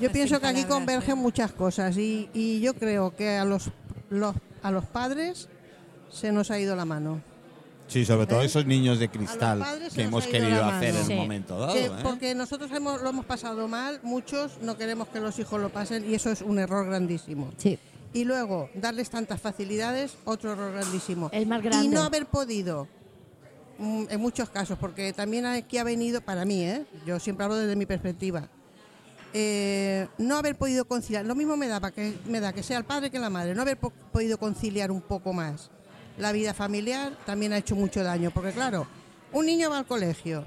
Yo 0.00 0.12
pienso 0.12 0.40
que 0.40 0.46
aquí 0.46 0.62
convergen 0.64 1.18
¿eh? 1.18 1.20
muchas 1.20 1.50
cosas 1.50 1.96
y, 1.96 2.30
y 2.32 2.60
yo 2.60 2.74
creo 2.74 3.16
que 3.16 3.30
a 3.36 3.44
los, 3.44 3.70
los- 4.10 4.36
a 4.62 4.70
los 4.70 4.84
padres 4.84 5.48
se 6.12 6.30
nos 6.30 6.52
ha 6.52 6.58
ido 6.60 6.76
la 6.76 6.84
mano. 6.84 7.20
Sí, 7.88 8.04
sobre 8.04 8.26
todo 8.26 8.42
¿Eh? 8.42 8.46
esos 8.46 8.66
niños 8.66 8.98
de 8.98 9.08
cristal 9.08 9.64
que 9.94 10.02
hemos 10.02 10.26
querido 10.26 10.64
hacer 10.64 10.92
mano. 10.92 11.00
en 11.00 11.06
Sí. 11.06 11.12
un 11.12 11.18
momento 11.18 11.58
dado. 11.58 11.72
Que- 11.74 11.86
¿eh? 11.86 11.90
porque 12.02 12.34
nosotros 12.34 12.70
hemos, 12.72 13.00
lo 13.00 13.10
hemos 13.10 13.24
pasado 13.26 13.68
mal, 13.68 14.00
muchos 14.02 14.58
no 14.60 14.76
queremos 14.76 15.08
que 15.08 15.20
los 15.20 15.38
hijos 15.38 15.60
lo 15.60 15.68
pasen 15.68 16.08
y 16.10 16.14
eso 16.14 16.30
es 16.30 16.42
un 16.42 16.58
error 16.58 16.84
grandísimo. 16.86 17.52
Sí. 17.58 17.78
Y 18.12 18.24
luego, 18.24 18.70
darles 18.74 19.10
tantas 19.10 19.40
facilidades, 19.40 20.16
otro 20.24 20.52
error 20.52 20.72
grandísimo. 20.72 21.28
El 21.32 21.46
más 21.46 21.60
Y 21.60 21.64
grande. 21.64 21.94
no 21.94 22.02
haber 22.02 22.26
podido, 22.26 22.88
mm, 23.78 24.04
en 24.10 24.20
muchos 24.20 24.48
casos, 24.50 24.78
porque 24.78 25.12
también 25.12 25.46
aquí 25.46 25.78
ha 25.78 25.84
venido, 25.84 26.20
para 26.22 26.44
mí, 26.44 26.64
¿eh? 26.64 26.84
yo 27.06 27.20
siempre 27.20 27.44
hablo 27.44 27.56
desde 27.56 27.76
mi 27.76 27.86
perspectiva, 27.86 28.48
eh, 29.32 30.08
no 30.18 30.38
haber 30.38 30.56
podido 30.56 30.86
conciliar, 30.86 31.24
lo 31.26 31.34
mismo 31.34 31.56
me 31.56 31.68
da, 31.68 31.78
para 31.78 31.94
que, 31.94 32.16
me 32.26 32.40
da 32.40 32.52
que 32.52 32.62
sea 32.62 32.78
el 32.78 32.84
padre 32.84 33.10
que 33.10 33.18
la 33.18 33.28
madre, 33.30 33.54
no 33.54 33.62
haber 33.62 33.76
po- 33.76 33.92
podido 34.12 34.38
conciliar 34.38 34.90
un 34.90 35.02
poco 35.02 35.32
más 35.32 35.70
la 36.18 36.32
vida 36.32 36.54
familiar 36.54 37.16
también 37.26 37.52
ha 37.52 37.58
hecho 37.58 37.76
mucho 37.76 38.02
daño, 38.02 38.30
porque 38.30 38.52
claro, 38.52 38.86
un 39.32 39.46
niño 39.46 39.70
va 39.70 39.78
al 39.78 39.86
colegio, 39.86 40.44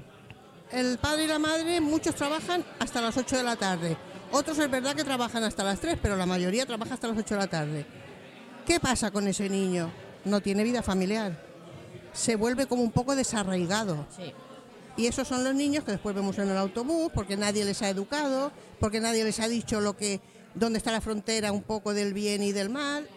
el 0.72 0.98
padre 0.98 1.24
y 1.24 1.26
la 1.26 1.38
madre, 1.38 1.80
muchos 1.80 2.14
trabajan 2.14 2.64
hasta 2.78 3.00
las 3.00 3.16
8 3.16 3.38
de 3.38 3.42
la 3.42 3.56
tarde. 3.56 3.96
Otros 4.32 4.58
es 4.58 4.70
verdad 4.70 4.94
que 4.94 5.02
trabajan 5.02 5.42
hasta 5.42 5.64
las 5.64 5.80
3, 5.80 5.98
pero 6.00 6.16
la 6.16 6.26
mayoría 6.26 6.64
trabaja 6.64 6.94
hasta 6.94 7.08
las 7.08 7.18
8 7.18 7.34
de 7.34 7.40
la 7.40 7.46
tarde. 7.48 7.86
¿Qué 8.64 8.78
pasa 8.78 9.10
con 9.10 9.26
ese 9.26 9.48
niño? 9.48 9.90
No 10.24 10.40
tiene 10.40 10.62
vida 10.62 10.82
familiar. 10.82 11.44
Se 12.12 12.36
vuelve 12.36 12.66
como 12.66 12.82
un 12.82 12.92
poco 12.92 13.16
desarraigado. 13.16 14.06
Sí. 14.16 14.32
Y 14.96 15.06
esos 15.06 15.26
son 15.26 15.42
los 15.42 15.54
niños 15.54 15.82
que 15.82 15.92
después 15.92 16.14
vemos 16.14 16.38
en 16.38 16.48
el 16.50 16.56
autobús 16.56 17.10
porque 17.12 17.36
nadie 17.36 17.64
les 17.64 17.82
ha 17.82 17.88
educado, 17.88 18.52
porque 18.78 19.00
nadie 19.00 19.24
les 19.24 19.40
ha 19.40 19.48
dicho 19.48 19.80
lo 19.80 19.96
que 19.96 20.20
dónde 20.54 20.78
está 20.78 20.92
la 20.92 21.00
frontera 21.00 21.52
un 21.52 21.62
poco 21.62 21.94
del 21.94 22.12
bien 22.12 22.42
y 22.42 22.52
del 22.52 22.70
mal. 22.70 23.08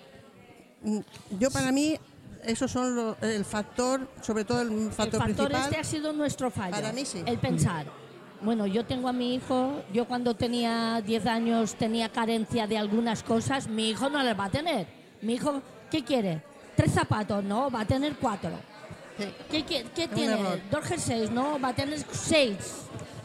Mm, 0.81 0.99
Yo 1.39 1.51
para 1.51 1.71
mí 1.71 1.99
esos 2.45 2.71
son 2.71 2.95
lo- 2.95 3.17
el 3.21 3.45
factor, 3.45 4.07
sobre 4.21 4.45
todo 4.45 4.61
el 4.61 4.71
El 4.71 4.91
factor, 4.91 5.19
factor 5.21 5.47
principal. 5.47 5.63
este 5.69 5.77
ha 5.77 5.83
sido 5.83 6.13
nuestro 6.13 6.49
fallo. 6.51 6.71
Para 6.71 6.91
mí 6.91 7.05
sí. 7.05 7.23
El 7.25 7.37
pensar. 7.39 7.85
Bueno, 8.41 8.67
yo 8.67 8.85
tengo 8.85 9.07
a 9.07 9.13
mi 9.13 9.35
hijo, 9.35 9.81
yo 9.93 10.05
cuando 10.05 10.35
tenía 10.35 11.01
10 11.05 11.25
años 11.27 11.75
tenía 11.75 12.09
carencia 12.09 12.67
de 12.67 12.77
algunas 12.77 13.23
cosas, 13.23 13.67
mi 13.67 13.89
hijo 13.89 14.09
no 14.09 14.21
las 14.21 14.37
va 14.37 14.45
a 14.45 14.49
tener. 14.49 14.85
Mi 15.21 15.35
hijo, 15.35 15.61
¿qué 15.89 16.03
quiere? 16.03 16.41
Tres 16.75 16.91
zapatos, 16.91 17.43
no, 17.43 17.71
va 17.71 17.81
a 17.81 17.85
tener 17.85 18.15
cuatro. 18.17 18.51
Sí. 19.17 19.25
¿Qué, 19.49 19.63
qué- 19.95 20.07
tiene? 20.07 20.33
error. 20.33 20.59
Dos 20.71 20.83
jerseys, 20.85 21.29
no, 21.31 21.59
va 21.59 21.69
a 21.69 21.73
tener 21.73 21.99
seis. 22.11 22.57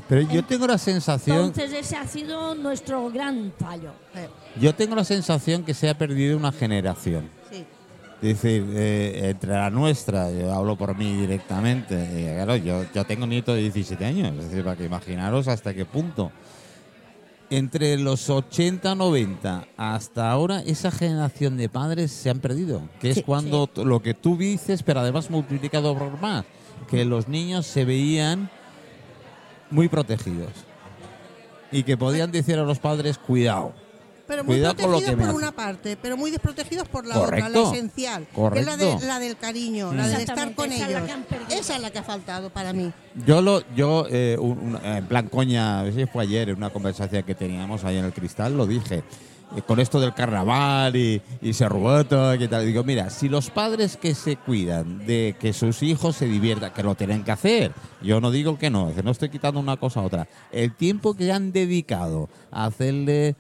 Pero 0.09 0.21
yo 0.23 0.45
tengo 0.45 0.67
la 0.67 0.79
sensación, 0.79 1.47
Entonces 1.47 1.73
ese 1.73 1.97
ha 1.97 2.07
sido 2.07 2.55
nuestro 2.55 3.11
gran 3.11 3.53
fallo. 3.59 3.93
Yo 4.61 4.75
tengo 4.75 4.95
la 4.95 5.05
sensación 5.05 5.65
que 5.65 5.75
se 5.75 5.89
ha 5.91 5.99
perdido 5.99 6.37
una 6.37 6.53
generación. 6.53 7.29
sí. 7.51 7.67
Es 8.21 8.43
decir, 8.43 8.67
eh, 8.75 9.31
entre 9.31 9.53
la 9.53 9.71
nuestra, 9.71 10.31
yo 10.33 10.53
hablo 10.53 10.77
por 10.77 10.97
mí 10.97 11.21
directamente, 11.21 12.33
claro, 12.35 12.57
yo, 12.57 12.85
yo 12.93 13.05
tengo 13.05 13.29
nieto 13.29 13.55
de 13.55 13.63
17 13.63 14.05
años, 14.05 14.33
es 14.37 14.51
decir, 14.51 14.65
para 14.65 14.77
que 14.77 14.85
imaginaros 14.85 15.47
hasta 15.47 15.73
qué 15.73 15.85
punto. 15.85 16.33
Entre 17.49 17.97
los 17.97 18.29
80, 18.29 18.97
90 18.97 19.69
hasta 19.77 20.33
ahora, 20.33 20.61
esa 20.67 20.91
generación 20.91 21.57
de 21.57 21.69
padres 21.69 22.11
se 22.11 22.29
han 22.29 22.41
perdido, 22.41 22.83
que 23.01 23.11
es 23.11 23.23
cuando 23.23 23.71
lo 23.77 24.03
que 24.03 24.15
tú 24.15 24.37
dices, 24.37 24.83
pero 24.83 24.99
además 24.99 25.31
multiplicado 25.31 25.97
por 25.97 26.21
más, 26.21 26.45
que 26.91 27.05
los 27.05 27.29
niños 27.29 27.67
se 27.67 27.85
veían 27.85 28.51
muy 29.71 29.89
protegidos 29.89 30.51
y 31.71 31.85
que 31.85 31.97
podían 31.97 32.33
decir 32.33 32.59
a 32.59 32.65
los 32.65 32.81
padres, 32.81 33.17
cuidado, 33.17 33.75
Pero 34.29 34.45
muy 34.45 34.57
Cuidado 34.57 34.77
con 34.77 34.85
lo 34.85 34.99
protegidos 34.99 35.21
que 35.21 35.27
por 35.27 35.35
una 35.35 35.53
parte, 35.53 35.97
pero 36.01 36.17
muy 36.19 36.31
desprotegidos 36.31 36.87
por 36.89 37.07
la 37.07 37.19
otra, 37.19 37.49
la 37.49 37.63
esencial. 37.73 38.27
Que 38.53 38.61
es 38.61 38.67
la, 38.67 38.77
de, 38.77 38.99
la 39.07 39.19
del 39.19 39.37
cariño, 39.39 39.93
la 39.95 40.07
de 40.07 40.23
estar 40.23 40.55
con 40.55 40.71
esa 40.71 40.89
ellos. 40.91 41.03
Esa 41.51 41.77
es 41.77 41.81
la 41.83 41.91
que 41.91 41.99
ha 41.99 42.03
faltado 42.03 42.51
para 42.51 42.73
mí. 42.75 42.93
Yo, 43.27 43.41
lo, 43.41 43.63
yo 43.75 44.07
eh, 44.11 44.37
un- 44.39 44.77
un- 44.77 44.85
en 44.85 45.07
plan 45.07 45.29
coña, 45.29 45.81
a 45.81 45.83
ver 45.85 45.95
si 45.95 46.07
fue 46.07 46.25
ayer, 46.25 46.51
en 46.51 46.57
una 46.59 46.71
conversación 46.71 47.23
que 47.23 47.35
teníamos 47.35 47.85
ahí 47.85 47.97
en 47.97 48.05
el 48.05 48.13
cristal, 48.13 48.55
lo 48.57 48.67
dije. 48.67 49.03
eh, 49.57 49.63
con 49.67 49.81
esto 49.81 49.99
del 49.99 50.13
carnaval 50.13 50.95
y, 50.95 51.23
y 51.41 51.55
se 51.55 51.67
ruboto 51.67 52.35
y 52.35 52.47
tal. 52.49 52.67
Digo, 52.67 52.85
mira, 52.85 53.09
si 53.09 53.31
los 53.31 53.49
padres 53.49 53.97
que 53.97 54.15
se 54.15 54.37
cuidan 54.37 55.07
de 55.07 55.37
que 55.41 55.55
sus 55.55 55.83
hijos 55.83 56.17
se 56.17 56.27
diviertan, 56.27 56.71
que 56.75 56.83
lo 56.83 56.95
tienen 56.95 57.25
que 57.25 57.31
hacer, 57.33 57.73
yo 58.03 58.21
no 58.21 58.31
digo 58.31 58.59
que 58.59 58.69
no, 58.69 58.93
no 59.03 59.11
estoy 59.11 59.31
quitando 59.31 59.59
una 59.59 59.79
cosa 59.79 60.01
a 60.01 60.03
otra. 60.03 60.29
El 60.53 60.75
tiempo 60.75 61.15
que 61.15 61.33
han 61.33 61.51
dedicado 61.51 62.29
a 62.51 62.67
hacerle 62.67 63.37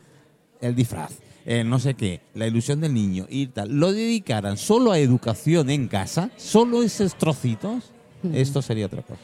el 0.60 0.74
disfraz, 0.74 1.12
el 1.44 1.68
no 1.68 1.78
sé 1.78 1.94
qué, 1.94 2.20
la 2.34 2.46
ilusión 2.46 2.80
del 2.80 2.94
niño 2.94 3.26
y 3.28 3.46
tal, 3.48 3.78
lo 3.78 3.92
dedicaran 3.92 4.56
solo 4.56 4.92
a 4.92 4.98
educación 4.98 5.70
en 5.70 5.88
casa, 5.88 6.30
solo 6.36 6.82
esos 6.82 7.16
trocitos, 7.16 7.92
esto 8.32 8.62
sería 8.62 8.86
otra 8.86 9.02
cosa. 9.02 9.20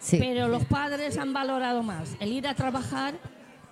Sí. 0.00 0.18
Pero 0.18 0.48
los 0.48 0.64
padres 0.64 1.18
han 1.18 1.32
valorado 1.32 1.82
más 1.82 2.10
el 2.20 2.32
ir 2.32 2.46
a 2.46 2.54
trabajar, 2.54 3.14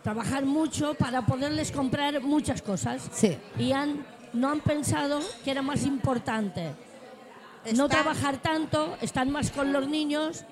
trabajar 0.02 0.44
mucho 0.44 0.94
para 0.94 1.24
poderles 1.24 1.70
comprar 1.70 2.20
muchas 2.22 2.60
cosas. 2.60 3.08
Sí. 3.12 3.36
Y 3.56 3.70
han, 3.70 4.04
no 4.32 4.50
han 4.50 4.60
pensado 4.60 5.20
que 5.44 5.52
era 5.52 5.62
más 5.62 5.86
importante 5.86 6.72
no 7.72 7.88
trabajar 7.88 8.36
tanto, 8.38 8.96
estar 9.00 9.26
más 9.26 9.50
con 9.50 9.72
los 9.72 9.88
niños, 9.88 10.44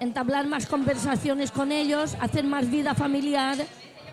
entablar 0.00 0.46
más 0.46 0.66
conversaciones 0.66 1.50
con 1.50 1.72
ellos, 1.72 2.16
hacer 2.20 2.44
más 2.44 2.70
vida 2.70 2.94
familiar 2.94 3.56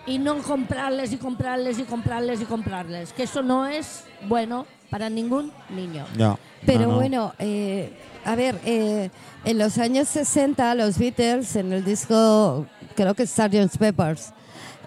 y 0.06 0.20
no 0.20 0.38
comprarles 0.41 1.12
y 1.14 1.18
comprarles 1.18 1.80
y 1.80 1.84
comprarles 1.84 2.41
y 2.41 2.45
comprarles. 2.45 3.14
Que 3.14 3.24
eso 3.24 3.41
no 3.41 3.68
es 3.68 4.03
bueno 4.28 4.66
para 4.89 5.10
ningún 5.10 5.51
niño. 5.70 6.06
No, 6.18 6.39
Pero 6.66 6.82
no, 6.82 6.88
no. 6.88 6.95
bueno, 6.95 7.34
eh, 7.39 7.91
a 8.24 8.36
ver, 8.36 8.60
eh, 8.66 9.10
en 9.43 9.58
los 9.58 9.78
años 9.78 10.08
60 10.10 10.76
los 10.76 10.97
Beatles, 10.97 11.56
en 11.56 11.74
el 11.74 11.84
disco, 11.84 12.66
creo 12.95 13.14
que 13.14 13.26
Sgt. 13.26 13.78
Peppers, 13.78 14.32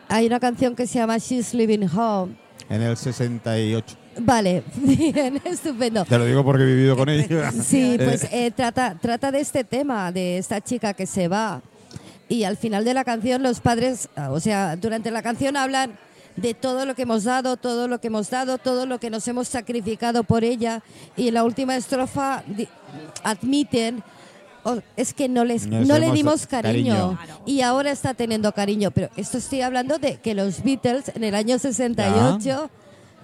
hay 0.09 0.27
una 0.27 0.41
canción 0.41 0.75
que 0.75 0.87
se 0.87 0.99
llama 0.99 1.19
She's 1.19 1.55
Living 1.55 1.87
Home. 1.95 2.37
En 2.69 2.83
el 2.83 2.97
68. 2.97 3.97
Vale, 4.21 4.63
bien, 4.77 5.41
estupendo. 5.45 6.05
Te 6.05 6.19
lo 6.19 6.25
digo 6.25 6.45
porque 6.45 6.65
he 6.65 6.67
vivido 6.67 6.97
con 6.97 7.09
ella. 7.09 7.53
Sí, 7.53 7.97
pues 8.05 8.27
eh, 8.33 8.51
trata, 8.51 8.97
trata 9.01 9.31
de 9.31 9.41
este 9.41 9.65
tema, 9.65 10.11
de 10.11 10.39
esta 10.39 10.61
chica 10.61 10.93
que 10.95 11.07
se 11.07 11.29
va. 11.29 11.63
Y 12.29 12.45
al 12.45 12.57
final 12.57 12.85
de 12.85 12.95
la 12.95 13.05
canción 13.05 13.43
los 13.43 13.61
padres, 13.61 14.09
ah, 14.17 14.31
o 14.31 14.41
sea, 14.41 14.77
durante 14.77 15.11
la 15.11 15.23
canción 15.23 15.57
hablan 15.57 15.99
de 16.37 16.55
todo 16.55 16.85
lo 16.87 16.95
que 16.95 17.03
hemos 17.03 17.25
dado, 17.25 17.57
todo 17.57 17.89
lo 17.89 18.01
que 18.01 18.07
hemos 18.09 18.31
dado, 18.31 18.59
todo 18.59 18.87
lo 18.87 19.01
que 19.01 19.11
nos 19.11 19.27
hemos 19.29 19.49
sacrificado 19.49 20.23
por 20.25 20.45
ella. 20.45 20.83
Y 21.17 21.29
en 21.29 21.35
la 21.35 21.43
última 21.45 21.75
estrofa 21.77 22.45
admiten, 23.25 24.03
"Oh, 24.65 24.77
es 24.97 25.15
que 25.15 25.29
no, 25.29 25.45
les, 25.45 25.67
Nos 25.67 25.87
no 25.87 25.99
le 25.99 26.11
dimos 26.13 26.47
cariño, 26.47 27.17
cariño. 27.19 27.41
y 27.47 27.63
ahora 27.63 27.91
está 27.91 28.15
teniendo 28.15 28.53
cariño. 28.53 28.91
Pero 28.91 29.09
esto 29.17 29.39
estoy 29.39 29.63
hablando 29.63 29.99
de 29.99 30.17
que 30.17 30.35
los 30.35 30.63
Beatles 30.63 31.11
en 31.15 31.25
el 31.25 31.35
año 31.35 31.59
68 31.59 32.39
ya, 32.41 32.71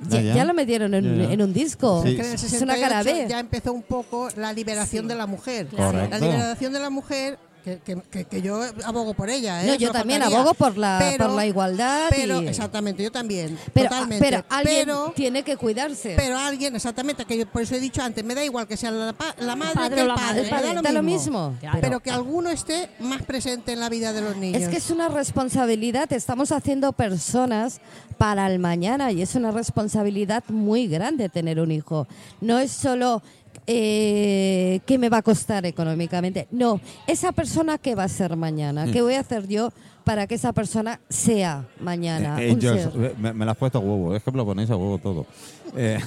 Ya, 0.08 0.20
ya. 0.20 0.34
ya 0.34 0.44
lo 0.44 0.54
metieron 0.54 0.92
en, 0.94 1.18
Ya, 1.22 1.32
en 1.32 1.42
un 1.42 1.52
disco. 1.52 2.02
Sí. 2.04 2.16
Que 2.16 2.22
en 2.22 2.28
el 2.28 2.34
Es 2.34 2.42
una 2.62 2.74
68 2.74 2.80
cara 2.80 3.02
B. 3.02 3.26
ya 3.28 3.38
empezó 3.38 3.72
un 3.72 3.82
poco 3.82 4.28
la 4.36 4.52
liberación 4.52 5.06
de 5.06 5.14
la 5.14 5.26
mujer. 5.26 5.68
Correcto. 5.68 6.10
La 6.10 6.18
liberación 6.18 6.72
de 6.72 6.80
la 6.80 6.90
mujer, 6.90 7.38
que, 7.64 8.26
que- 8.26 8.42
yo 8.42 8.60
abogo 8.84 9.14
por 9.14 9.30
ella. 9.30 9.64
¿eh? 9.64 9.68
No, 9.68 9.74
yo 9.76 9.90
también 9.90 10.20
faltaría. 10.20 10.38
abogo 10.40 10.54
por 10.54 10.76
la, 10.76 10.98
Pero- 11.00 11.26
por 11.26 11.34
la 11.36 11.46
igualdad. 11.46 12.08
Pero, 12.10 12.42
y- 12.42 12.48
exactamente, 12.48 13.02
yo 13.02 13.10
también. 13.10 13.58
pero, 13.72 13.88
totalmente. 13.88 14.22
pero 14.24 14.44
alguien 14.50 14.84
pero, 14.86 15.12
tiene 15.16 15.42
que 15.42 15.56
cuidarse. 15.56 16.14
pero 16.16 16.36
alguien, 16.38 16.76
exactamente, 16.76 17.24
que 17.24 17.38
yo 17.38 17.46
por 17.46 17.62
eso 17.62 17.74
he 17.74 17.80
dicho 17.80 18.02
antes, 18.02 18.22
me 18.24 18.34
da 18.34 18.44
igual 18.44 18.66
que 18.68 18.76
sea 18.76 18.90
la, 18.90 19.14
madre 19.56 19.74
padre 19.74 19.94
que 19.96 20.02
o 20.02 20.04
el 20.04 20.14
padre. 20.14 20.34
me 20.34 20.40
El 20.42 20.50
padre, 20.50 20.74
da 20.74 20.82
da 20.82 20.92
lo 20.92 21.02
mismo. 21.02 21.54
Claro. 21.60 21.78
Pero 21.80 22.00
que 22.00 22.10
alguno 22.10 22.50
esté 22.50 22.90
más 23.00 23.22
presente 23.22 23.72
en 23.72 23.80
la 23.80 23.88
vida 23.88 24.12
de 24.12 24.20
los 24.20 24.36
niños. 24.36 24.60
Es 24.62 24.68
que 24.68 24.76
es 24.76 24.90
una 24.90 25.08
responsabilidad, 25.08 26.12
estamos 26.12 26.52
haciendo 26.52 26.92
personas 26.92 27.80
para 28.18 28.46
el 28.46 28.58
mañana 28.58 29.10
y 29.10 29.22
es 29.22 29.34
una 29.34 29.50
responsabilidad 29.50 30.44
muy 30.48 30.86
grande 30.86 31.28
tener 31.28 31.58
un 31.60 31.72
hijo. 31.72 32.06
No 32.40 32.58
es 32.58 32.70
solo 32.70 33.22
eh, 33.66 34.80
qué 34.86 34.98
me 34.98 35.08
va 35.08 35.18
a 35.18 35.22
costar 35.22 35.66
económicamente, 35.66 36.46
no, 36.50 36.80
esa 37.06 37.32
persona 37.32 37.78
qué 37.78 37.94
va 37.94 38.04
a 38.04 38.08
ser 38.08 38.36
mañana, 38.36 38.86
qué 38.92 39.02
voy 39.02 39.14
a 39.14 39.20
hacer 39.20 39.48
yo 39.48 39.72
para 40.04 40.26
que 40.26 40.34
esa 40.34 40.52
persona 40.52 41.00
sea 41.08 41.64
mañana. 41.80 42.40
Eh, 42.42 42.52
un 42.52 42.60
ser. 42.60 42.90
me, 43.18 43.32
me 43.32 43.44
la 43.46 43.52
has 43.52 43.58
puesto 43.58 43.78
a 43.78 43.80
huevo, 43.80 44.14
es 44.14 44.22
que 44.22 44.30
me 44.30 44.36
lo 44.36 44.44
ponéis 44.44 44.70
a 44.70 44.76
huevo 44.76 44.98
todo. 44.98 45.26
Eh, 45.76 45.98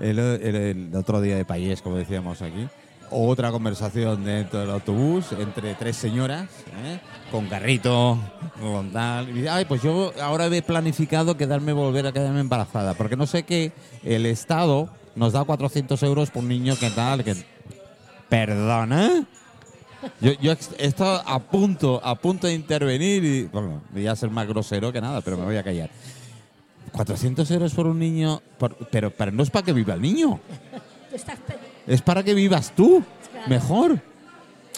el, 0.00 0.18
el- 0.18 0.56
el 0.90 0.96
otro 0.96 1.20
día 1.20 1.36
de 1.36 1.44
país, 1.44 1.80
como 1.82 1.94
decíamos 1.94 2.42
aquí, 2.42 2.66
otra 3.12 3.52
conversación 3.52 4.24
dentro 4.24 4.58
del 4.58 4.70
autobús 4.70 5.26
entre 5.38 5.74
tres 5.76 5.96
señoras, 5.96 6.48
¿eh? 6.84 6.98
con 7.30 7.46
carrito, 7.46 8.18
con 8.60 8.90
tal. 8.90 9.36
Y 9.36 9.46
ay, 9.46 9.66
pues 9.66 9.82
yo 9.82 10.12
ahora 10.20 10.46
he 10.46 10.62
planificado 10.62 11.36
quedarme, 11.36 11.72
volver 11.72 12.08
a 12.08 12.12
quedarme 12.12 12.40
embarazada, 12.40 12.94
porque 12.94 13.14
no 13.16 13.26
sé 13.28 13.44
qué, 13.44 13.70
el 14.02 14.26
Estado 14.26 14.88
nos 15.18 15.32
da 15.32 15.44
400 15.44 16.02
euros 16.04 16.30
por 16.30 16.42
un 16.42 16.48
niño 16.48 16.76
que 16.78 16.90
tal, 16.90 17.24
que... 17.24 17.34
¿Perdona? 18.28 19.24
Yo, 20.20 20.32
yo 20.40 20.52
ex- 20.52 20.70
he 20.78 20.86
estado 20.86 21.22
a 21.26 21.38
punto, 21.40 22.00
a 22.04 22.14
punto 22.14 22.46
de 22.46 22.54
intervenir 22.54 23.24
y, 23.24 23.42
bueno, 23.44 23.82
voy 23.90 24.06
a 24.06 24.14
ser 24.14 24.30
más 24.30 24.46
grosero 24.46 24.92
que 24.92 25.00
nada, 25.00 25.20
pero 25.22 25.36
me 25.36 25.44
voy 25.44 25.56
a 25.56 25.64
callar. 25.64 25.90
400 26.92 27.50
euros 27.50 27.74
por 27.74 27.86
un 27.86 27.98
niño, 27.98 28.40
por- 28.58 28.76
pero, 28.90 29.10
pero 29.10 29.32
no 29.32 29.42
es 29.42 29.50
para 29.50 29.64
que 29.64 29.72
viva 29.72 29.94
el 29.94 30.02
niño, 30.02 30.38
es 31.86 32.02
para 32.02 32.22
que 32.22 32.34
vivas 32.34 32.72
tú 32.76 33.02
mejor. 33.48 34.00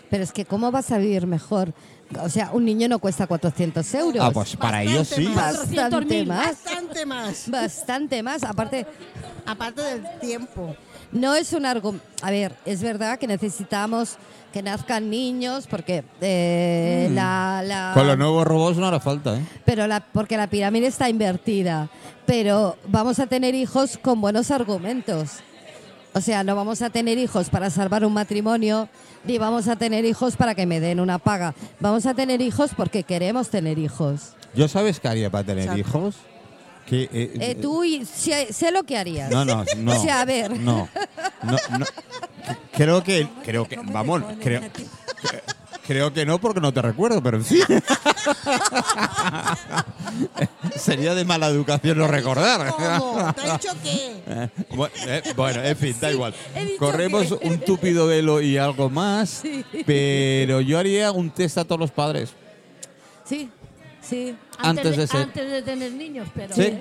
Pero 0.08 0.24
es 0.24 0.32
que 0.32 0.44
¿cómo 0.44 0.70
vas 0.70 0.90
a 0.90 0.98
vivir 0.98 1.26
mejor? 1.26 1.72
O 2.20 2.28
sea, 2.28 2.50
un 2.52 2.64
niño 2.64 2.88
no 2.88 2.98
cuesta 2.98 3.26
400 3.26 3.94
euros. 3.94 4.22
Ah, 4.24 4.30
pues 4.32 4.56
para 4.56 4.78
Bastante 4.78 4.92
ellos 4.92 5.08
sí. 5.08 5.28
más. 5.28 5.56
Bastante 5.76 6.24
400.000. 6.24 6.26
más. 6.26 6.46
Bastante 6.46 7.06
más. 7.06 7.48
Bastante 7.50 8.22
más. 8.22 8.44
Aparte, 8.44 8.86
Aparte 9.46 9.82
del 9.82 10.02
tiempo. 10.20 10.74
No 11.12 11.34
es 11.34 11.52
un 11.52 11.66
argumento. 11.66 12.04
A 12.22 12.30
ver, 12.30 12.54
es 12.64 12.82
verdad 12.82 13.18
que 13.18 13.26
necesitamos 13.26 14.16
que 14.52 14.62
nazcan 14.62 15.08
niños 15.10 15.66
porque 15.68 16.04
eh, 16.20 17.08
la, 17.12 17.62
la- 17.64 17.90
Mm. 17.92 17.94
Con 17.94 18.06
los 18.06 18.18
nuevos 18.18 18.46
robots 18.46 18.76
no 18.78 18.86
hará 18.86 18.98
falta, 19.00 19.36
¿eh? 19.36 19.44
pero 19.64 19.86
la, 19.86 20.00
porque 20.00 20.36
la 20.36 20.48
pirámide 20.48 20.86
está 20.88 21.08
invertida. 21.08 21.88
Pero 22.26 22.76
vamos 22.86 23.18
a 23.18 23.26
tener 23.26 23.54
hijos 23.54 23.98
con 23.98 24.20
buenos 24.20 24.50
argumentos. 24.50 25.38
O 26.12 26.20
sea, 26.20 26.42
no 26.44 26.56
vamos 26.56 26.82
a 26.82 26.90
tener 26.90 27.18
hijos 27.18 27.50
para 27.50 27.70
salvar 27.70 28.04
un 28.04 28.12
matrimonio, 28.12 28.88
ni 29.24 29.38
vamos 29.38 29.68
a 29.68 29.76
tener 29.76 30.04
hijos 30.04 30.36
para 30.36 30.54
que 30.54 30.66
me 30.66 30.80
den 30.80 30.98
una 31.00 31.18
paga. 31.18 31.54
Vamos 31.78 32.06
a 32.06 32.14
tener 32.14 32.40
hijos 32.40 32.72
porque 32.76 33.04
queremos 33.04 33.48
tener 33.50 33.78
hijos. 33.78 34.32
¿Yo 34.54 34.66
sabes 34.66 34.98
qué 34.98 35.08
haría 35.08 35.30
para 35.30 35.44
tener 35.44 35.64
Exacto. 35.64 35.80
hijos? 35.80 36.16
Que, 36.86 37.02
eh, 37.12 37.32
Eh, 37.40 37.54
tú 37.54 37.84
y, 37.84 38.04
sé, 38.04 38.52
sé 38.52 38.72
lo 38.72 38.82
que 38.82 38.98
harías. 38.98 39.30
No, 39.30 39.44
no, 39.44 39.64
no. 39.76 39.92
O 39.96 40.02
sea, 40.02 40.22
a 40.22 40.24
ver. 40.24 40.58
No, 40.58 40.88
no, 41.44 41.56
no. 41.78 41.86
Creo 42.72 43.04
que, 43.04 43.28
creo 43.44 43.68
que, 43.68 43.76
vamos, 43.76 44.22
creo, 44.40 44.62
creo 45.90 46.12
que 46.12 46.24
no 46.24 46.40
porque 46.40 46.60
no 46.60 46.72
te 46.72 46.80
recuerdo, 46.80 47.20
pero 47.20 47.38
en 47.38 47.44
fin. 47.44 47.64
Sería 50.76 51.14
de 51.16 51.24
mala 51.24 51.48
educación 51.48 51.98
no 51.98 52.06
recordar. 52.06 52.68
¿Cómo? 52.70 53.32
¿Te 53.34 53.40
ha 53.42 53.52
dicho 53.54 53.70
qué? 53.82 54.22
Eh, 54.26 54.48
eh, 55.08 55.22
Bueno, 55.34 55.64
en 55.64 55.76
fin, 55.76 55.96
da 56.00 56.12
igual. 56.12 56.32
Corremos 56.78 57.34
que- 57.36 57.48
un 57.48 57.58
túpido 57.58 58.06
velo 58.06 58.40
y 58.40 58.56
algo 58.56 58.88
más, 58.88 59.42
pero 59.84 60.60
yo 60.60 60.78
haría 60.78 61.10
un 61.10 61.28
test 61.30 61.58
a 61.58 61.64
todos 61.64 61.80
los 61.80 61.90
padres. 61.90 62.30
Sí, 63.24 63.50
sí. 64.00 64.36
Antes 64.58 64.96
de 64.96 65.06
ser- 65.08 65.22
antes 65.22 65.50
de 65.50 65.62
tener 65.62 65.90
niños, 65.92 66.28
pero 66.32 66.54
Sí. 66.54 66.78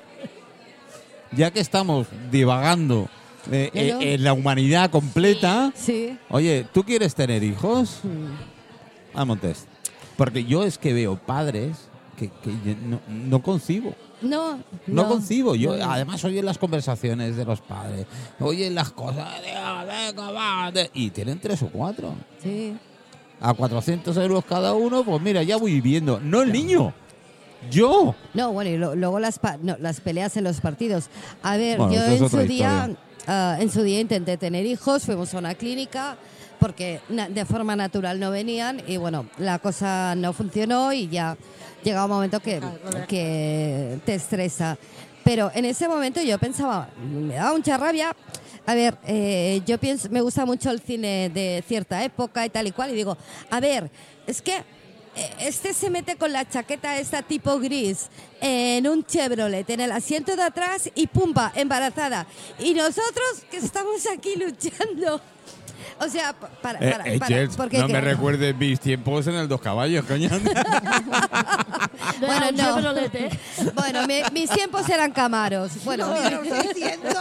Ya 1.32 1.50
que 1.52 1.60
estamos 1.62 2.06
divagando 2.32 3.10
eh, 3.52 3.72
en 3.74 4.24
la 4.24 4.34
humanidad 4.34 4.92
completa, 4.92 5.72
Sí. 5.76 6.16
oye, 6.30 6.68
¿tú 6.72 6.84
quieres 6.84 7.16
tener 7.16 7.42
hijos? 7.44 8.02
Vamos, 8.04 8.30
un 9.24 9.40
test. 9.40 9.68
Porque 10.18 10.44
yo 10.46 10.64
es 10.64 10.78
que 10.78 10.94
veo 10.94 11.18
padres 11.18 11.78
que, 12.18 12.30
que 12.30 12.76
no, 12.86 13.00
no 13.08 13.42
concibo. 13.42 13.96
No, 14.22 14.60
No, 14.88 15.08
concibo. 15.08 15.56
Yo, 15.56 15.74
además, 15.74 16.24
oye 16.26 16.44
las 16.44 16.58
conversaciones 16.58 17.38
de 17.38 17.46
los 17.46 17.62
padres, 17.62 18.06
oye 18.42 18.70
las 18.70 18.92
cosas 18.92 19.42
de, 19.42 19.52
"Ah, 19.56 19.86
venga, 19.88 20.32
va", 20.32 20.72
de- 20.74 20.90
y 20.94 21.10
tienen 21.12 21.40
tres 21.40 21.62
o 21.64 21.68
cuatro. 21.70 22.14
Sí. 22.44 22.76
A 23.40 23.54
400 23.54 24.18
euros 24.18 24.44
cada 24.44 24.74
uno, 24.74 25.06
pues 25.06 25.22
mira, 25.22 25.42
ya 25.44 25.56
voy 25.56 25.72
viviendo. 25.76 26.20
No 26.20 26.42
el 26.42 26.52
niño, 26.52 26.94
yo. 27.72 28.14
No, 28.34 28.52
bueno, 28.52 28.70
y 28.72 28.78
lo- 28.78 28.96
luego 28.96 29.20
las, 29.20 29.40
pa- 29.40 29.58
no, 29.62 29.78
las 29.80 30.02
peleas 30.02 30.36
en 30.36 30.44
los 30.44 30.60
partidos. 30.60 31.10
A 31.42 31.56
ver, 31.56 31.78
Bueno, 31.78 31.94
yo 31.94 32.04
en 32.04 32.30
su 32.30 32.38
día, 32.40 32.90
ah, 33.28 33.56
en 33.62 33.72
su 33.72 33.84
día 33.84 34.02
intenté 34.02 34.36
tener 34.36 34.66
hijos, 34.66 35.04
fuimos 35.06 35.34
a 35.34 35.38
una 35.38 35.56
clínica 35.56 36.18
porque 36.60 37.00
de 37.08 37.46
forma 37.46 37.76
natural 37.76 38.20
no 38.20 38.32
venían 38.32 38.82
y 38.86 38.98
bueno, 38.98 39.28
la 39.38 39.60
cosa 39.60 40.16
no 40.16 40.34
funcionó 40.34 40.92
y 40.94 41.08
ya 41.08 41.38
llega 41.84 42.04
un 42.04 42.12
momento 42.12 42.40
que, 42.40 42.62
que 43.08 44.00
te 44.06 44.16
estresa. 44.16 44.78
Pero 45.24 45.52
en 45.54 45.66
ese 45.66 45.88
momento 45.88 46.22
yo 46.22 46.38
pensaba, 46.38 46.90
me 46.98 47.36
daba 47.36 47.54
mucha 47.54 47.78
rabia. 47.78 48.16
A 48.66 48.76
ver, 48.76 48.98
eh, 49.08 49.62
yo 49.66 49.78
pienso, 49.78 50.10
me 50.10 50.22
gusta 50.22 50.46
mucho 50.46 50.70
el 50.70 50.80
cine 50.80 51.30
de 51.30 51.64
cierta 51.68 52.04
época 52.04 52.46
y 52.46 52.50
tal 52.50 52.68
y 52.68 52.72
cual, 52.72 52.92
y 52.92 52.96
digo, 52.96 53.18
a 53.50 53.60
ver, 53.60 53.90
es 54.28 54.42
que 54.42 54.58
eh, 54.58 54.64
este 55.40 55.74
se 55.74 55.90
mete 55.90 56.16
con 56.18 56.32
la 56.32 56.48
chaqueta 56.48 56.98
esta 57.00 57.22
tipo 57.24 57.60
gris 57.60 58.10
en 58.42 58.88
un 58.88 59.04
Chevrolet 59.04 59.70
en 59.70 59.80
el 59.80 59.92
asiento 59.92 60.36
de 60.36 60.44
atrás 60.44 60.90
y 60.94 61.08
pumba, 61.08 61.52
embarazada. 61.56 62.28
Y 62.60 62.74
nosotros 62.74 63.44
que 63.50 63.58
estamos 63.58 64.06
aquí 64.08 64.36
luchando. 64.36 65.22
O 66.02 66.08
sea, 66.08 66.32
pa- 66.34 66.48
para, 66.62 66.80
Eh, 66.80 66.92
para, 66.92 67.08
eh, 67.10 67.20
para, 67.20 67.36
Jels, 67.36 67.56
porque 67.58 67.78
no 67.78 67.90
me 67.90 68.00
recuerdes 68.00 68.56
mis 68.56 68.80
tiempos 68.80 69.28
en 69.28 69.36
el 69.36 69.48
dos 69.50 69.60
caballos, 69.60 70.06
coño. 70.06 70.30
Bueno, 72.20 72.52
no. 72.54 72.98
¿eh? 72.98 73.30
Bueno, 73.76 74.08
mi- 74.08 74.22
mis 74.32 74.50
tiempos 74.50 74.88
eran 74.90 75.12
camaros. 75.12 75.72
Bueno, 75.84 76.08
No, 76.08 76.42
mi- 76.42 76.50
los 76.50 76.58
600. 76.66 77.16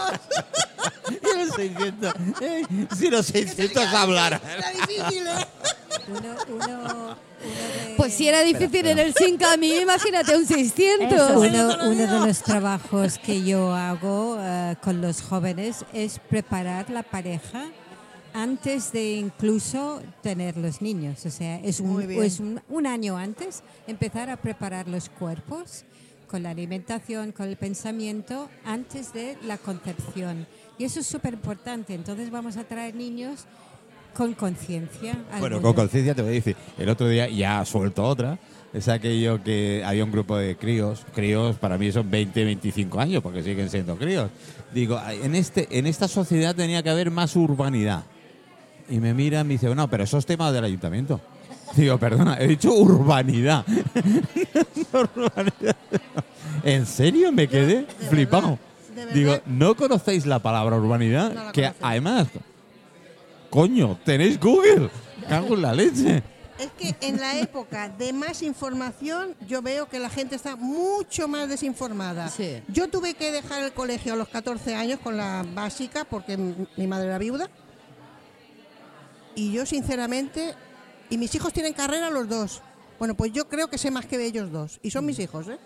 Y 1.10 1.38
los 1.38 1.54
600. 1.56 2.14
eh, 2.40 2.62
si 2.96 3.10
los 3.10 3.26
600 3.26 3.84
hablaran. 3.94 4.40
Era 4.46 4.70
difícil, 4.70 5.26
¿eh? 5.26 5.46
Uno, 6.08 6.20
uno, 6.48 6.80
uno 6.84 7.08
de- 7.08 7.94
pues 7.96 8.14
si 8.14 8.28
era 8.28 8.40
difícil 8.42 8.86
en 8.86 8.98
el 8.98 9.14
5 9.14 9.44
a 9.46 9.56
mí, 9.56 9.74
imagínate 9.76 10.36
un 10.36 10.46
600. 10.46 11.12
Eso. 11.12 11.40
Uno, 11.40 11.76
uno 11.90 12.20
de 12.20 12.26
los 12.26 12.42
trabajos 12.42 13.18
que 13.18 13.42
yo 13.44 13.74
hago 13.74 14.36
eh, 14.40 14.76
con 14.82 15.00
los 15.00 15.22
jóvenes 15.22 15.84
es 15.92 16.18
preparar 16.28 16.90
la 16.90 17.02
pareja 17.02 17.64
antes 18.39 18.93
de 18.93 19.14
incluso 19.16 20.01
tener 20.22 20.57
los 20.57 20.80
niños. 20.80 21.26
O 21.26 21.30
sea, 21.30 21.57
es 21.57 21.80
un, 21.80 22.07
bien. 22.07 22.22
es 22.22 22.39
un, 22.39 22.61
un 22.68 22.86
año 22.86 23.16
antes 23.16 23.64
empezar 23.89 24.30
a 24.30 24.36
preparar 24.36 24.86
los 24.86 25.09
cuerpos 25.09 25.84
con 26.28 26.45
la 26.45 26.51
alimentación, 26.51 27.32
con 27.32 27.49
el 27.49 27.57
pensamiento, 27.57 28.49
antes 28.64 29.12
de 29.12 29.36
la 29.43 29.59
concepción. 29.59 30.47
Y 30.78 30.84
eso 30.84 31.01
es 31.01 31.07
súper 31.07 31.34
importante. 31.34 31.95
Entonces 31.95 32.30
vamos 32.30 32.57
a 32.57 32.64
traer 32.64 32.95
niños 32.95 33.47
con 34.14 34.34
conciencia. 34.34 35.16
Bueno, 35.41 35.61
con 35.61 35.72
conciencia 35.72 36.14
te 36.14 36.22
voy 36.22 36.30
a 36.30 36.34
decir. 36.34 36.57
El 36.78 36.89
otro 36.91 37.09
día 37.09 37.28
ya 37.28 37.64
suelto 37.64 38.05
otra. 38.05 38.39
Es 38.72 38.86
aquello 38.86 39.43
que 39.43 39.82
había 39.84 40.05
un 40.05 40.12
grupo 40.12 40.36
de 40.36 40.57
críos. 40.57 41.05
Críos 41.12 41.57
para 41.57 41.76
mí 41.76 41.91
son 41.91 42.09
20, 42.09 42.45
25 42.45 43.01
años 43.01 43.22
porque 43.22 43.43
siguen 43.43 43.68
siendo 43.68 43.97
críos. 43.97 44.30
Digo, 44.72 45.01
en, 45.09 45.34
este, 45.34 45.66
en 45.76 45.89
esta 45.89 46.07
sociedad 46.07 46.55
tenía 46.55 46.84
que 46.84 46.91
haber 46.91 47.11
más 47.11 47.34
urbanidad. 47.34 48.05
Y 48.89 48.99
me 49.01 49.14
miran 49.14 49.47
y 49.47 49.49
me 49.49 49.55
dice, 49.55 49.74
no, 49.74 49.89
pero 49.89 50.05
eso 50.05 50.18
es 50.18 50.26
tema 50.26 50.51
del 50.53 50.64
ayuntamiento. 50.64 51.20
Digo, 51.74 51.99
perdona, 51.99 52.39
he 52.39 52.49
dicho 52.49 52.72
urbanidad. 52.72 53.64
Urbanidad. 54.93 55.76
¿En 56.64 56.86
serio? 56.86 57.30
Me 57.30 57.47
quedé 57.47 57.86
flipado. 58.09 58.59
verdad. 58.95 59.12
Digo, 59.12 59.41
¿no 59.47 59.76
conocéis 59.76 60.24
la 60.24 60.39
palabra 60.39 60.76
urbanidad? 60.76 61.32
No 61.34 61.45
la 61.45 61.53
que 61.53 61.70
además, 61.80 62.28
coño, 63.51 63.99
tenéis 64.05 64.41
Google. 64.41 64.89
Cago 65.28 65.55
en 65.55 65.62
la 65.62 65.74
leche. 65.74 66.22
Es 66.59 66.70
que 66.76 66.97
en 67.07 67.20
la 67.20 67.39
época 67.39 67.89
de 67.89 68.12
más 68.12 68.43
información 68.43 69.36
yo 69.47 69.62
veo 69.62 69.89
que 69.89 70.01
la 70.01 70.11
gente 70.11 70.34
está 70.34 70.57
mucho 70.57 71.28
más 71.28 71.49
desinformada. 71.49 72.28
Sí. 72.30 72.62
Yo 72.68 72.89
tuve 72.89 73.14
que 73.14 73.30
dejar 73.30 73.62
el 73.62 73.72
colegio 73.72 74.14
a 74.14 74.16
los 74.16 74.28
14 74.28 74.74
años 74.74 74.99
con 74.99 75.16
la 75.16 75.45
básica 75.55 76.05
porque 76.05 76.36
mi 76.36 76.86
madre 76.86 77.07
era 77.09 77.18
viuda. 77.18 77.49
Y 79.34 79.52
yo 79.52 79.64
sinceramente, 79.66 80.54
y 81.10 81.18
mis 81.18 81.34
hijos 81.34 81.52
tienen 81.52 81.72
carrera 81.72 82.10
los 82.10 82.28
dos. 82.28 82.62
Bueno, 82.98 83.14
pues 83.16 83.32
yo 83.32 83.48
creo 83.48 83.68
que 83.68 83.78
sé 83.78 83.90
más 83.90 84.06
que 84.06 84.22
ellos 84.24 84.50
dos. 84.50 84.80
Y 84.82 84.90
son 84.90 85.06
mis 85.06 85.18
hijos, 85.18 85.46
¿eh? 85.48 85.58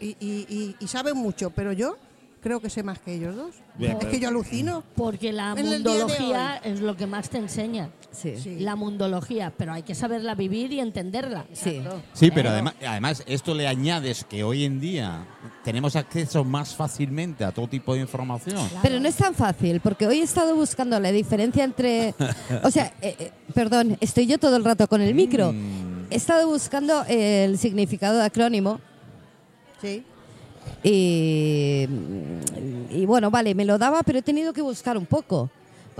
Y, 0.00 0.08
y- 0.20 0.46
y- 0.48 0.76
y 0.78 0.88
saben 0.88 1.16
mucho, 1.16 1.50
pero 1.50 1.72
yo 1.72 1.96
creo 2.40 2.60
que 2.60 2.70
sé 2.70 2.82
más 2.82 2.98
que 2.98 3.14
ellos 3.14 3.36
dos. 3.36 3.54
Bien, 3.76 3.92
es 3.92 3.98
pero- 3.98 4.10
que 4.10 4.20
yo 4.20 4.28
alucino. 4.28 4.82
Porque 4.94 5.32
la 5.32 5.54
mundología 5.54 6.56
es 6.64 6.80
lo 6.80 6.96
que 6.96 7.06
más 7.06 7.28
te 7.30 7.38
enseña. 7.38 7.90
Sí. 8.10 8.36
Sí. 8.38 8.58
La 8.60 8.74
mundología, 8.74 9.52
pero 9.56 9.72
hay 9.72 9.82
que 9.82 9.94
saberla 9.94 10.34
vivir 10.34 10.72
y 10.72 10.80
entenderla. 10.80 11.44
Sí. 11.52 11.82
Sí, 12.14 12.30
pero 12.30 12.50
además, 12.50 12.74
además 12.86 13.22
esto 13.26 13.54
le 13.54 13.66
añades 13.68 14.24
que 14.24 14.42
hoy 14.44 14.64
en 14.64 14.80
día 14.80 15.26
tenemos 15.62 15.94
acceso 15.94 16.42
más 16.44 16.74
fácilmente 16.74 17.44
a 17.44 17.52
todo 17.52 17.68
tipo 17.68 17.94
de 17.94 18.00
información. 18.00 18.56
Pero 18.82 18.98
no 18.98 19.08
es 19.08 19.16
tan 19.16 19.34
fácil, 19.34 19.80
porque 19.80 20.06
hoy 20.06 20.20
he 20.20 20.24
estado 20.24 20.54
buscando 20.54 20.98
la 20.98 21.12
diferencia 21.12 21.64
entre... 21.64 22.14
O 22.64 22.70
sea, 22.70 22.92
eh, 23.02 23.14
eh, 23.18 23.32
perdón, 23.54 23.96
estoy 24.00 24.26
yo 24.26 24.38
todo 24.38 24.56
el 24.56 24.64
rato 24.64 24.88
con 24.88 25.00
el 25.00 25.14
micro. 25.14 25.54
He 26.10 26.16
estado 26.16 26.48
buscando 26.48 27.04
el 27.08 27.58
significado 27.58 28.18
de 28.18 28.24
acrónimo 28.24 28.80
Sí. 29.80 30.02
Y, 30.82 31.86
y 32.90 33.06
bueno, 33.06 33.30
vale, 33.30 33.54
me 33.54 33.64
lo 33.64 33.78
daba, 33.78 34.02
pero 34.02 34.18
he 34.18 34.22
tenido 34.22 34.52
que 34.52 34.62
buscar 34.62 34.96
un 34.96 35.06
poco. 35.06 35.50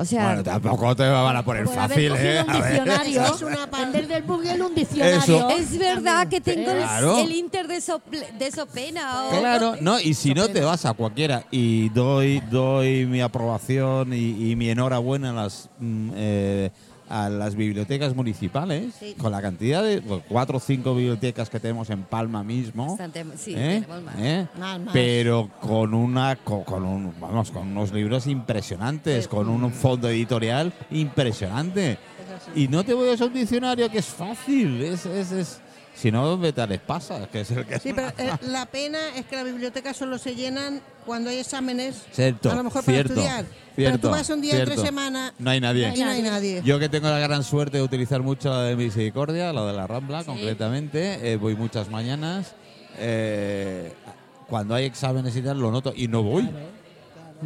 O 0.01 0.05
sea, 0.05 0.27
Bueno, 0.27 0.45
tampoco 0.45 0.95
te 0.95 1.09
van 1.09 1.37
a 1.37 1.45
poner 1.45 1.67
fácil, 1.67 2.13
¿eh? 2.17 2.45
un 2.47 2.53
diccionario, 2.53 3.25
Es 3.35 3.43
una 3.43 3.67
del 4.07 4.23
Google 4.23 4.63
un 4.63 4.73
diccionario. 4.73 5.19
Eso. 5.19 5.49
es 5.51 5.77
verdad 5.77 6.29
que 6.29 6.41
tengo 6.41 6.71
el- 6.71 6.77
Claro. 6.79 7.19
el, 7.19 7.33
Inter 7.33 7.67
de, 7.67 7.79
sople- 7.79 8.31
de 8.39 8.51
Sopena. 8.53 9.25
o- 9.27 9.41
Claro, 9.41 9.75
no, 9.81 9.99
y 9.99 10.15
si 10.15 10.35
no 10.35 10.47
te 10.47 10.61
vas 10.61 10.85
a 10.87 10.93
cualquiera 10.93 11.43
y 11.51 11.89
doy 11.89 12.39
doy 12.49 13.07
mi 13.07 13.21
aprobación 13.21 14.13
y, 14.13 14.53
y 14.53 14.55
mi 14.55 14.71
enhorabuena 14.71 15.31
a 15.31 15.33
las 15.33 15.69
mm, 15.81 16.11
eh, 16.15 16.71
a 17.09 17.29
las 17.29 17.55
bibliotecas 17.55 18.15
municipales 18.15 18.95
Sí. 18.99 19.15
con 19.19 19.33
la 19.33 19.41
cantidad 19.43 19.83
de 19.83 20.01
pues, 20.03 20.23
cuatro 20.29 20.59
o 20.59 20.61
cinco 20.61 20.95
bibliotecas 20.95 21.49
que 21.51 21.59
tenemos 21.61 21.89
en 21.91 22.03
Palma 22.03 22.43
mismo. 22.45 22.89
Bastante, 22.89 23.25
sí, 23.37 23.55
¿eh? 23.57 23.83
tenemos 23.87 24.03
más. 24.03 24.15
¿eh? 24.19 24.47
Más, 24.59 24.81
más. 24.81 24.93
Pero 24.93 25.49
con 25.61 25.95
una 25.95 26.37
co- 26.37 26.65
con, 26.65 26.85
un 26.85 27.15
vamos 27.21 27.51
con 27.51 27.69
unos 27.69 27.93
libros 27.93 28.27
impresionantes, 28.27 29.27
con 29.29 29.49
un 29.49 29.73
fondo 29.73 30.09
editorial 30.09 30.73
impresionante. 30.91 31.99
Y 32.55 32.69
no 32.69 32.85
te 32.85 32.95
voy 32.95 33.09
a 33.09 33.25
un 33.25 33.33
diccionario 33.33 33.91
que 33.91 33.99
es 33.99 34.07
fácil, 34.07 34.81
es, 34.83 35.05
es, 35.07 35.33
es 35.33 35.61
si 36.01 36.11
no, 36.13 36.39
vete 36.39 36.67
les 36.67 36.81
pasa, 36.81 37.27
que 37.29 37.41
es 37.41 37.51
el 37.51 37.67
que 37.67 37.79
Sí, 37.81 37.93
pero 37.93 38.09
eh, 38.19 38.31
la 38.43 38.67
pena 38.67 38.99
es 39.17 39.27
que 39.27 39.37
las 39.37 39.45
bibliotecas 39.45 39.97
solo 39.97 40.17
se 40.19 40.35
llenan 40.35 40.81
cuando 41.05 41.31
hay 41.31 41.39
exámenes, 41.39 42.03
Cierto, 42.13 42.51
a 42.51 42.55
lo 42.55 42.65
mejor 42.65 42.85
cierto, 42.85 43.15
para 43.15 43.27
estudiar. 43.27 43.45
pero 43.75 43.91
tú 43.93 43.99
cierto, 43.99 44.11
vas 44.11 44.31
un 44.31 44.41
día 44.41 44.53
cierto. 44.55 44.71
entre 44.73 44.87
semana 44.87 45.35
No 45.39 45.51
hay 45.51 45.61
nadie. 45.61 45.93
y 45.97 46.01
no 46.01 46.11
hay 46.11 46.23
nadie. 46.23 46.63
Yo 46.65 46.79
que 46.79 46.89
tengo 46.89 47.09
la 47.09 47.19
gran 47.19 47.43
suerte 47.43 47.79
de 47.79 47.83
utilizar 47.83 48.23
mucho 48.23 48.51
la 48.51 48.63
de 48.63 48.77
Misericordia, 48.77 49.53
la 49.53 49.65
de 49.67 49.73
la 49.73 49.87
Rambla 49.87 50.23
concretamente, 50.25 51.33
eh, 51.33 51.37
voy 51.37 51.57
muchas 51.57 51.89
mañanas. 51.91 52.55
eh, 52.99 53.93
cuando 54.49 54.75
hay 54.75 54.87
exámenes 54.87 55.37
y 55.37 55.43
tal, 55.43 55.61
lo 55.61 55.71
noto 55.71 55.93
y 55.95 56.09
no 56.09 56.23
voy. 56.23 56.43
Sí, 56.45 56.49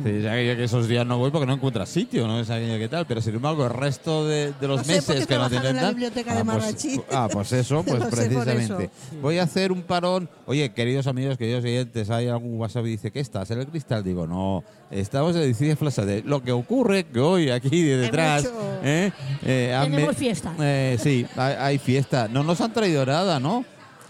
es 0.05 0.26
aquello 0.26 0.57
que 0.57 0.64
esos 0.64 0.88
días 0.88 1.07
no 1.07 1.18
voy 1.18 1.30
porque 1.30 1.47
no 1.47 1.53
encuentras 1.55 1.88
sitio, 1.88 2.26
no 2.26 2.40
es 2.40 2.49
aquello 2.49 2.78
que 2.78 2.88
tal, 2.88 3.07
pero 3.07 3.20
sin 3.20 3.34
embargo 3.34 3.64
el 3.66 3.72
resto 3.72 4.26
de, 4.26 4.53
de 4.61 4.68
los 4.68 4.78
Lo 4.78 4.84
sé 4.84 4.93
meses 4.95 5.26
que 5.26 5.36
no 5.36 5.51
tienen 5.51 5.76
en 5.76 5.82
la 5.82 5.88
biblioteca 5.90 6.34
de 6.34 6.40
ah, 6.40 6.45
pues, 6.45 6.57
Marrachí. 6.62 7.01
ah, 7.12 7.28
pues 7.30 7.53
eso, 7.53 7.82
pues 7.86 8.01
por 8.01 8.11
precisamente. 8.11 8.84
eso. 8.84 9.20
Voy 9.20 9.38
a 9.38 9.43
hacer 9.43 9.70
un 9.70 9.82
parón. 9.82 10.28
Oye, 10.47 10.70
queridos 10.72 11.07
amigos, 11.07 11.36
queridos 11.36 11.62
oyentes, 11.64 12.09
hay 12.11 12.28
algún 12.28 12.59
WhatsApp 12.59 12.84
que 12.84 12.88
dice 12.90 13.11
que 13.11 13.20
estás 13.20 13.51
en 13.51 13.61
el 13.61 13.66
cristal. 13.66 14.03
Digo, 14.03 14.26
no, 14.26 14.64
estamos 14.90 15.36
en 15.36 15.43
edición 15.43 15.76
Flash 15.76 15.97
de 15.97 16.22
Lo 16.22 16.43
que 16.43 16.53
ocurre 16.53 17.05
que 17.05 17.20
hoy 17.20 17.51
aquí 17.51 17.82
de 17.82 17.97
detrás. 17.99 18.49
¿eh? 18.82 19.12
Eh, 19.45 19.78
Tenemos 19.82 20.09
me- 20.09 20.14
fiesta. 20.14 20.55
eh, 20.61 20.97
sí, 21.03 21.26
hay, 21.36 21.55
hay 21.59 21.78
fiesta. 21.78 22.28
No 22.28 22.43
nos 22.43 22.61
han 22.61 22.72
traído 22.72 23.05
nada, 23.05 23.38
¿no? 23.38 23.64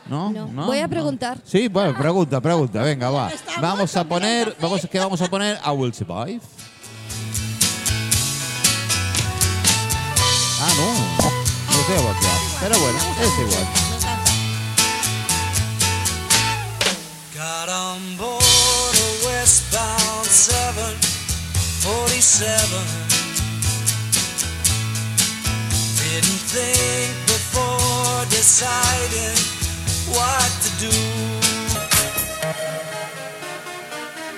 ¿No? 0.06 0.30
No. 0.30 0.46
Voy 0.66 0.78
a 0.78 0.88
preguntar. 0.88 1.38
Sí, 1.44 1.68
bueno, 1.68 1.94
pregunta, 1.96 2.40
pregunta. 2.40 2.82
Venga, 2.82 3.08
va. 3.10 3.30
Vamos 3.60 3.96
a 3.96 4.04
poner, 4.04 4.56
vamos, 4.60 4.80
¿qué 4.90 4.98
vamos 4.98 5.20
a 5.22 5.26
poner? 5.28 5.58
I 5.64 5.70
Will 5.70 5.94
Survive. 5.94 6.40
Ah, 10.60 10.72
no. 10.76 10.92
No 10.92 10.98
sé. 11.86 11.94
Pero 12.60 12.78
bueno, 12.78 12.98
es 13.20 13.38
igual. 13.38 13.66
Got 17.34 17.68
on 17.68 18.16
board 18.16 18.42
a 18.42 19.26
westbound 19.26 20.26
747. 20.26 22.82
Didn't 25.98 26.40
think 26.52 27.14
before 27.26 28.24
deciding 28.30 29.36
what 30.12 30.50
to 30.62 30.86
do. 30.86 30.92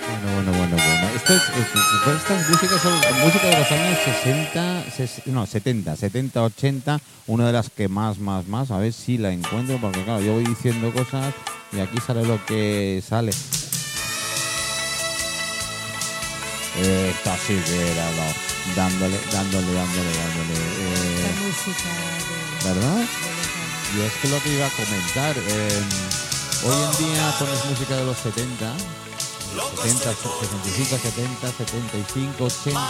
Bueno, 0.07 0.27
bueno, 0.35 0.53
bueno, 0.53 0.77
bueno. 0.77 1.09
Esto 1.17 1.35
es, 1.35 1.43
es- 1.43 2.17
estas 2.17 2.49
músicas 2.49 2.81
son 2.83 2.93
música 3.23 3.47
de 3.49 3.59
los 3.59 3.71
años 3.73 3.99
60, 4.23 4.85
ses- 4.97 5.27
no, 5.27 5.47
70, 5.47 5.97
70, 5.97 6.43
80. 6.43 7.01
Una 7.27 7.47
de 7.47 7.53
las 7.53 7.71
que 7.71 7.89
más, 7.89 8.19
más, 8.19 8.47
más. 8.47 8.71
A 8.71 8.79
ver 8.79 8.93
si 8.93 9.17
la 9.19 9.31
encuentro, 9.33 9.79
porque 9.81 10.03
claro, 10.05 10.21
yo 10.21 10.33
voy 10.35 10.45
diciendo 10.45 10.93
cosas 10.93 11.33
y 11.73 11.81
aquí 11.81 11.99
sale 12.07 12.25
lo 12.25 12.45
que 12.47 13.03
sale. 13.07 13.33
Esta 16.77 17.37
sí 17.39 17.55
que 17.67 17.93
era 17.93 18.11
la- 18.13 18.35
dándole, 18.75 19.17
dándole, 19.33 19.73
dándole, 19.73 20.13
dándole. 20.19 20.55
La 21.23 21.29
eh, 21.29 21.35
música 21.41 21.89
de, 21.95 22.75
¿Verdad? 22.75 23.05
Y 23.97 24.01
es 24.01 24.13
que 24.15 24.29
lo 24.29 24.43
que 24.43 24.51
iba 24.51 24.67
a 24.67 24.71
comentar, 24.71 25.37
eh, 25.39 25.83
hoy 26.65 26.77
en 26.83 27.07
día 27.07 27.35
pones 27.39 27.65
música 27.67 27.97
de 27.97 28.05
los 28.05 28.17
70 28.19 28.75
70, 29.55 30.15
65, 30.15 30.99
70, 30.99 31.53
75, 31.53 32.45
80 32.45 32.81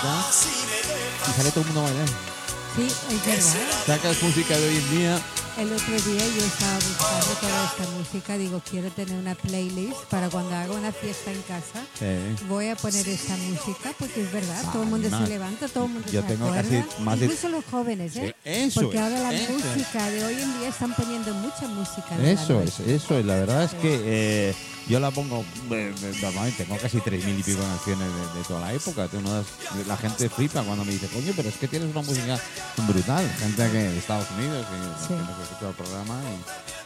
y 1.29 1.33
sale 1.37 1.51
todo 1.51 1.61
el 1.61 1.67
mundo 1.67 1.83
bailando. 1.83 2.13
Sí, 2.77 2.87
es 2.87 3.27
verdad. 3.27 3.85
Sacas 3.87 4.23
música 4.23 4.57
de 4.57 4.69
hoy 4.69 4.77
en 4.77 4.91
día 4.99 5.21
El 5.57 5.73
otro 5.73 5.93
día 6.11 6.19
yo 6.37 6.45
estaba 6.45 6.75
buscando 6.75 7.27
toda 7.41 7.65
esta 7.67 7.89
música, 7.97 8.37
digo, 8.37 8.61
quiero 8.69 8.91
tener 8.91 9.17
una 9.17 9.37
playlist 9.37 10.01
para 10.11 10.29
cuando 10.29 10.53
haga 10.55 10.73
una 10.75 10.91
fiesta 10.91 11.31
en 11.31 11.41
casa. 11.43 11.81
Sí. 11.97 12.45
Voy 12.49 12.69
a 12.71 12.77
poner 12.77 13.09
esta 13.09 13.37
música 13.37 13.93
porque 13.97 14.23
es 14.23 14.33
verdad, 14.33 14.65
todo 14.73 14.83
el 14.83 14.89
mundo 14.89 15.09
se 15.09 15.29
levanta, 15.29 15.69
todo 15.69 15.85
el 15.85 15.91
mundo 15.93 16.09
yo 16.11 16.23
se 16.23 16.27
tengo 16.27 16.47
acuerda. 16.49 16.85
casi 16.85 17.03
más 17.03 17.21
Incluso 17.21 17.49
los 17.51 17.65
jóvenes, 17.71 18.17
¿eh? 18.17 18.35
Eso 18.45 18.83
porque 18.83 18.99
ahora 18.99 19.21
la 19.21 19.33
eso 19.33 19.53
música 19.53 20.11
de 20.11 20.25
hoy 20.25 20.35
en 20.43 20.59
día 20.59 20.69
están 20.71 20.93
poniendo 20.95 21.33
mucha 21.35 21.69
música. 21.69 22.17
Eso 22.21 22.61
es, 22.61 22.81
eso 22.81 23.17
es. 23.17 23.25
La 23.25 23.37
verdad 23.37 23.63
es 23.65 23.75
que 23.75 24.01
eh, 24.05 24.55
yo 24.89 24.99
la 24.99 25.13
pongo, 25.13 25.45
eh, 25.71 25.95
eh, 26.03 26.13
normalmente 26.21 26.65
tengo 26.65 26.77
casi 26.81 26.99
tres 27.01 27.25
mil 27.25 27.39
y 27.39 27.43
pico 27.45 27.61
canciones 27.63 28.09
de, 28.09 28.39
de 28.41 28.45
toda 28.49 28.61
la 28.61 28.73
época. 28.73 29.09
La 29.87 29.97
gente 29.97 30.29
flipa 30.29 30.63
cuando 30.65 30.85
me 30.85 30.91
dice, 30.93 31.07
coño, 31.07 31.33
pero 31.37 31.49
es 31.49 31.55
que 31.57 31.69
tienes 31.69 31.91
una 31.95 32.03
música 32.03 32.41
brutal. 32.89 33.31
Gente 33.39 33.71
que 33.71 33.79
de 33.79 33.99
Estados 33.99 34.27
Unidos, 34.37 34.67
que, 34.67 34.75
Sí. 35.07 35.15
que 35.15 35.44
escucha 35.45 35.69
el 35.69 35.75
programa. 35.75 36.21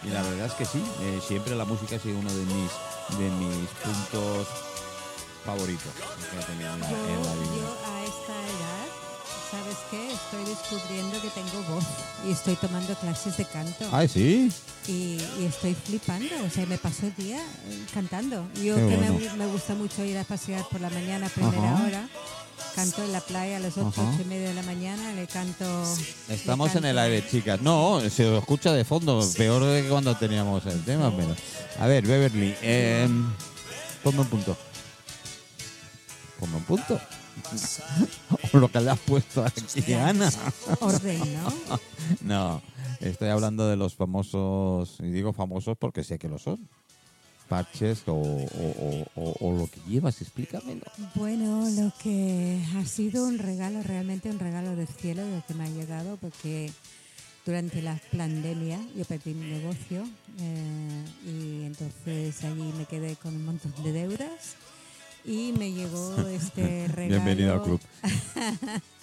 Y, 0.04 0.08
y 0.08 0.10
la 0.10 0.22
verdad 0.22 0.46
es 0.46 0.52
que 0.54 0.64
sí, 0.64 0.82
eh, 1.00 1.20
siempre 1.26 1.54
la 1.56 1.64
música 1.64 1.96
ha 1.96 1.98
sido 1.98 2.18
uno 2.18 2.32
de 2.32 2.44
mis, 2.44 2.70
de 3.18 3.30
mis 3.30 3.68
puntos 3.82 4.46
favoritos 5.44 5.92
que 6.30 6.38
he 6.40 6.44
tenido 6.44 6.74
en 6.74 6.80
la, 6.80 6.88
en 6.90 7.24
la 7.24 7.34
vida. 7.34 7.56
yo 7.56 7.90
a 7.90 8.04
esta 8.04 8.34
edad, 8.34 8.86
¿sabes 9.50 9.76
qué? 9.90 10.12
Estoy 10.12 10.44
descubriendo 10.44 11.22
que 11.22 11.28
tengo 11.30 11.62
voz 11.74 11.84
y 12.26 12.32
estoy 12.32 12.54
tomando 12.56 12.94
clases 12.96 13.36
de 13.38 13.44
canto. 13.46 13.86
Ay, 13.92 14.08
sí. 14.08 14.52
y, 14.86 15.18
y 15.40 15.46
estoy 15.46 15.74
flipando, 15.74 16.34
o 16.46 16.50
sea, 16.50 16.66
me 16.66 16.76
paso 16.76 17.06
el 17.06 17.14
día 17.16 17.38
eh, 17.38 17.84
cantando. 17.94 18.46
Yo 18.56 18.76
Qué 18.76 18.86
que 18.88 18.96
me, 18.98 19.10
bueno. 19.10 19.36
me 19.36 19.46
gusta 19.46 19.74
mucho 19.74 20.04
ir 20.04 20.18
a 20.18 20.24
pasear 20.24 20.68
por 20.70 20.80
la 20.82 20.90
mañana 20.90 21.26
a 21.26 21.30
primera 21.30 21.72
Ajá. 21.74 21.84
hora, 21.86 22.08
canto 22.78 23.02
en 23.02 23.10
la 23.10 23.20
playa 23.20 23.56
a 23.56 23.60
las 23.60 23.76
8, 23.76 23.88
Ajá. 23.88 24.10
8 24.14 24.22
y 24.22 24.24
media 24.26 24.48
de 24.50 24.54
la 24.54 24.62
mañana, 24.62 25.12
le 25.12 25.26
canto... 25.26 25.64
le 26.28 26.34
Estamos 26.36 26.76
en 26.76 26.84
el 26.84 26.96
aire, 26.96 27.26
chicas. 27.28 27.60
No, 27.60 28.00
se 28.08 28.24
os 28.24 28.38
escucha 28.38 28.72
de 28.72 28.84
fondo, 28.84 29.20
peor 29.36 29.64
de 29.64 29.82
que 29.82 29.88
cuando 29.88 30.14
teníamos 30.14 30.64
el 30.66 30.84
tema. 30.84 31.12
Pero. 31.16 31.34
A 31.80 31.88
ver, 31.88 32.06
Beverly, 32.06 32.54
eh, 32.62 33.08
ponme 34.04 34.20
un 34.20 34.28
punto. 34.28 34.56
Ponme 36.38 36.56
un 36.56 36.62
punto. 36.62 37.00
O 38.52 38.58
lo 38.58 38.70
que 38.70 38.80
le 38.80 38.90
has 38.90 38.98
puesto 39.00 39.44
aquí, 39.44 39.92
Ana. 39.94 40.30
Orden, 40.78 41.18
¿no? 41.34 41.80
No, 42.20 42.62
estoy 43.00 43.30
hablando 43.30 43.68
de 43.68 43.74
los 43.74 43.96
famosos, 43.96 44.98
y 45.00 45.10
digo 45.10 45.32
famosos 45.32 45.76
porque 45.76 46.04
sé 46.04 46.20
que 46.20 46.28
lo 46.28 46.38
son. 46.38 46.68
Parches 47.48 48.02
o, 48.06 48.12
o- 48.12 49.06
o- 49.16 49.20
o- 49.22 49.36
o 49.48 49.58
lo 49.58 49.66
que 49.66 49.80
llevas, 49.88 50.20
explícamelo. 50.20 50.82
Bueno, 51.14 51.68
lo 51.70 51.92
que 52.02 52.62
ha 52.76 52.84
sido 52.84 53.24
un 53.24 53.38
regalo, 53.38 53.82
realmente 53.82 54.30
un 54.30 54.38
regalo 54.38 54.76
del 54.76 54.86
cielo, 54.88 55.22
lo 55.28 55.44
que 55.46 55.54
me 55.54 55.64
ha 55.64 55.68
llegado, 55.68 56.16
porque 56.18 56.70
durante 57.46 57.80
la 57.80 57.98
pandemia 58.16 58.78
yo 58.94 59.04
perdí 59.06 59.32
mi 59.32 59.46
negocio 59.50 60.04
eh, 60.40 61.04
y 61.26 61.64
entonces 61.64 62.44
allí 62.44 62.70
me 62.76 62.84
quedé 62.84 63.16
con 63.16 63.34
un 63.34 63.44
montón 63.46 63.72
de 63.82 63.92
deudas 63.92 64.56
y 65.24 65.52
me 65.58 65.72
llegó 65.72 66.14
este 66.28 66.86
regalo. 66.88 67.24
Bienvenido 67.24 67.54
al 67.54 67.62
club. 67.62 67.80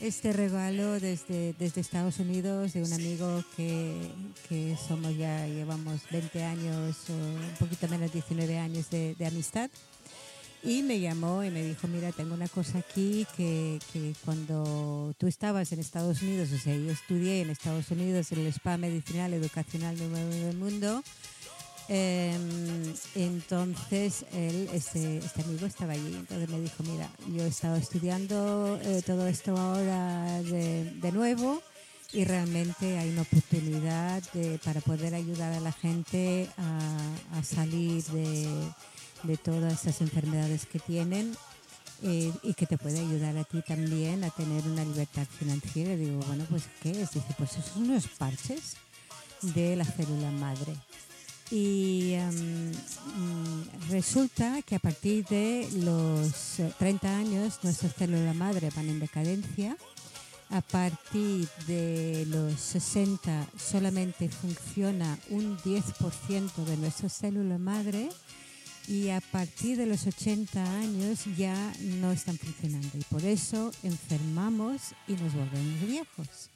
Este 0.00 0.34
regalo 0.34 1.00
desde, 1.00 1.54
desde 1.54 1.80
Estados 1.80 2.18
Unidos 2.18 2.74
de 2.74 2.82
un 2.82 2.92
amigo 2.92 3.42
que, 3.56 4.10
que 4.46 4.76
somos 4.76 5.16
ya, 5.16 5.46
llevamos 5.46 6.02
20 6.10 6.44
años 6.44 6.96
o 7.08 7.14
un 7.14 7.54
poquito 7.58 7.88
menos 7.88 8.12
19 8.12 8.58
años 8.58 8.90
de, 8.90 9.16
amistad. 9.26 9.70
Y 10.62 10.82
me 10.82 11.00
llamó 11.00 11.44
y 11.44 11.50
me 11.50 11.62
dijo, 11.62 11.88
mira, 11.88 12.12
tengo 12.12 12.34
una 12.34 12.48
cosa 12.48 12.78
aquí 12.78 13.26
que, 13.38 13.78
que 13.90 14.12
cuando 14.22 15.14
tú 15.16 15.28
estabas 15.28 15.72
en 15.72 15.80
Estados 15.80 16.20
Unidos, 16.20 16.50
o 16.52 16.58
sea, 16.58 16.76
yo 16.76 16.90
estudié 16.90 17.40
en 17.40 17.48
Estados 17.48 17.90
Unidos 17.90 18.30
en 18.32 18.40
el 18.40 18.48
spa 18.48 18.76
medicinal 18.76 19.32
educacional 19.32 19.96
número 19.96 20.26
uno 20.26 20.46
del 20.46 20.56
mundo, 20.58 21.02
Em, 21.88 22.94
entonces 23.14 24.24
él, 24.32 24.68
este, 24.72 25.20
amigo 25.44 25.66
estaba 25.66 25.92
allí, 25.92 26.16
entonces 26.16 26.48
me 26.48 26.60
dijo, 26.60 26.82
mira, 26.82 27.08
yo 27.28 27.44
he 27.44 27.48
estado 27.48 27.76
estudiando 27.76 28.78
eh, 28.82 29.02
todo 29.06 29.28
esto 29.28 29.56
ahora 29.56 30.42
de, 30.42 31.12
nuevo 31.12 31.62
y 32.12 32.24
realmente 32.24 32.98
hay 32.98 33.10
una 33.10 33.22
oportunidad 33.22 34.22
para 34.64 34.80
poder 34.80 35.14
ayudar 35.14 35.52
a 35.52 35.60
la 35.60 35.70
gente 35.70 36.48
a, 36.56 37.42
salir 37.44 38.02
de, 38.04 39.36
todas 39.44 39.86
esas 39.86 40.00
enfermedades 40.00 40.66
que 40.66 40.80
tienen 40.80 41.36
eh, 42.02 42.32
y 42.42 42.54
que 42.54 42.66
te 42.66 42.78
puede 42.78 42.98
ayudar 42.98 43.36
a 43.36 43.44
ti 43.44 43.62
también 43.62 44.24
a 44.24 44.30
tener 44.30 44.64
una 44.64 44.84
libertad 44.84 45.26
financiera. 45.38 45.94
Digo, 45.94 46.18
bueno, 46.26 46.44
pues 46.50 46.64
¿qué 46.82 46.90
es? 46.90 47.12
Dice, 47.12 47.34
pues 47.38 47.52
son 47.52 47.84
unos 47.84 48.08
parches 48.08 48.76
de 49.42 49.76
la 49.76 49.84
célula 49.84 50.30
madre. 50.32 50.74
Y 51.50 52.14
em, 52.14 52.72
mm, 52.72 53.90
resulta 53.90 54.62
que 54.62 54.74
a 54.74 54.78
partir 54.80 55.24
de 55.26 55.68
los 55.74 56.58
eh, 56.58 56.72
30 56.78 57.16
años 57.16 57.60
nuestra 57.62 57.88
célula 57.88 58.34
madre 58.34 58.70
van 58.74 58.88
en 58.88 58.98
decadencia. 58.98 59.76
A 60.50 60.60
partir 60.60 61.48
de 61.66 62.24
los 62.28 62.60
60 62.60 63.48
solamente 63.58 64.28
funciona 64.28 65.18
un 65.30 65.56
10% 65.58 66.64
de 66.64 66.76
nuestra 66.76 67.08
célula 67.08 67.58
madre 67.58 68.08
y 68.88 69.10
a 69.10 69.20
partir 69.20 69.76
de 69.76 69.86
los 69.86 70.06
80 70.06 70.62
años 70.78 71.24
ya 71.36 71.72
no 71.80 72.12
están 72.12 72.38
funcionando 72.38 72.96
y 72.96 73.02
por 73.04 73.24
eso 73.24 73.72
enfermamos 73.82 74.94
y 75.08 75.12
nos 75.14 75.34
volvemos 75.34 75.80
viejos. 75.86 76.50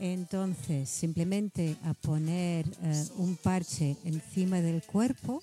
Entonces, 0.00 0.88
simplemente 0.88 1.76
a 1.84 1.92
poner 1.92 2.66
eh, 2.82 3.04
un 3.18 3.36
parche 3.36 3.98
encima 4.04 4.62
del 4.62 4.82
cuerpo, 4.82 5.42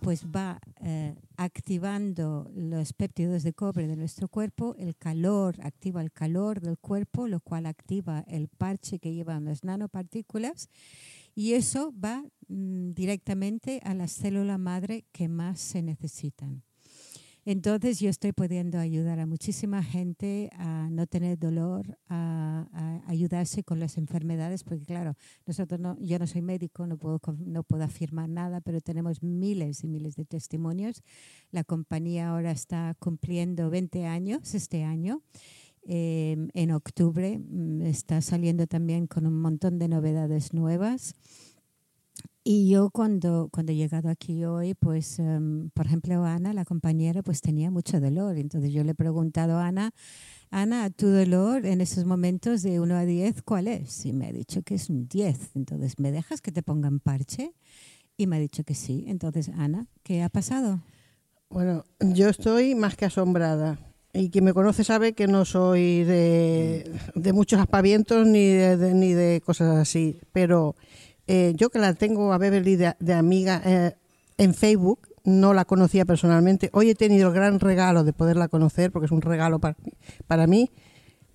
pues 0.00 0.24
va 0.24 0.60
eh, 0.82 1.16
activando 1.36 2.48
los 2.54 2.92
péptidos 2.92 3.42
de 3.42 3.52
cobre 3.52 3.88
de 3.88 3.96
nuestro 3.96 4.28
cuerpo, 4.28 4.76
el 4.78 4.96
calor 4.96 5.56
activa 5.64 6.00
el 6.00 6.12
calor 6.12 6.60
del 6.60 6.78
cuerpo, 6.78 7.26
lo 7.26 7.40
cual 7.40 7.66
activa 7.66 8.24
el 8.28 8.46
parche 8.46 9.00
que 9.00 9.12
lleva 9.12 9.40
las 9.40 9.64
nanopartículas 9.64 10.68
y 11.34 11.54
eso 11.54 11.92
va 11.92 12.24
mm, 12.46 12.92
directamente 12.92 13.80
a 13.82 13.94
la 13.94 14.06
célula 14.06 14.58
madre 14.58 15.06
que 15.10 15.26
más 15.26 15.58
se 15.58 15.82
necesitan. 15.82 16.62
Entonces 17.50 17.98
yo 17.98 18.10
estoy 18.10 18.32
pudiendo 18.32 18.78
ayudar 18.78 19.20
a 19.20 19.26
muchísima 19.26 19.82
gente 19.82 20.50
a 20.52 20.90
no 20.90 21.06
tener 21.06 21.38
dolor, 21.38 21.98
a, 22.06 22.68
a 22.74 23.10
ayudarse 23.10 23.64
con 23.64 23.80
las 23.80 23.96
enfermedades, 23.96 24.64
porque 24.64 24.84
claro, 24.84 25.16
nosotros 25.46 25.80
no, 25.80 25.96
yo 25.98 26.18
no 26.18 26.26
soy 26.26 26.42
médico, 26.42 26.86
no 26.86 26.98
puedo, 26.98 27.18
no 27.38 27.62
puedo 27.62 27.84
afirmar 27.84 28.28
nada, 28.28 28.60
pero 28.60 28.82
tenemos 28.82 29.22
miles 29.22 29.82
y 29.82 29.88
miles 29.88 30.14
de 30.14 30.26
testimonios. 30.26 31.02
La 31.50 31.64
compañía 31.64 32.28
ahora 32.28 32.50
está 32.50 32.94
cumpliendo 32.98 33.70
20 33.70 34.04
años 34.04 34.54
este 34.54 34.84
año. 34.84 35.22
Eh, 35.84 36.36
en 36.52 36.70
octubre 36.72 37.38
mm, 37.38 37.80
está 37.80 38.20
saliendo 38.20 38.66
también 38.66 39.06
con 39.06 39.26
un 39.26 39.40
montón 39.40 39.78
de 39.78 39.88
novedades 39.88 40.52
nuevas. 40.52 41.14
Y 42.50 42.66
yo 42.70 42.88
cuando, 42.88 43.50
cuando 43.52 43.72
he 43.72 43.76
llegado 43.76 44.08
aquí 44.08 44.42
hoy, 44.46 44.72
pues, 44.72 45.18
em, 45.18 45.68
por 45.74 45.84
ejemplo, 45.84 46.24
Ana, 46.24 46.54
la 46.54 46.64
compañera, 46.64 47.22
pues 47.22 47.42
tenía 47.42 47.70
mucho 47.70 48.00
dolor. 48.00 48.38
Entonces 48.38 48.72
yo 48.72 48.82
le 48.84 48.92
he 48.92 48.94
preguntado 48.94 49.58
a 49.58 49.66
Ana, 49.66 49.90
Ana, 50.50 50.88
¿tu 50.88 51.08
dolor 51.08 51.66
en 51.66 51.82
esos 51.82 52.06
momentos 52.06 52.62
de 52.62 52.80
1 52.80 52.96
a 52.96 53.04
10 53.04 53.42
cuál 53.42 53.68
es? 53.68 54.06
Y 54.06 54.14
me 54.14 54.28
ha 54.28 54.32
dicho 54.32 54.62
que 54.62 54.76
es 54.76 54.88
un 54.88 55.08
10. 55.08 55.50
Entonces, 55.56 55.98
¿me 55.98 56.10
dejas 56.10 56.40
que 56.40 56.50
te 56.50 56.62
pongan 56.62 57.00
parche? 57.00 57.52
Y 58.16 58.26
me 58.26 58.36
ha 58.36 58.40
dicho 58.40 58.64
que 58.64 58.74
sí. 58.74 59.04
Entonces, 59.08 59.50
Ana, 59.50 59.86
¿qué 60.02 60.22
ha 60.22 60.30
pasado? 60.30 60.80
Bueno, 61.50 61.84
yo 62.00 62.30
estoy 62.30 62.74
más 62.74 62.96
que 62.96 63.04
asombrada. 63.04 63.78
Y 64.14 64.30
quien 64.30 64.44
me 64.44 64.54
conoce 64.54 64.84
sabe 64.84 65.12
que 65.12 65.26
no 65.26 65.44
soy 65.44 66.02
de, 66.04 66.90
de 67.14 67.32
muchos 67.34 67.60
aspavientos 67.60 68.26
ni 68.26 68.46
de, 68.46 68.78
de- 68.78 68.94
ni 68.94 69.12
de 69.12 69.42
cosas 69.44 69.76
así. 69.76 70.18
Pero 70.32 70.76
eh, 71.28 71.52
yo 71.54 71.68
que 71.68 71.78
la 71.78 71.92
tengo 71.92 72.32
a 72.32 72.38
Beverly 72.38 72.76
de, 72.76 73.12
amiga 73.12 73.60
eh, 73.64 73.94
en 74.38 74.54
Facebook, 74.54 75.08
no 75.24 75.52
la 75.52 75.66
conocía 75.66 76.06
personalmente. 76.06 76.70
Hoy 76.72 76.88
he 76.88 76.94
tenido 76.94 77.28
el 77.28 77.34
gran 77.34 77.60
regalo 77.60 78.02
de 78.02 78.14
poderla 78.14 78.48
conocer, 78.48 78.90
porque 78.90 79.06
es 79.06 79.12
un 79.12 79.20
regalo 79.20 79.58
para, 79.58 79.76
para 80.26 80.46
mí. 80.46 80.70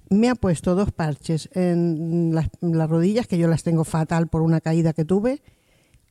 Me 0.10 0.30
ha 0.30 0.36
puesto 0.36 0.74
dos 0.74 0.92
parches 0.92 1.48
en 1.54 2.34
las 2.34 2.90
rodillas, 2.90 3.28
que 3.28 3.38
yo 3.38 3.48
las 3.48 3.62
tengo 3.62 3.84
fatal 3.84 4.28
por 4.28 4.42
una 4.42 4.62
caída 4.62 4.94
que 4.94 5.06
tuve. 5.06 5.44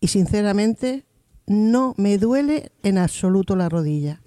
Y 0.00 0.08
sinceramente, 0.08 1.04
no 1.46 1.94
me 1.96 2.18
duele 2.18 2.70
en 2.84 2.98
absoluto 2.98 3.56
la 3.56 3.68
rodilla. 3.68 4.21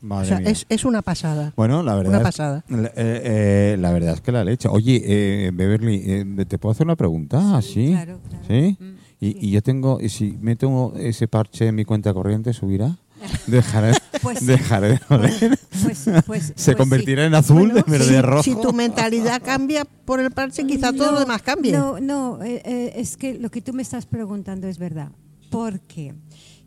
Madre 0.00 0.24
o 0.24 0.28
sea, 0.28 0.38
mía. 0.40 0.50
es, 0.50 0.66
es 0.68 0.84
una 0.84 1.02
pasada. 1.02 1.52
Bueno, 1.56 1.82
la 1.82 1.94
verdad, 1.94 2.10
Una 2.10 2.18
es- 2.18 2.24
pasada. 2.24 2.64
la, 2.68 2.88
eh, 2.88 2.92
eh, 2.96 3.76
la 3.78 3.92
verdad 3.92 4.14
es 4.14 4.20
que 4.22 4.32
la 4.32 4.44
leche. 4.44 4.68
Oye, 4.68 5.02
eh, 5.04 5.50
Beverly, 5.52 6.02
eh, 6.06 6.44
¿te 6.46 6.58
puedo 6.58 6.72
hacer 6.72 6.86
una 6.86 6.96
pregunta? 6.96 7.60
¿Sí? 7.62 7.88
Claro, 7.90 8.18
claro. 8.28 8.44
¿Sí? 8.48 8.76
Mm, 8.80 8.94
Y, 9.20 9.32
sí. 9.32 9.38
y 9.40 9.50
yo 9.50 9.62
tengo, 9.62 10.00
y 10.00 10.08
si 10.08 10.38
meto 10.40 10.94
ese 10.96 11.28
parche 11.28 11.66
en 11.68 11.74
mi 11.74 11.84
cuenta 11.84 12.14
corriente, 12.14 12.52
¿subirá? 12.54 12.96
Dejaré, 13.46 13.92
Pues- 14.22 14.46
dejaré 14.46 14.88
de 14.88 14.98
joder. 14.98 15.58
Pues, 15.82 16.08
pues- 16.26 16.52
Se 16.56 16.72
pues 16.72 16.76
convertirá 16.76 17.24
sí. 17.24 17.26
en 17.26 17.34
azul, 17.34 17.56
Bueno, 17.70 17.74
de 17.74 17.82
verde, 17.86 18.04
si, 18.06 18.20
rojo. 18.22 18.42
si 18.42 18.54
tu 18.56 18.72
mentalidad 18.72 19.42
cambia 19.44 19.84
por 19.84 20.20
el 20.20 20.30
parche, 20.30 20.66
quizá 20.66 20.94
todo 20.94 21.12
lo 21.12 21.20
demás 21.20 21.42
cambie. 21.42 21.72
No, 21.72 22.00
no, 22.00 22.42
eh, 22.42 22.62
eh, 22.64 22.92
es 22.96 23.18
que 23.18 23.34
lo 23.34 23.50
que 23.50 23.60
tú 23.60 23.74
me 23.74 23.82
estás 23.82 24.06
preguntando 24.06 24.66
es 24.66 24.78
verdad. 24.78 25.10
Porque 25.50 26.14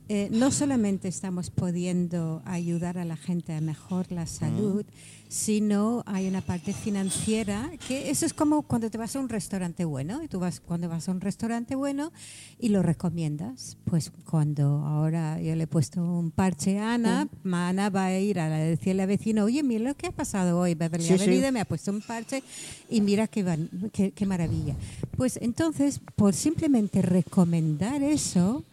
eh, 0.10 0.28
no 0.32 0.52
solamente 0.52 1.08
estamos 1.08 1.50
pudiendo 1.50 2.42
ayudar 2.46 2.98
a 2.98 3.06
la 3.06 3.16
gente 3.18 3.54
a 3.54 3.62
mejorar 3.62 4.12
la 4.12 4.26
salud, 4.28 4.86
sino 5.30 6.04
hay 6.06 6.28
una 6.28 6.42
parte 6.42 6.74
financiera 6.74 7.72
que 7.88 8.12
eso 8.12 8.26
es 8.26 8.34
como 8.36 8.62
cuando 8.64 8.92
te 8.92 8.98
vas 9.00 9.16
a 9.16 9.20
un 9.20 9.30
restaurante 9.30 9.84
bueno 9.86 10.22
y 10.22 10.28
tú 10.28 10.40
vas 10.40 10.60
cuando 10.60 10.88
vas 10.90 11.10
a 11.10 11.12
un 11.12 11.22
restaurante 11.22 11.74
bueno 11.76 12.12
y 12.60 12.70
lo 12.70 12.84
recomiendas. 12.84 13.78
Pues 13.86 14.12
cuando 14.30 14.84
ahora 14.86 15.42
yo 15.42 15.56
le 15.56 15.64
he 15.64 15.68
puesto 15.68 16.04
un 16.04 16.30
parche 16.30 16.78
a 16.78 16.94
Ana, 16.94 17.28
Ana 17.52 17.90
va 17.90 18.06
a 18.06 18.20
ir 18.20 18.40
a 18.40 18.50
decirle 18.50 19.02
al 19.04 19.08
vecino, 19.08 19.46
oye, 19.46 19.64
mira 19.64 19.86
lo 19.86 19.96
que 19.96 20.08
ha 20.08 20.12
pasado 20.12 20.60
hoy, 20.60 20.76
Beverly 20.76 21.08
Sí, 21.08 21.14
venido, 21.18 21.52
me 21.52 21.62
ha 21.62 21.66
puesto 21.66 21.92
un 21.92 22.02
parche 22.02 22.44
y 22.90 23.02
mira 23.02 23.28
qué, 23.28 23.42
van- 23.42 23.70
qué, 23.92 24.12
qué 24.12 24.26
maravilla. 24.28 24.76
Pues 25.18 25.40
entonces, 25.42 26.00
por 26.16 26.36
simplemente 26.36 27.02
recomendar 27.02 28.04
eso, 28.04 28.64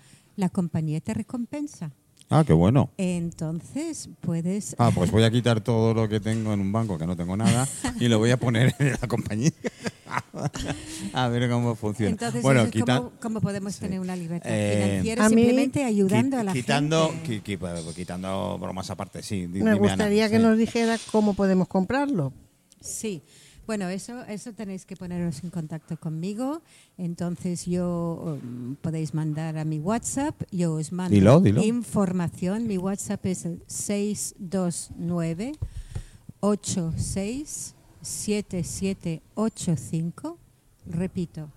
la 0.41 0.49
compañía 0.49 1.01
te 1.01 1.15
recompensa. 1.15 1.93
Ah, 2.33 2.45
qué 2.47 2.53
bueno. 2.53 2.91
Entonces, 2.97 4.09
puedes... 4.21 4.77
Ah, 4.79 4.93
pues 4.95 5.11
voy 5.11 5.25
a 5.25 5.31
quitar 5.33 5.61
todo 5.61 5.93
lo 5.95 6.09
que 6.09 6.21
tengo 6.21 6.53
en 6.55 6.61
un 6.61 6.71
banco, 6.71 6.97
que 6.97 7.05
no 7.05 7.17
tengo 7.17 7.37
nada, 7.37 7.67
y 7.99 8.07
lo 8.07 8.19
voy 8.19 8.31
a 8.31 8.37
poner 8.39 8.73
en 8.79 8.93
la 8.93 9.09
compañía. 9.09 9.51
a 11.13 11.29
ver 11.29 11.51
cómo 11.51 11.75
funciona. 11.75 12.11
Entonces, 12.11 12.43
bueno, 12.43 12.61
eso 12.61 12.69
es 12.69 12.73
quita- 12.73 12.99
como, 12.99 13.11
como 13.21 13.41
podemos 13.41 13.77
tener 13.79 13.99
una 14.01 14.15
libertad 14.17 14.49
Eh, 14.53 14.85
financiera 14.85 15.29
simplemente 15.29 15.85
ayudando 15.85 16.37
qui- 16.37 16.41
a 16.41 16.45
la 16.45 16.53
quitando, 16.53 17.09
gente. 17.11 17.43
qui- 17.43 17.59
qui- 17.59 17.95
quitando 17.95 18.59
bromas 18.59 18.91
aparte, 18.91 19.23
sí. 19.23 19.47
Me 19.49 19.59
dime, 19.59 19.71
Ana, 19.73 19.79
gustaría 19.81 20.29
que 20.31 20.37
sí. 20.37 20.43
nos 20.43 20.57
dijera 20.57 20.99
cómo 21.11 21.35
podemos 21.35 21.69
comprarlo. 21.69 22.33
Sí, 22.81 23.23
bueno, 23.67 23.89
eso, 23.89 24.23
eso 24.25 24.53
tenéis 24.53 24.85
que 24.85 24.97
poneros 24.97 25.43
en 25.45 25.51
contacto 25.51 25.97
conmigo. 25.99 26.61
Entonces 26.99 27.67
yo 27.67 28.39
um, 28.43 28.75
podéis 28.77 29.15
mandar 29.15 29.57
a 29.59 29.65
mi 29.65 29.79
WhatsApp, 29.79 30.35
yo 30.51 30.75
os 30.75 30.91
mando 30.93 31.15
Dilo, 31.15 31.41
dilo. 31.41 31.63
información. 31.63 32.67
Mi 32.67 32.79
WhatsApp 32.79 33.25
es 33.27 33.45
el 33.45 33.63
629 33.67 35.53
86 36.41 37.75
7785. 38.03 40.39
Repito, 40.87 41.51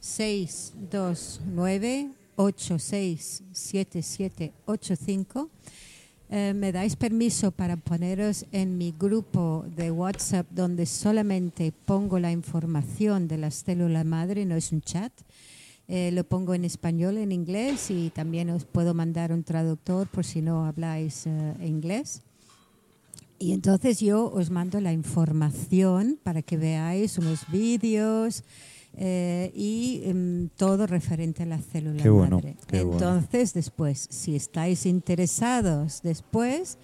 629 0.00 2.10
86 2.36 3.42
7785. 3.52 5.50
Eh, 6.32 6.54
me 6.54 6.70
dais 6.70 6.94
permiso 6.94 7.50
para 7.50 7.74
poneros 7.74 8.46
en 8.52 8.78
mi 8.78 8.94
grupo 8.96 9.64
de 9.74 9.90
WhatsApp 9.90 10.46
donde 10.52 10.86
solamente 10.86 11.72
pongo 11.72 12.20
la 12.20 12.30
información 12.30 13.26
de 13.26 13.36
la 13.36 13.50
célula 13.50 14.04
madre, 14.04 14.46
no 14.46 14.54
es 14.54 14.70
un 14.70 14.80
chat. 14.80 15.12
Eh, 15.88 16.12
lo 16.12 16.22
pongo 16.22 16.54
en 16.54 16.64
español, 16.64 17.18
en 17.18 17.32
inglés 17.32 17.90
y 17.90 18.10
también 18.10 18.48
os 18.50 18.64
puedo 18.64 18.94
mandar 18.94 19.32
un 19.32 19.42
traductor 19.42 20.06
por 20.06 20.24
si 20.24 20.40
no 20.40 20.66
habláis 20.66 21.26
eh, 21.26 21.54
inglés. 21.66 22.22
Y 23.40 23.52
entonces 23.52 23.98
yo 23.98 24.30
os 24.30 24.50
mando 24.50 24.80
la 24.80 24.92
información 24.92 26.16
para 26.22 26.42
que 26.42 26.56
veáis 26.56 27.18
unos 27.18 27.50
vídeos 27.50 28.44
eh, 28.96 29.50
y 29.54 30.02
em, 30.04 30.48
todo 30.56 30.86
referente 30.86 31.42
a 31.44 31.46
la 31.46 31.58
célula 31.58 32.02
Qué 32.02 32.08
bueno, 32.10 32.36
madre. 32.36 32.56
qué 32.66 32.82
bueno. 32.82 32.98
entonces, 32.98 33.54
después, 33.54 34.06
si 34.10 34.36
estáis 34.36 34.84
interesados 34.86 36.00
después, 36.02 36.76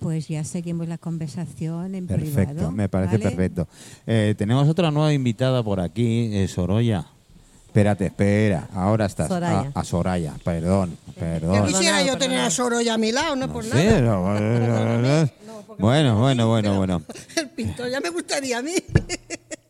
pues 0.00 0.28
ya 0.28 0.44
seguimos 0.44 0.88
la 0.88 0.98
conversación 0.98 1.94
en 1.94 2.06
Perfecto, 2.06 2.52
privado. 2.52 2.72
me 2.72 2.88
parece 2.88 3.18
¿vale? 3.18 3.30
perfecto. 3.30 3.68
Eh, 4.06 4.34
tenemos 4.36 4.68
otra 4.68 4.90
nueva 4.90 5.12
invitada 5.12 5.62
por 5.62 5.80
aquí, 5.80 6.30
eh, 6.36 6.48
Sorolla. 6.48 7.06
Espérate, 7.66 8.06
espera, 8.06 8.68
ahora 8.72 9.04
estás. 9.04 9.28
Soraya. 9.28 9.70
A, 9.74 9.80
a 9.80 9.84
Soraya, 9.84 10.34
perdón, 10.42 10.96
perdón. 11.18 11.66
quisiera 11.66 12.02
yo 12.02 12.16
tener 12.16 12.40
a 12.40 12.48
Sorolla 12.50 12.94
a 12.94 12.98
mi 12.98 13.12
lado, 13.12 13.36
no, 13.36 13.46
No 13.48 13.52
por 13.52 13.64
sé, 13.64 14.00
nada. 14.00 14.00
no, 14.00 14.40
no, 15.02 15.02
no. 15.02 15.30
Bueno, 15.78 16.18
bueno, 16.18 16.48
bueno, 16.48 16.76
bueno. 16.78 17.02
El 17.36 17.50
pintor 17.50 17.90
ya 17.90 18.00
me 18.00 18.08
gustaría 18.08 18.58
a 18.58 18.62
mí. 18.62 18.72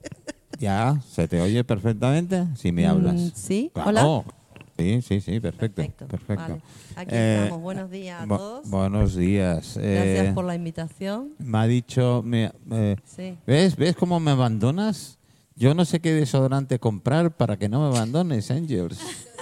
Ya, 0.59 1.01
¿se 1.11 1.29
te 1.29 1.41
oye 1.41 1.65
perfectamente? 1.65 2.47
Si 2.57 2.73
me 2.73 2.87
hablas. 2.87 3.15
Mm, 3.15 3.29
sí, 3.35 3.71
Claro. 3.75 3.89
hola. 3.91 4.25
Sí, 4.79 5.01
sí, 5.01 5.21
sí, 5.23 5.41
perfecto. 5.41 5.77
Perfecto. 5.83 6.07
perfecto. 6.07 6.43
vale. 6.43 6.61
Aquí 6.97 7.11
Eh, 7.15 7.41
estamos. 7.45 7.63
Buenos 7.63 7.91
días 7.91 8.23
a 8.23 8.27
todos. 8.27 8.69
buenos 8.71 9.15
días. 9.17 9.77
Gracias 9.77 10.27
Eh, 10.27 10.33
por 10.35 10.45
la 10.45 10.55
invitación. 10.55 11.31
Me 11.39 11.59
ha 11.59 11.67
dicho, 11.67 12.23
me- 12.25 12.53
eh, 12.73 12.97
Sí. 13.05 13.37
¿ves? 13.47 13.77
¿Ves 13.77 13.97
cómo 13.97 14.21
me 14.21 14.33
abandonas? 14.33 15.19
Yo 15.55 15.73
no 15.75 15.87
sé 15.87 16.01
qué 16.01 16.13
desodorante 16.13 16.79
comprar 16.79 17.35
para 17.35 17.57
que 17.59 17.71
no 17.71 17.81
me 17.81 17.97
abandones, 17.97 18.51
Angels. 18.51 18.99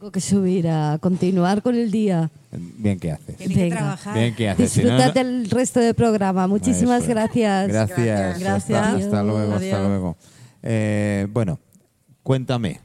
Tengo 0.00 0.12
que 0.12 0.20
subir 0.22 0.66
a 0.66 0.96
continuar 0.98 1.60
con 1.60 1.74
el 1.74 1.90
día. 1.90 2.30
Bien 2.50 2.98
que 2.98 3.12
haces. 3.12 3.36
Tiene 3.36 3.54
que 3.54 3.60
Venga. 3.64 3.76
trabajar. 3.76 4.14
Bien 4.18 4.34
que 4.34 4.48
haces. 4.48 4.70
Si 4.72 4.80
no, 4.82 4.94
Disfrutad 4.96 5.08
no- 5.08 5.28
del 5.28 5.50
resto 5.50 5.78
del 5.78 5.94
programa. 5.94 6.46
Muchísimas 6.46 7.02
Eso 7.02 7.10
gracias. 7.10 7.68
Gracias. 7.68 8.40
Gracias. 8.40 8.78
Hasta, 8.82 8.96
hasta 8.96 9.22
luego, 9.22 9.52
hasta 9.52 9.56
Adiós. 9.76 9.88
luego. 9.88 10.16
Eh, 10.62 11.26
bueno, 11.30 11.58
cuéntame. 12.22 12.80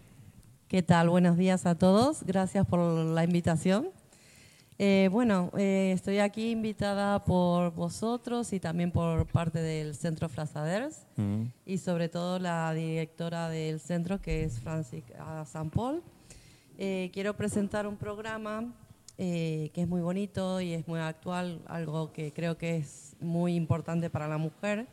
¿Qué 0.68 0.84
tal? 0.84 1.10
Buenos 1.10 1.38
días 1.38 1.66
a 1.66 1.76
todos. 1.76 2.22
Gracias 2.26 2.66
por 2.68 2.80
la 2.82 3.24
invitación. 3.24 3.88
Eh, 4.78 5.08
bueno, 5.10 5.52
eh, 5.58 5.94
estoy 5.96 6.20
aquí 6.20 6.52
invitada 6.52 7.24
por 7.24 7.74
vosotros 7.76 8.52
y 8.52 8.60
también 8.60 8.92
por 8.92 9.26
parte 9.26 9.60
del 9.62 9.96
Centro 9.96 10.28
Frazaders 10.28 10.98
y 11.66 11.78
sobre 11.78 12.10
todo 12.10 12.40
la 12.40 12.74
directora 12.74 13.48
del 13.48 13.80
centro 13.80 14.20
que 14.20 14.44
es 14.44 14.60
Francisca 14.60 15.46
San 15.46 15.70
Paul. 15.70 16.04
Eh, 16.78 17.10
quiero 17.14 17.38
presentar 17.38 17.88
un 17.88 17.96
programa 17.96 18.74
eh, 19.18 19.72
que 19.74 19.84
es 19.84 19.88
muy 19.88 20.02
bonito 20.02 20.60
y 20.60 20.74
es 20.74 20.86
muy 20.90 21.00
actual, 21.00 21.62
algo 21.68 22.12
que 22.12 22.34
creo 22.34 22.58
que 22.58 22.76
es 22.76 23.16
muy 23.22 23.56
importante 23.56 24.10
para 24.10 24.28
la 24.28 24.38
mujer. 24.38 24.86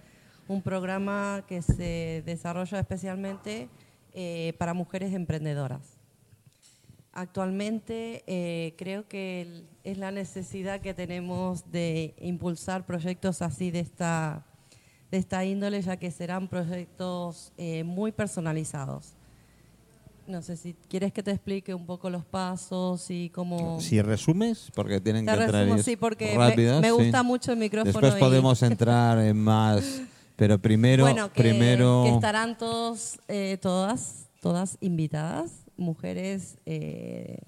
Un 0.46 0.62
programa 0.62 1.44
que 1.48 1.60
se 1.60 2.22
desarrolla 2.24 2.78
especialmente 2.78 3.68
eh, 4.14 4.54
para 4.58 4.74
mujeres 4.74 5.12
emprendedoras. 5.12 5.98
Actualmente 7.12 8.22
creo 8.78 9.06
que 9.06 9.64
es 9.82 9.98
la 9.98 10.12
necesidad 10.12 10.80
que 10.80 10.94
tenemos 10.94 11.70
de 11.70 12.14
impulsar 12.20 12.86
proyectos 12.86 13.42
así 13.42 13.70
de 13.70 13.80
esta, 13.80 14.46
de 15.10 15.18
esta 15.18 15.44
índole, 15.44 15.82
ya 15.82 15.98
que 15.98 16.10
serán 16.10 16.48
proyectos 16.48 17.52
muy 17.84 18.12
personalizados. 18.12 19.14
No 20.26 20.40
sé 20.40 20.56
si 20.56 20.74
quieres 20.88 21.12
que 21.12 21.22
te 21.22 21.32
explique 21.32 21.74
un 21.74 21.84
poco 21.84 22.08
los 22.08 22.24
pasos 22.24 23.10
y 23.10 23.28
cómo... 23.30 23.80
Si 23.80 24.00
resumes, 24.00 24.70
porque 24.74 25.00
tienen 25.00 25.26
Te 25.26 25.32
que 25.32 25.42
entrar 25.42 25.64
resumo, 25.64 25.82
sí, 25.82 25.96
porque 25.96 26.36
me- 26.38 26.48
rápido, 26.48 26.80
me, 26.80 26.92
gusta 26.92 27.22
mucho 27.22 27.52
el 27.52 27.58
micrófono. 27.58 27.92
Después 27.92 28.14
y- 28.16 28.20
podemos 28.20 28.62
entrar 28.62 29.18
en 29.18 29.36
más, 29.38 30.00
pero 30.36 30.58
primero, 30.60 31.04
bueno, 31.04 31.32
que, 31.32 31.42
primero. 31.42 32.04
que 32.06 32.14
estarán 32.14 32.56
todos, 32.56 33.18
eh, 33.28 33.58
todas, 33.60 34.26
todas 34.40 34.78
invitadas, 34.80 35.50
mujeres 35.76 36.56
eh, 36.66 37.38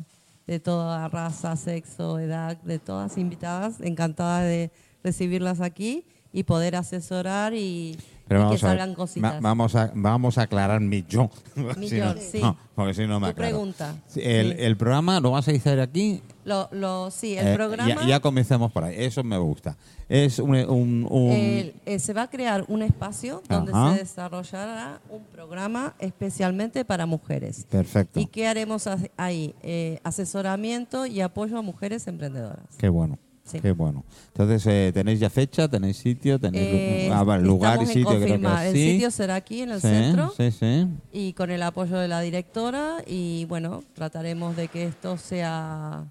de 0.47 0.59
toda 0.61 1.07
raza, 1.09 1.57
sexo, 1.57 2.19
edad, 2.19 2.57
de 2.63 2.79
todas 2.81 3.17
invitadas, 3.19 3.81
encantada 3.81 4.43
de 4.43 4.73
recibirlas 5.05 5.61
aquí 5.61 6.05
y 6.33 6.43
poder 6.43 6.75
asesorar 6.75 7.55
y, 7.55 7.97
Pero 8.27 8.41
vamos 8.41 8.61
que 8.61 8.67
a 8.67 8.75
ver, 8.75 8.95
cositas. 8.95 9.41
vamos 9.43 9.75
a 9.77 9.93
vamos 9.95 10.39
a 10.39 10.43
aclarar 10.43 10.81
mi 10.81 11.05
yo. 11.07 11.29
Mi 11.77 11.89
Si 11.89 11.99
yo, 11.99 12.07
no- 12.15 12.21
sí. 12.21 12.41
no, 12.41 12.57
porque 12.75 12.95
si 12.95 13.07
no 13.07 13.21
me 13.21 13.27
Tu 13.27 13.31
aclaro. 13.33 13.51
pregunta. 13.51 13.95
El, 14.17 14.53
Sí. 14.53 14.57
el 14.61 14.77
programa 14.79 15.21
lo 15.21 15.31
vas 15.33 15.47
a 15.47 15.51
hacer 15.51 15.79
aquí. 15.81 16.23
Lo, 16.47 16.69
lo, 16.73 17.11
sí, 17.11 17.37
el 17.37 17.49
Eh, 17.49 17.55
programa 17.55 17.89
Ya, 18.03 18.07
ya 18.07 18.21
comencemos 18.21 18.73
por 18.73 18.85
ahí. 18.85 18.95
Eso 18.99 19.23
me 19.25 19.37
gusta. 19.39 19.77
Es 20.09 20.39
un, 20.39 20.55
un- 20.57 21.07
un- 21.11 21.33
el- 21.33 21.75
eh, 21.87 21.99
se 21.99 22.13
va 22.15 22.23
a 22.23 22.31
crear 22.31 22.65
un 22.69 22.83
espacio 22.83 23.43
donde 23.49 23.73
Ajá. 23.73 23.93
se 23.95 24.01
desarrollará 24.01 25.01
un 25.11 25.25
programa 25.25 25.95
especialmente 25.99 26.85
para 26.85 27.05
mujeres. 27.07 27.67
perfecto. 27.71 28.21
¿Y 28.21 28.27
qué 28.27 28.47
haremos 28.47 28.89
ahí? 29.17 29.55
Eh, 29.63 30.01
asesoramiento 30.03 31.07
y 31.07 31.21
apoyo 31.21 31.59
a 31.59 31.63
mujeres 31.63 32.07
emprendedoras. 32.09 32.65
Qué 32.79 32.89
bueno. 32.89 33.19
Sí. 33.45 33.61
Qué 33.61 33.73
bueno. 33.73 34.05
Entonces, 34.29 34.67
eh, 34.67 34.91
¿tenéis 34.95 35.21
ya 35.21 35.29
fecha? 35.29 35.69
¿Tenéis 35.69 35.99
sitio? 35.99 36.39
¿Tenéis 36.39 36.65
Eh, 36.67 37.11
ah, 37.13 37.23
vale, 37.25 37.45
lugar 37.45 37.83
y 37.83 37.87
sitio? 37.87 38.07
Creo 38.19 38.21
que 38.21 38.39
sí. 38.39 38.69
El 38.69 38.75
sitio 38.75 39.11
será 39.11 39.35
aquí 39.35 39.61
en 39.61 39.71
el 39.73 39.81
Sí, 39.83 39.89
centro 39.89 40.33
Sí, 40.37 40.51
sí. 40.51 40.87
y 41.13 41.33
con 41.35 41.51
el 41.51 41.63
apoyo 41.63 41.97
de 41.99 42.09
la 42.09 42.21
directora 42.23 42.97
y 43.07 43.45
bueno, 43.45 43.83
trataremos 43.95 44.57
de 44.57 44.69
que 44.69 44.85
esto 44.85 45.19
sea 45.19 46.05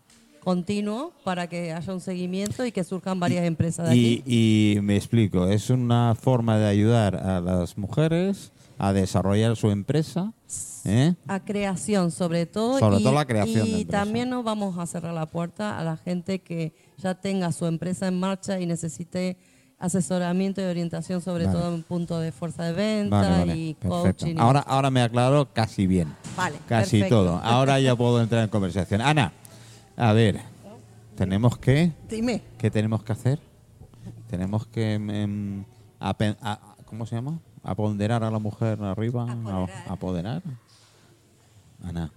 continuo 0.43 1.11
para 1.23 1.47
que 1.47 1.71
haya 1.73 1.93
un 1.93 2.01
seguimiento 2.01 2.65
y 2.65 2.71
que 2.71 2.83
surjan 2.83 3.19
varias 3.19 3.45
empresas 3.45 3.85
de 3.87 3.91
aquí. 3.93 4.23
Y, 4.27 4.75
y 4.77 4.81
me 4.81 4.95
explico, 4.95 5.47
es 5.47 5.69
una 5.71 6.15
forma 6.15 6.57
de 6.59 6.67
ayudar 6.67 7.15
a 7.15 7.39
las 7.39 7.77
mujeres 7.77 8.51
a 8.77 8.93
desarrollar 8.93 9.55
su 9.55 9.71
empresa. 9.71 10.33
¿Eh? 10.85 11.15
A 11.27 11.39
creación, 11.43 12.11
sobre 12.11 12.45
todo. 12.45 12.79
Sobre 12.79 12.97
y, 12.97 13.03
todo 13.03 13.13
la 13.13 13.25
creación 13.25 13.67
Y 13.67 13.85
también 13.85 14.29
no 14.29 14.43
vamos 14.43 14.77
a 14.77 14.85
cerrar 14.85 15.13
la 15.13 15.25
puerta 15.27 15.77
a 15.79 15.83
la 15.83 15.97
gente 15.97 16.39
que 16.39 16.73
ya 16.97 17.15
tenga 17.15 17.51
su 17.51 17.65
empresa 17.65 18.07
en 18.07 18.19
marcha 18.19 18.59
y 18.59 18.65
necesite 18.65 19.37
asesoramiento 19.79 20.61
y 20.61 20.65
orientación, 20.65 21.19
sobre 21.21 21.45
Vale. 21.45 21.59
todo 21.59 21.75
en 21.75 21.83
punto 21.83 22.19
de 22.19 22.31
fuerza 22.31 22.63
de 22.63 22.71
venta 22.73 23.17
Vale, 23.21 23.37
vale, 23.39 23.57
y 23.57 23.73
perfecto. 23.73 24.01
coaching. 24.01 24.35
Ahora, 24.39 24.59
ahora 24.61 24.89
me 24.89 25.01
aclaro 25.01 25.51
casi 25.53 25.87
bien. 25.87 26.15
Vale, 26.37 26.55
Casi 26.67 26.99
perfecto. 26.99 27.23
todo. 27.25 27.37
Ahora 27.43 27.79
ya 27.81 27.93
puedo 27.95 28.21
entrar 28.21 28.43
en 28.43 28.49
conversación. 28.49 29.01
Ana, 29.01 29.33
a 29.97 30.13
ver, 30.13 30.39
tenemos 31.15 31.57
que, 31.57 31.91
Dime. 32.07 32.41
¿qué 32.57 32.71
tenemos 32.71 33.03
que 33.03 33.11
hacer? 33.11 33.39
Tenemos 34.29 34.65
que, 34.67 34.93
em, 34.93 35.65
a- 35.99 36.59
¿cómo 36.85 37.05
se 37.05 37.15
llama? 37.15 37.39
Aponderar 37.61 38.23
a 38.23 38.31
la 38.31 38.39
mujer 38.39 38.81
arriba, 38.83 39.23
Apoderar. 39.29 39.69
a- 39.87 39.93
apoderar. 39.93 40.41
Ana, 41.83 42.09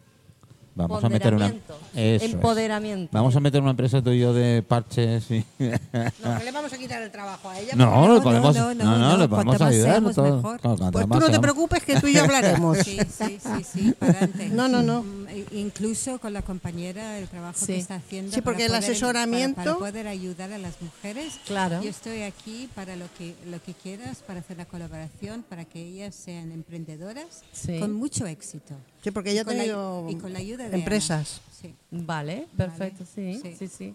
vamos 0.75 1.03
a 1.03 1.09
meter 1.09 1.35
una, 1.35 1.47
Empoderamiento. 1.47 1.79
Eso 1.95 2.25
es. 2.27 2.33
Empoderamiento. 2.35 3.11
Vamos 3.13 3.35
a 3.35 3.41
meter 3.41 3.63
una 3.63 3.71
empresa 3.71 4.03
tuyo 4.03 4.33
de 4.35 4.63
parches. 4.63 5.31
y- 5.31 5.45
No, 5.59 6.39
que 6.39 6.45
le 6.45 6.53
vamos 6.53 6.73
a 6.73 6.77
quitar 6.79 7.03
el 7.03 7.11
trabajo 7.11 7.49
a 7.49 7.59
ella. 7.59 7.73
no, 7.75 8.07
le 8.09 8.15
no, 8.17 8.23
podemos, 8.23 8.55
no, 8.55 8.75
no, 8.75 8.85
no, 8.85 8.99
no, 8.99 9.09
no, 9.13 9.17
le 9.17 9.29
podemos 9.29 9.61
ayudar. 9.61 10.03
todo. 10.15 10.43
Claro, 10.59 10.91
Pues 10.93 11.09
tú 11.09 11.19
no 11.21 11.31
te 11.31 11.41
preocupes 11.41 11.83
que 11.83 11.99
tú 11.99 12.07
y 12.07 12.13
yo 12.15 12.23
hablaremos. 12.23 12.77
Sí, 12.85 12.99
sí, 13.11 13.39
sí, 13.41 13.65
sí, 13.65 13.93
para 13.99 14.13
adelante. 14.13 14.49
No, 14.51 14.69
no, 14.69 14.83
no. 14.83 15.03
Mm, 15.03 15.29
e- 15.31 15.47
Incluso 15.53 16.19
con 16.21 16.33
la 16.35 16.43
compañera, 16.43 17.19
el 17.19 17.27
trabajo 17.29 17.59
Sí. 17.59 17.67
que 17.67 17.79
está 17.79 17.95
haciendo. 17.97 18.33
Sí, 18.33 18.41
porque 18.43 18.67
para 18.67 18.77
el 18.79 18.83
poder- 18.83 18.93
asesoramiento- 18.97 19.55
Para, 19.57 19.65
para 19.75 19.79
poder 19.79 20.09
ayudar 20.09 20.53
a 20.53 20.59
las 20.59 20.81
mujeres. 20.83 21.41
Claro. 21.47 21.83
Yo 21.83 21.89
estoy 21.91 22.23
aquí 22.23 22.69
para 22.75 22.95
lo 22.97 23.07
que, 23.19 23.35
lo 23.51 23.61
que 23.63 23.73
quieras, 23.75 24.19
para 24.27 24.41
hacer 24.41 24.59
la 24.59 24.67
colaboración, 24.67 25.43
para 25.49 25.65
que 25.65 25.81
ellas 25.83 26.15
sean 26.15 26.53
emprendedoras 26.53 27.43
Sí. 27.53 27.81
con 27.81 27.93
mucho 27.95 28.27
éxito. 28.27 28.75
Sí, 29.07 29.13
porque 29.13 29.31
ella 29.31 29.43
Y 29.43 29.43
ha 29.43 29.45
tenido 29.45 30.07
y 30.11 30.17
con 30.17 30.33
la 30.33 30.41
ayuda 30.41 30.69
de 30.69 30.77
empresas. 30.77 31.41
Ana. 31.41 31.53
Sí. 31.63 31.75
Vale, 31.93 32.49
perfecto, 32.57 33.05
sí, 33.07 33.39
Sí. 33.41 33.55
sí, 33.57 33.69
sí. 33.69 33.95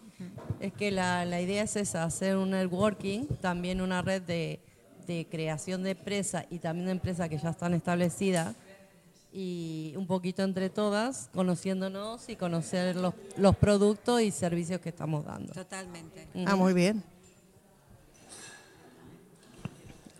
Es 0.61 0.71
que 0.71 0.89
la, 0.89 1.25
la 1.25 1.41
idea 1.41 1.63
es 1.63 1.75
esa, 1.75 2.05
hacer 2.05 2.37
un 2.37 2.51
networking, 2.51 3.25
también 3.41 3.81
una 3.81 4.01
red 4.01 4.21
de, 4.21 4.61
de 5.07 5.27
creación 5.29 5.83
de 5.83 5.91
empresas 5.91 6.45
y 6.49 6.59
también 6.59 6.85
de 6.85 6.93
empresas 6.93 7.27
que 7.27 7.37
ya 7.37 7.49
están 7.49 7.73
establecidas 7.73 8.55
y 9.33 9.93
un 9.97 10.07
poquito 10.07 10.43
entre 10.43 10.69
todas, 10.69 11.29
conociéndonos 11.33 12.29
y 12.29 12.37
conocer 12.37 12.95
los, 12.95 13.13
los 13.35 13.57
productos 13.57 14.21
y 14.21 14.31
servicios 14.31 14.79
que 14.79 14.87
estamos 14.87 15.25
dando. 15.25 15.51
Totalmente. 15.51 16.25
Ah, 16.45 16.55
muy 16.55 16.71
bien. 16.71 17.03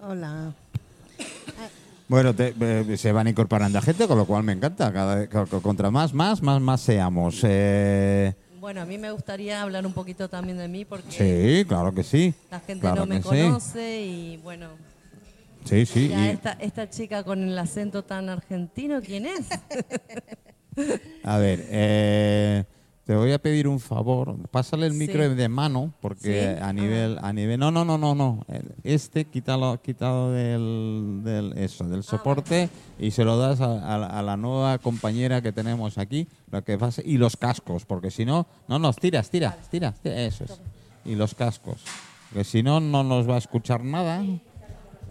Hola. 0.02 0.54
Bueno, 2.12 2.36
te- 2.36 2.53
eh, 2.59 2.97
se 2.97 3.14
van 3.14 3.30
incorporando 3.30 3.80
a 3.80 3.82
gente, 3.82 4.05
con 4.05 4.18
lo 4.18 4.26
cual 4.26 4.43
me 4.43 4.51
encanta. 4.51 4.91
Cada, 4.91 5.30
contra 5.47 5.89
más, 5.91 6.14
más, 6.14 6.41
más, 6.41 6.59
más 6.59 6.82
seamos. 6.82 7.39
Eh, 7.45 8.34
Bueno, 8.59 8.82
a 8.82 8.86
mí 8.86 8.97
me 8.97 9.12
gustaría 9.12 9.62
hablar 9.62 9.86
un 9.86 9.93
poquito 9.93 10.28
también 10.28 10.57
de 10.57 10.68
mí 10.68 10.84
porque 10.84 11.09
sí, 11.09 11.66
claro 11.66 11.93
que 11.93 12.03
sí. 12.03 12.34
la 12.51 12.59
gente 12.59 12.82
Claro 12.82 13.03
no 13.03 13.05
me 13.05 13.22
sí. 13.22 13.30
conoce 13.30 14.01
y 14.01 14.36
bueno, 14.43 14.72
Sí, 15.64 15.86
sí. 15.86 16.09
ya 16.09 16.26
y- 16.26 16.30
esta, 16.32 16.51
esta 16.59 16.89
chica 16.89 17.24
con 17.24 17.43
el 17.43 17.57
acento 17.57 18.03
tan 18.03 18.28
argentino, 18.28 18.99
¿quién 19.01 19.26
es? 19.28 19.47
a 21.24 21.38
ver, 21.38 21.66
eh, 21.70 22.66
te 23.06 23.16
voy 23.16 23.32
a 23.32 23.39
pedir 23.39 23.68
un 23.68 23.80
favor. 23.80 24.38
Pásale 24.49 24.86
el 24.86 24.93
Sí. 24.93 24.99
micro 24.99 25.28
de 25.34 25.49
mano, 25.49 25.93
porque 26.02 26.56
Sí. 26.58 26.64
a 26.64 26.72
nivel, 26.72 27.18
a 27.22 27.34
nivel, 27.34 27.60
no, 27.60 27.72
no, 27.72 27.84
no, 27.84 27.97
no, 27.97 28.14
no. 28.16 28.45
Este 28.84 29.26
quítalo, 29.26 29.82
quítalo 29.82 30.32
del, 30.32 31.22
del, 31.24 31.54
eso, 31.58 31.84
Ah, 31.84 31.88
del 31.88 32.04
soporte 32.04 32.70
y 32.99 33.12
se 33.12 33.24
lo 33.24 33.38
das 33.38 33.60
a, 33.62 33.95
a 33.95 33.97
la- 33.97 34.08
a 34.08 34.22
la 34.22 34.38
nueva 34.38 34.78
compañera 34.78 35.41
que 35.41 35.52
tenemos 35.52 35.97
aquí, 35.97 36.28
lo 36.52 36.64
que 36.64 36.78
pasa 36.78 37.02
y 37.04 37.18
los 37.18 37.36
cascos, 37.38 37.86
porque 37.86 38.12
si 38.12 38.24
no, 38.24 38.45
no 38.68 38.78
nos 38.80 38.95
tiras, 38.97 39.30
tira, 39.30 39.58
tira, 39.72 39.91
tira, 39.93 40.22
eso 40.22 40.43
es. 40.45 40.60
Y 41.04 41.16
los 41.16 41.34
cascos, 41.34 41.82
porque 42.30 42.43
si 42.43 42.62
no, 42.64 42.80
no 42.80 43.04
nos 43.04 43.28
va 43.28 43.36
a 43.36 43.39
escuchar 43.39 43.84
nada. 43.84 44.24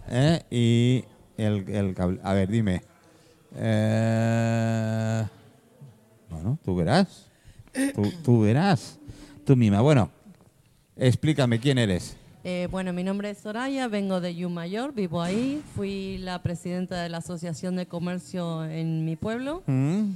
¿eh? 0.09 0.41
Y 0.49 1.03
el, 1.41 1.67
el 1.69 1.93
cable, 1.93 2.19
a 2.23 2.33
ver, 2.33 2.49
dime. 2.49 2.81
Eh, 3.55 5.25
bueno, 6.29 6.57
tú 6.63 6.75
verás. 6.75 7.27
Tú, 7.95 8.11
tú 8.23 8.41
verás. 8.41 8.99
Tú 9.45 9.55
misma. 9.55 9.81
Bueno, 9.81 10.09
explícame 10.95 11.59
quién 11.59 11.77
eres. 11.77 12.15
Eh, 12.43 12.67
bueno, 12.71 12.91
mi 12.91 13.03
nombre 13.03 13.29
es 13.29 13.37
Soraya, 13.37 13.87
vengo 13.87 14.19
de 14.19 14.33
Yumayor, 14.35 14.93
vivo 14.93 15.21
ahí. 15.21 15.61
Fui 15.75 16.17
la 16.17 16.41
presidenta 16.41 17.01
de 17.03 17.09
la 17.09 17.17
Asociación 17.17 17.75
de 17.75 17.85
Comercio 17.85 18.65
en 18.65 19.05
mi 19.05 19.15
pueblo. 19.15 19.61
¿Mm? 19.67 20.13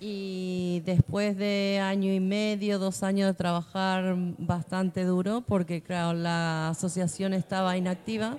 Y 0.00 0.82
después 0.86 1.36
de 1.36 1.78
año 1.82 2.10
y 2.14 2.20
medio, 2.20 2.78
dos 2.78 3.02
años 3.02 3.28
de 3.28 3.34
trabajar 3.34 4.16
bastante 4.38 5.04
duro, 5.04 5.42
porque 5.42 5.82
claro, 5.82 6.18
la 6.18 6.70
asociación 6.70 7.34
estaba 7.34 7.76
inactiva 7.76 8.38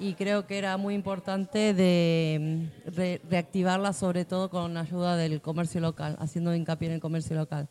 y 0.00 0.14
creo 0.14 0.46
que 0.46 0.58
era 0.58 0.76
muy 0.76 0.94
importante 0.94 1.74
de 1.74 2.68
mm, 2.86 2.90
re- 2.96 3.20
reactivarla, 3.28 3.92
sobre 3.92 4.24
todo 4.24 4.48
con 4.50 4.76
ayuda 4.76 5.16
del 5.16 5.40
comercio 5.40 5.80
local, 5.80 6.16
haciendo 6.20 6.54
hincapié 6.54 6.88
en 6.88 6.94
el 6.94 7.00
comercio 7.00 7.34
local. 7.36 7.68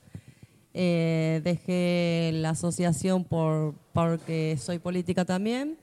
Eh, 0.73 1.41
dejé 1.43 2.31
la 2.33 2.49
asociación 2.51 3.23
por, 3.23 3.73
porque 3.93 4.57
soy 4.59 4.77
política 4.79 5.25
también 5.25 5.77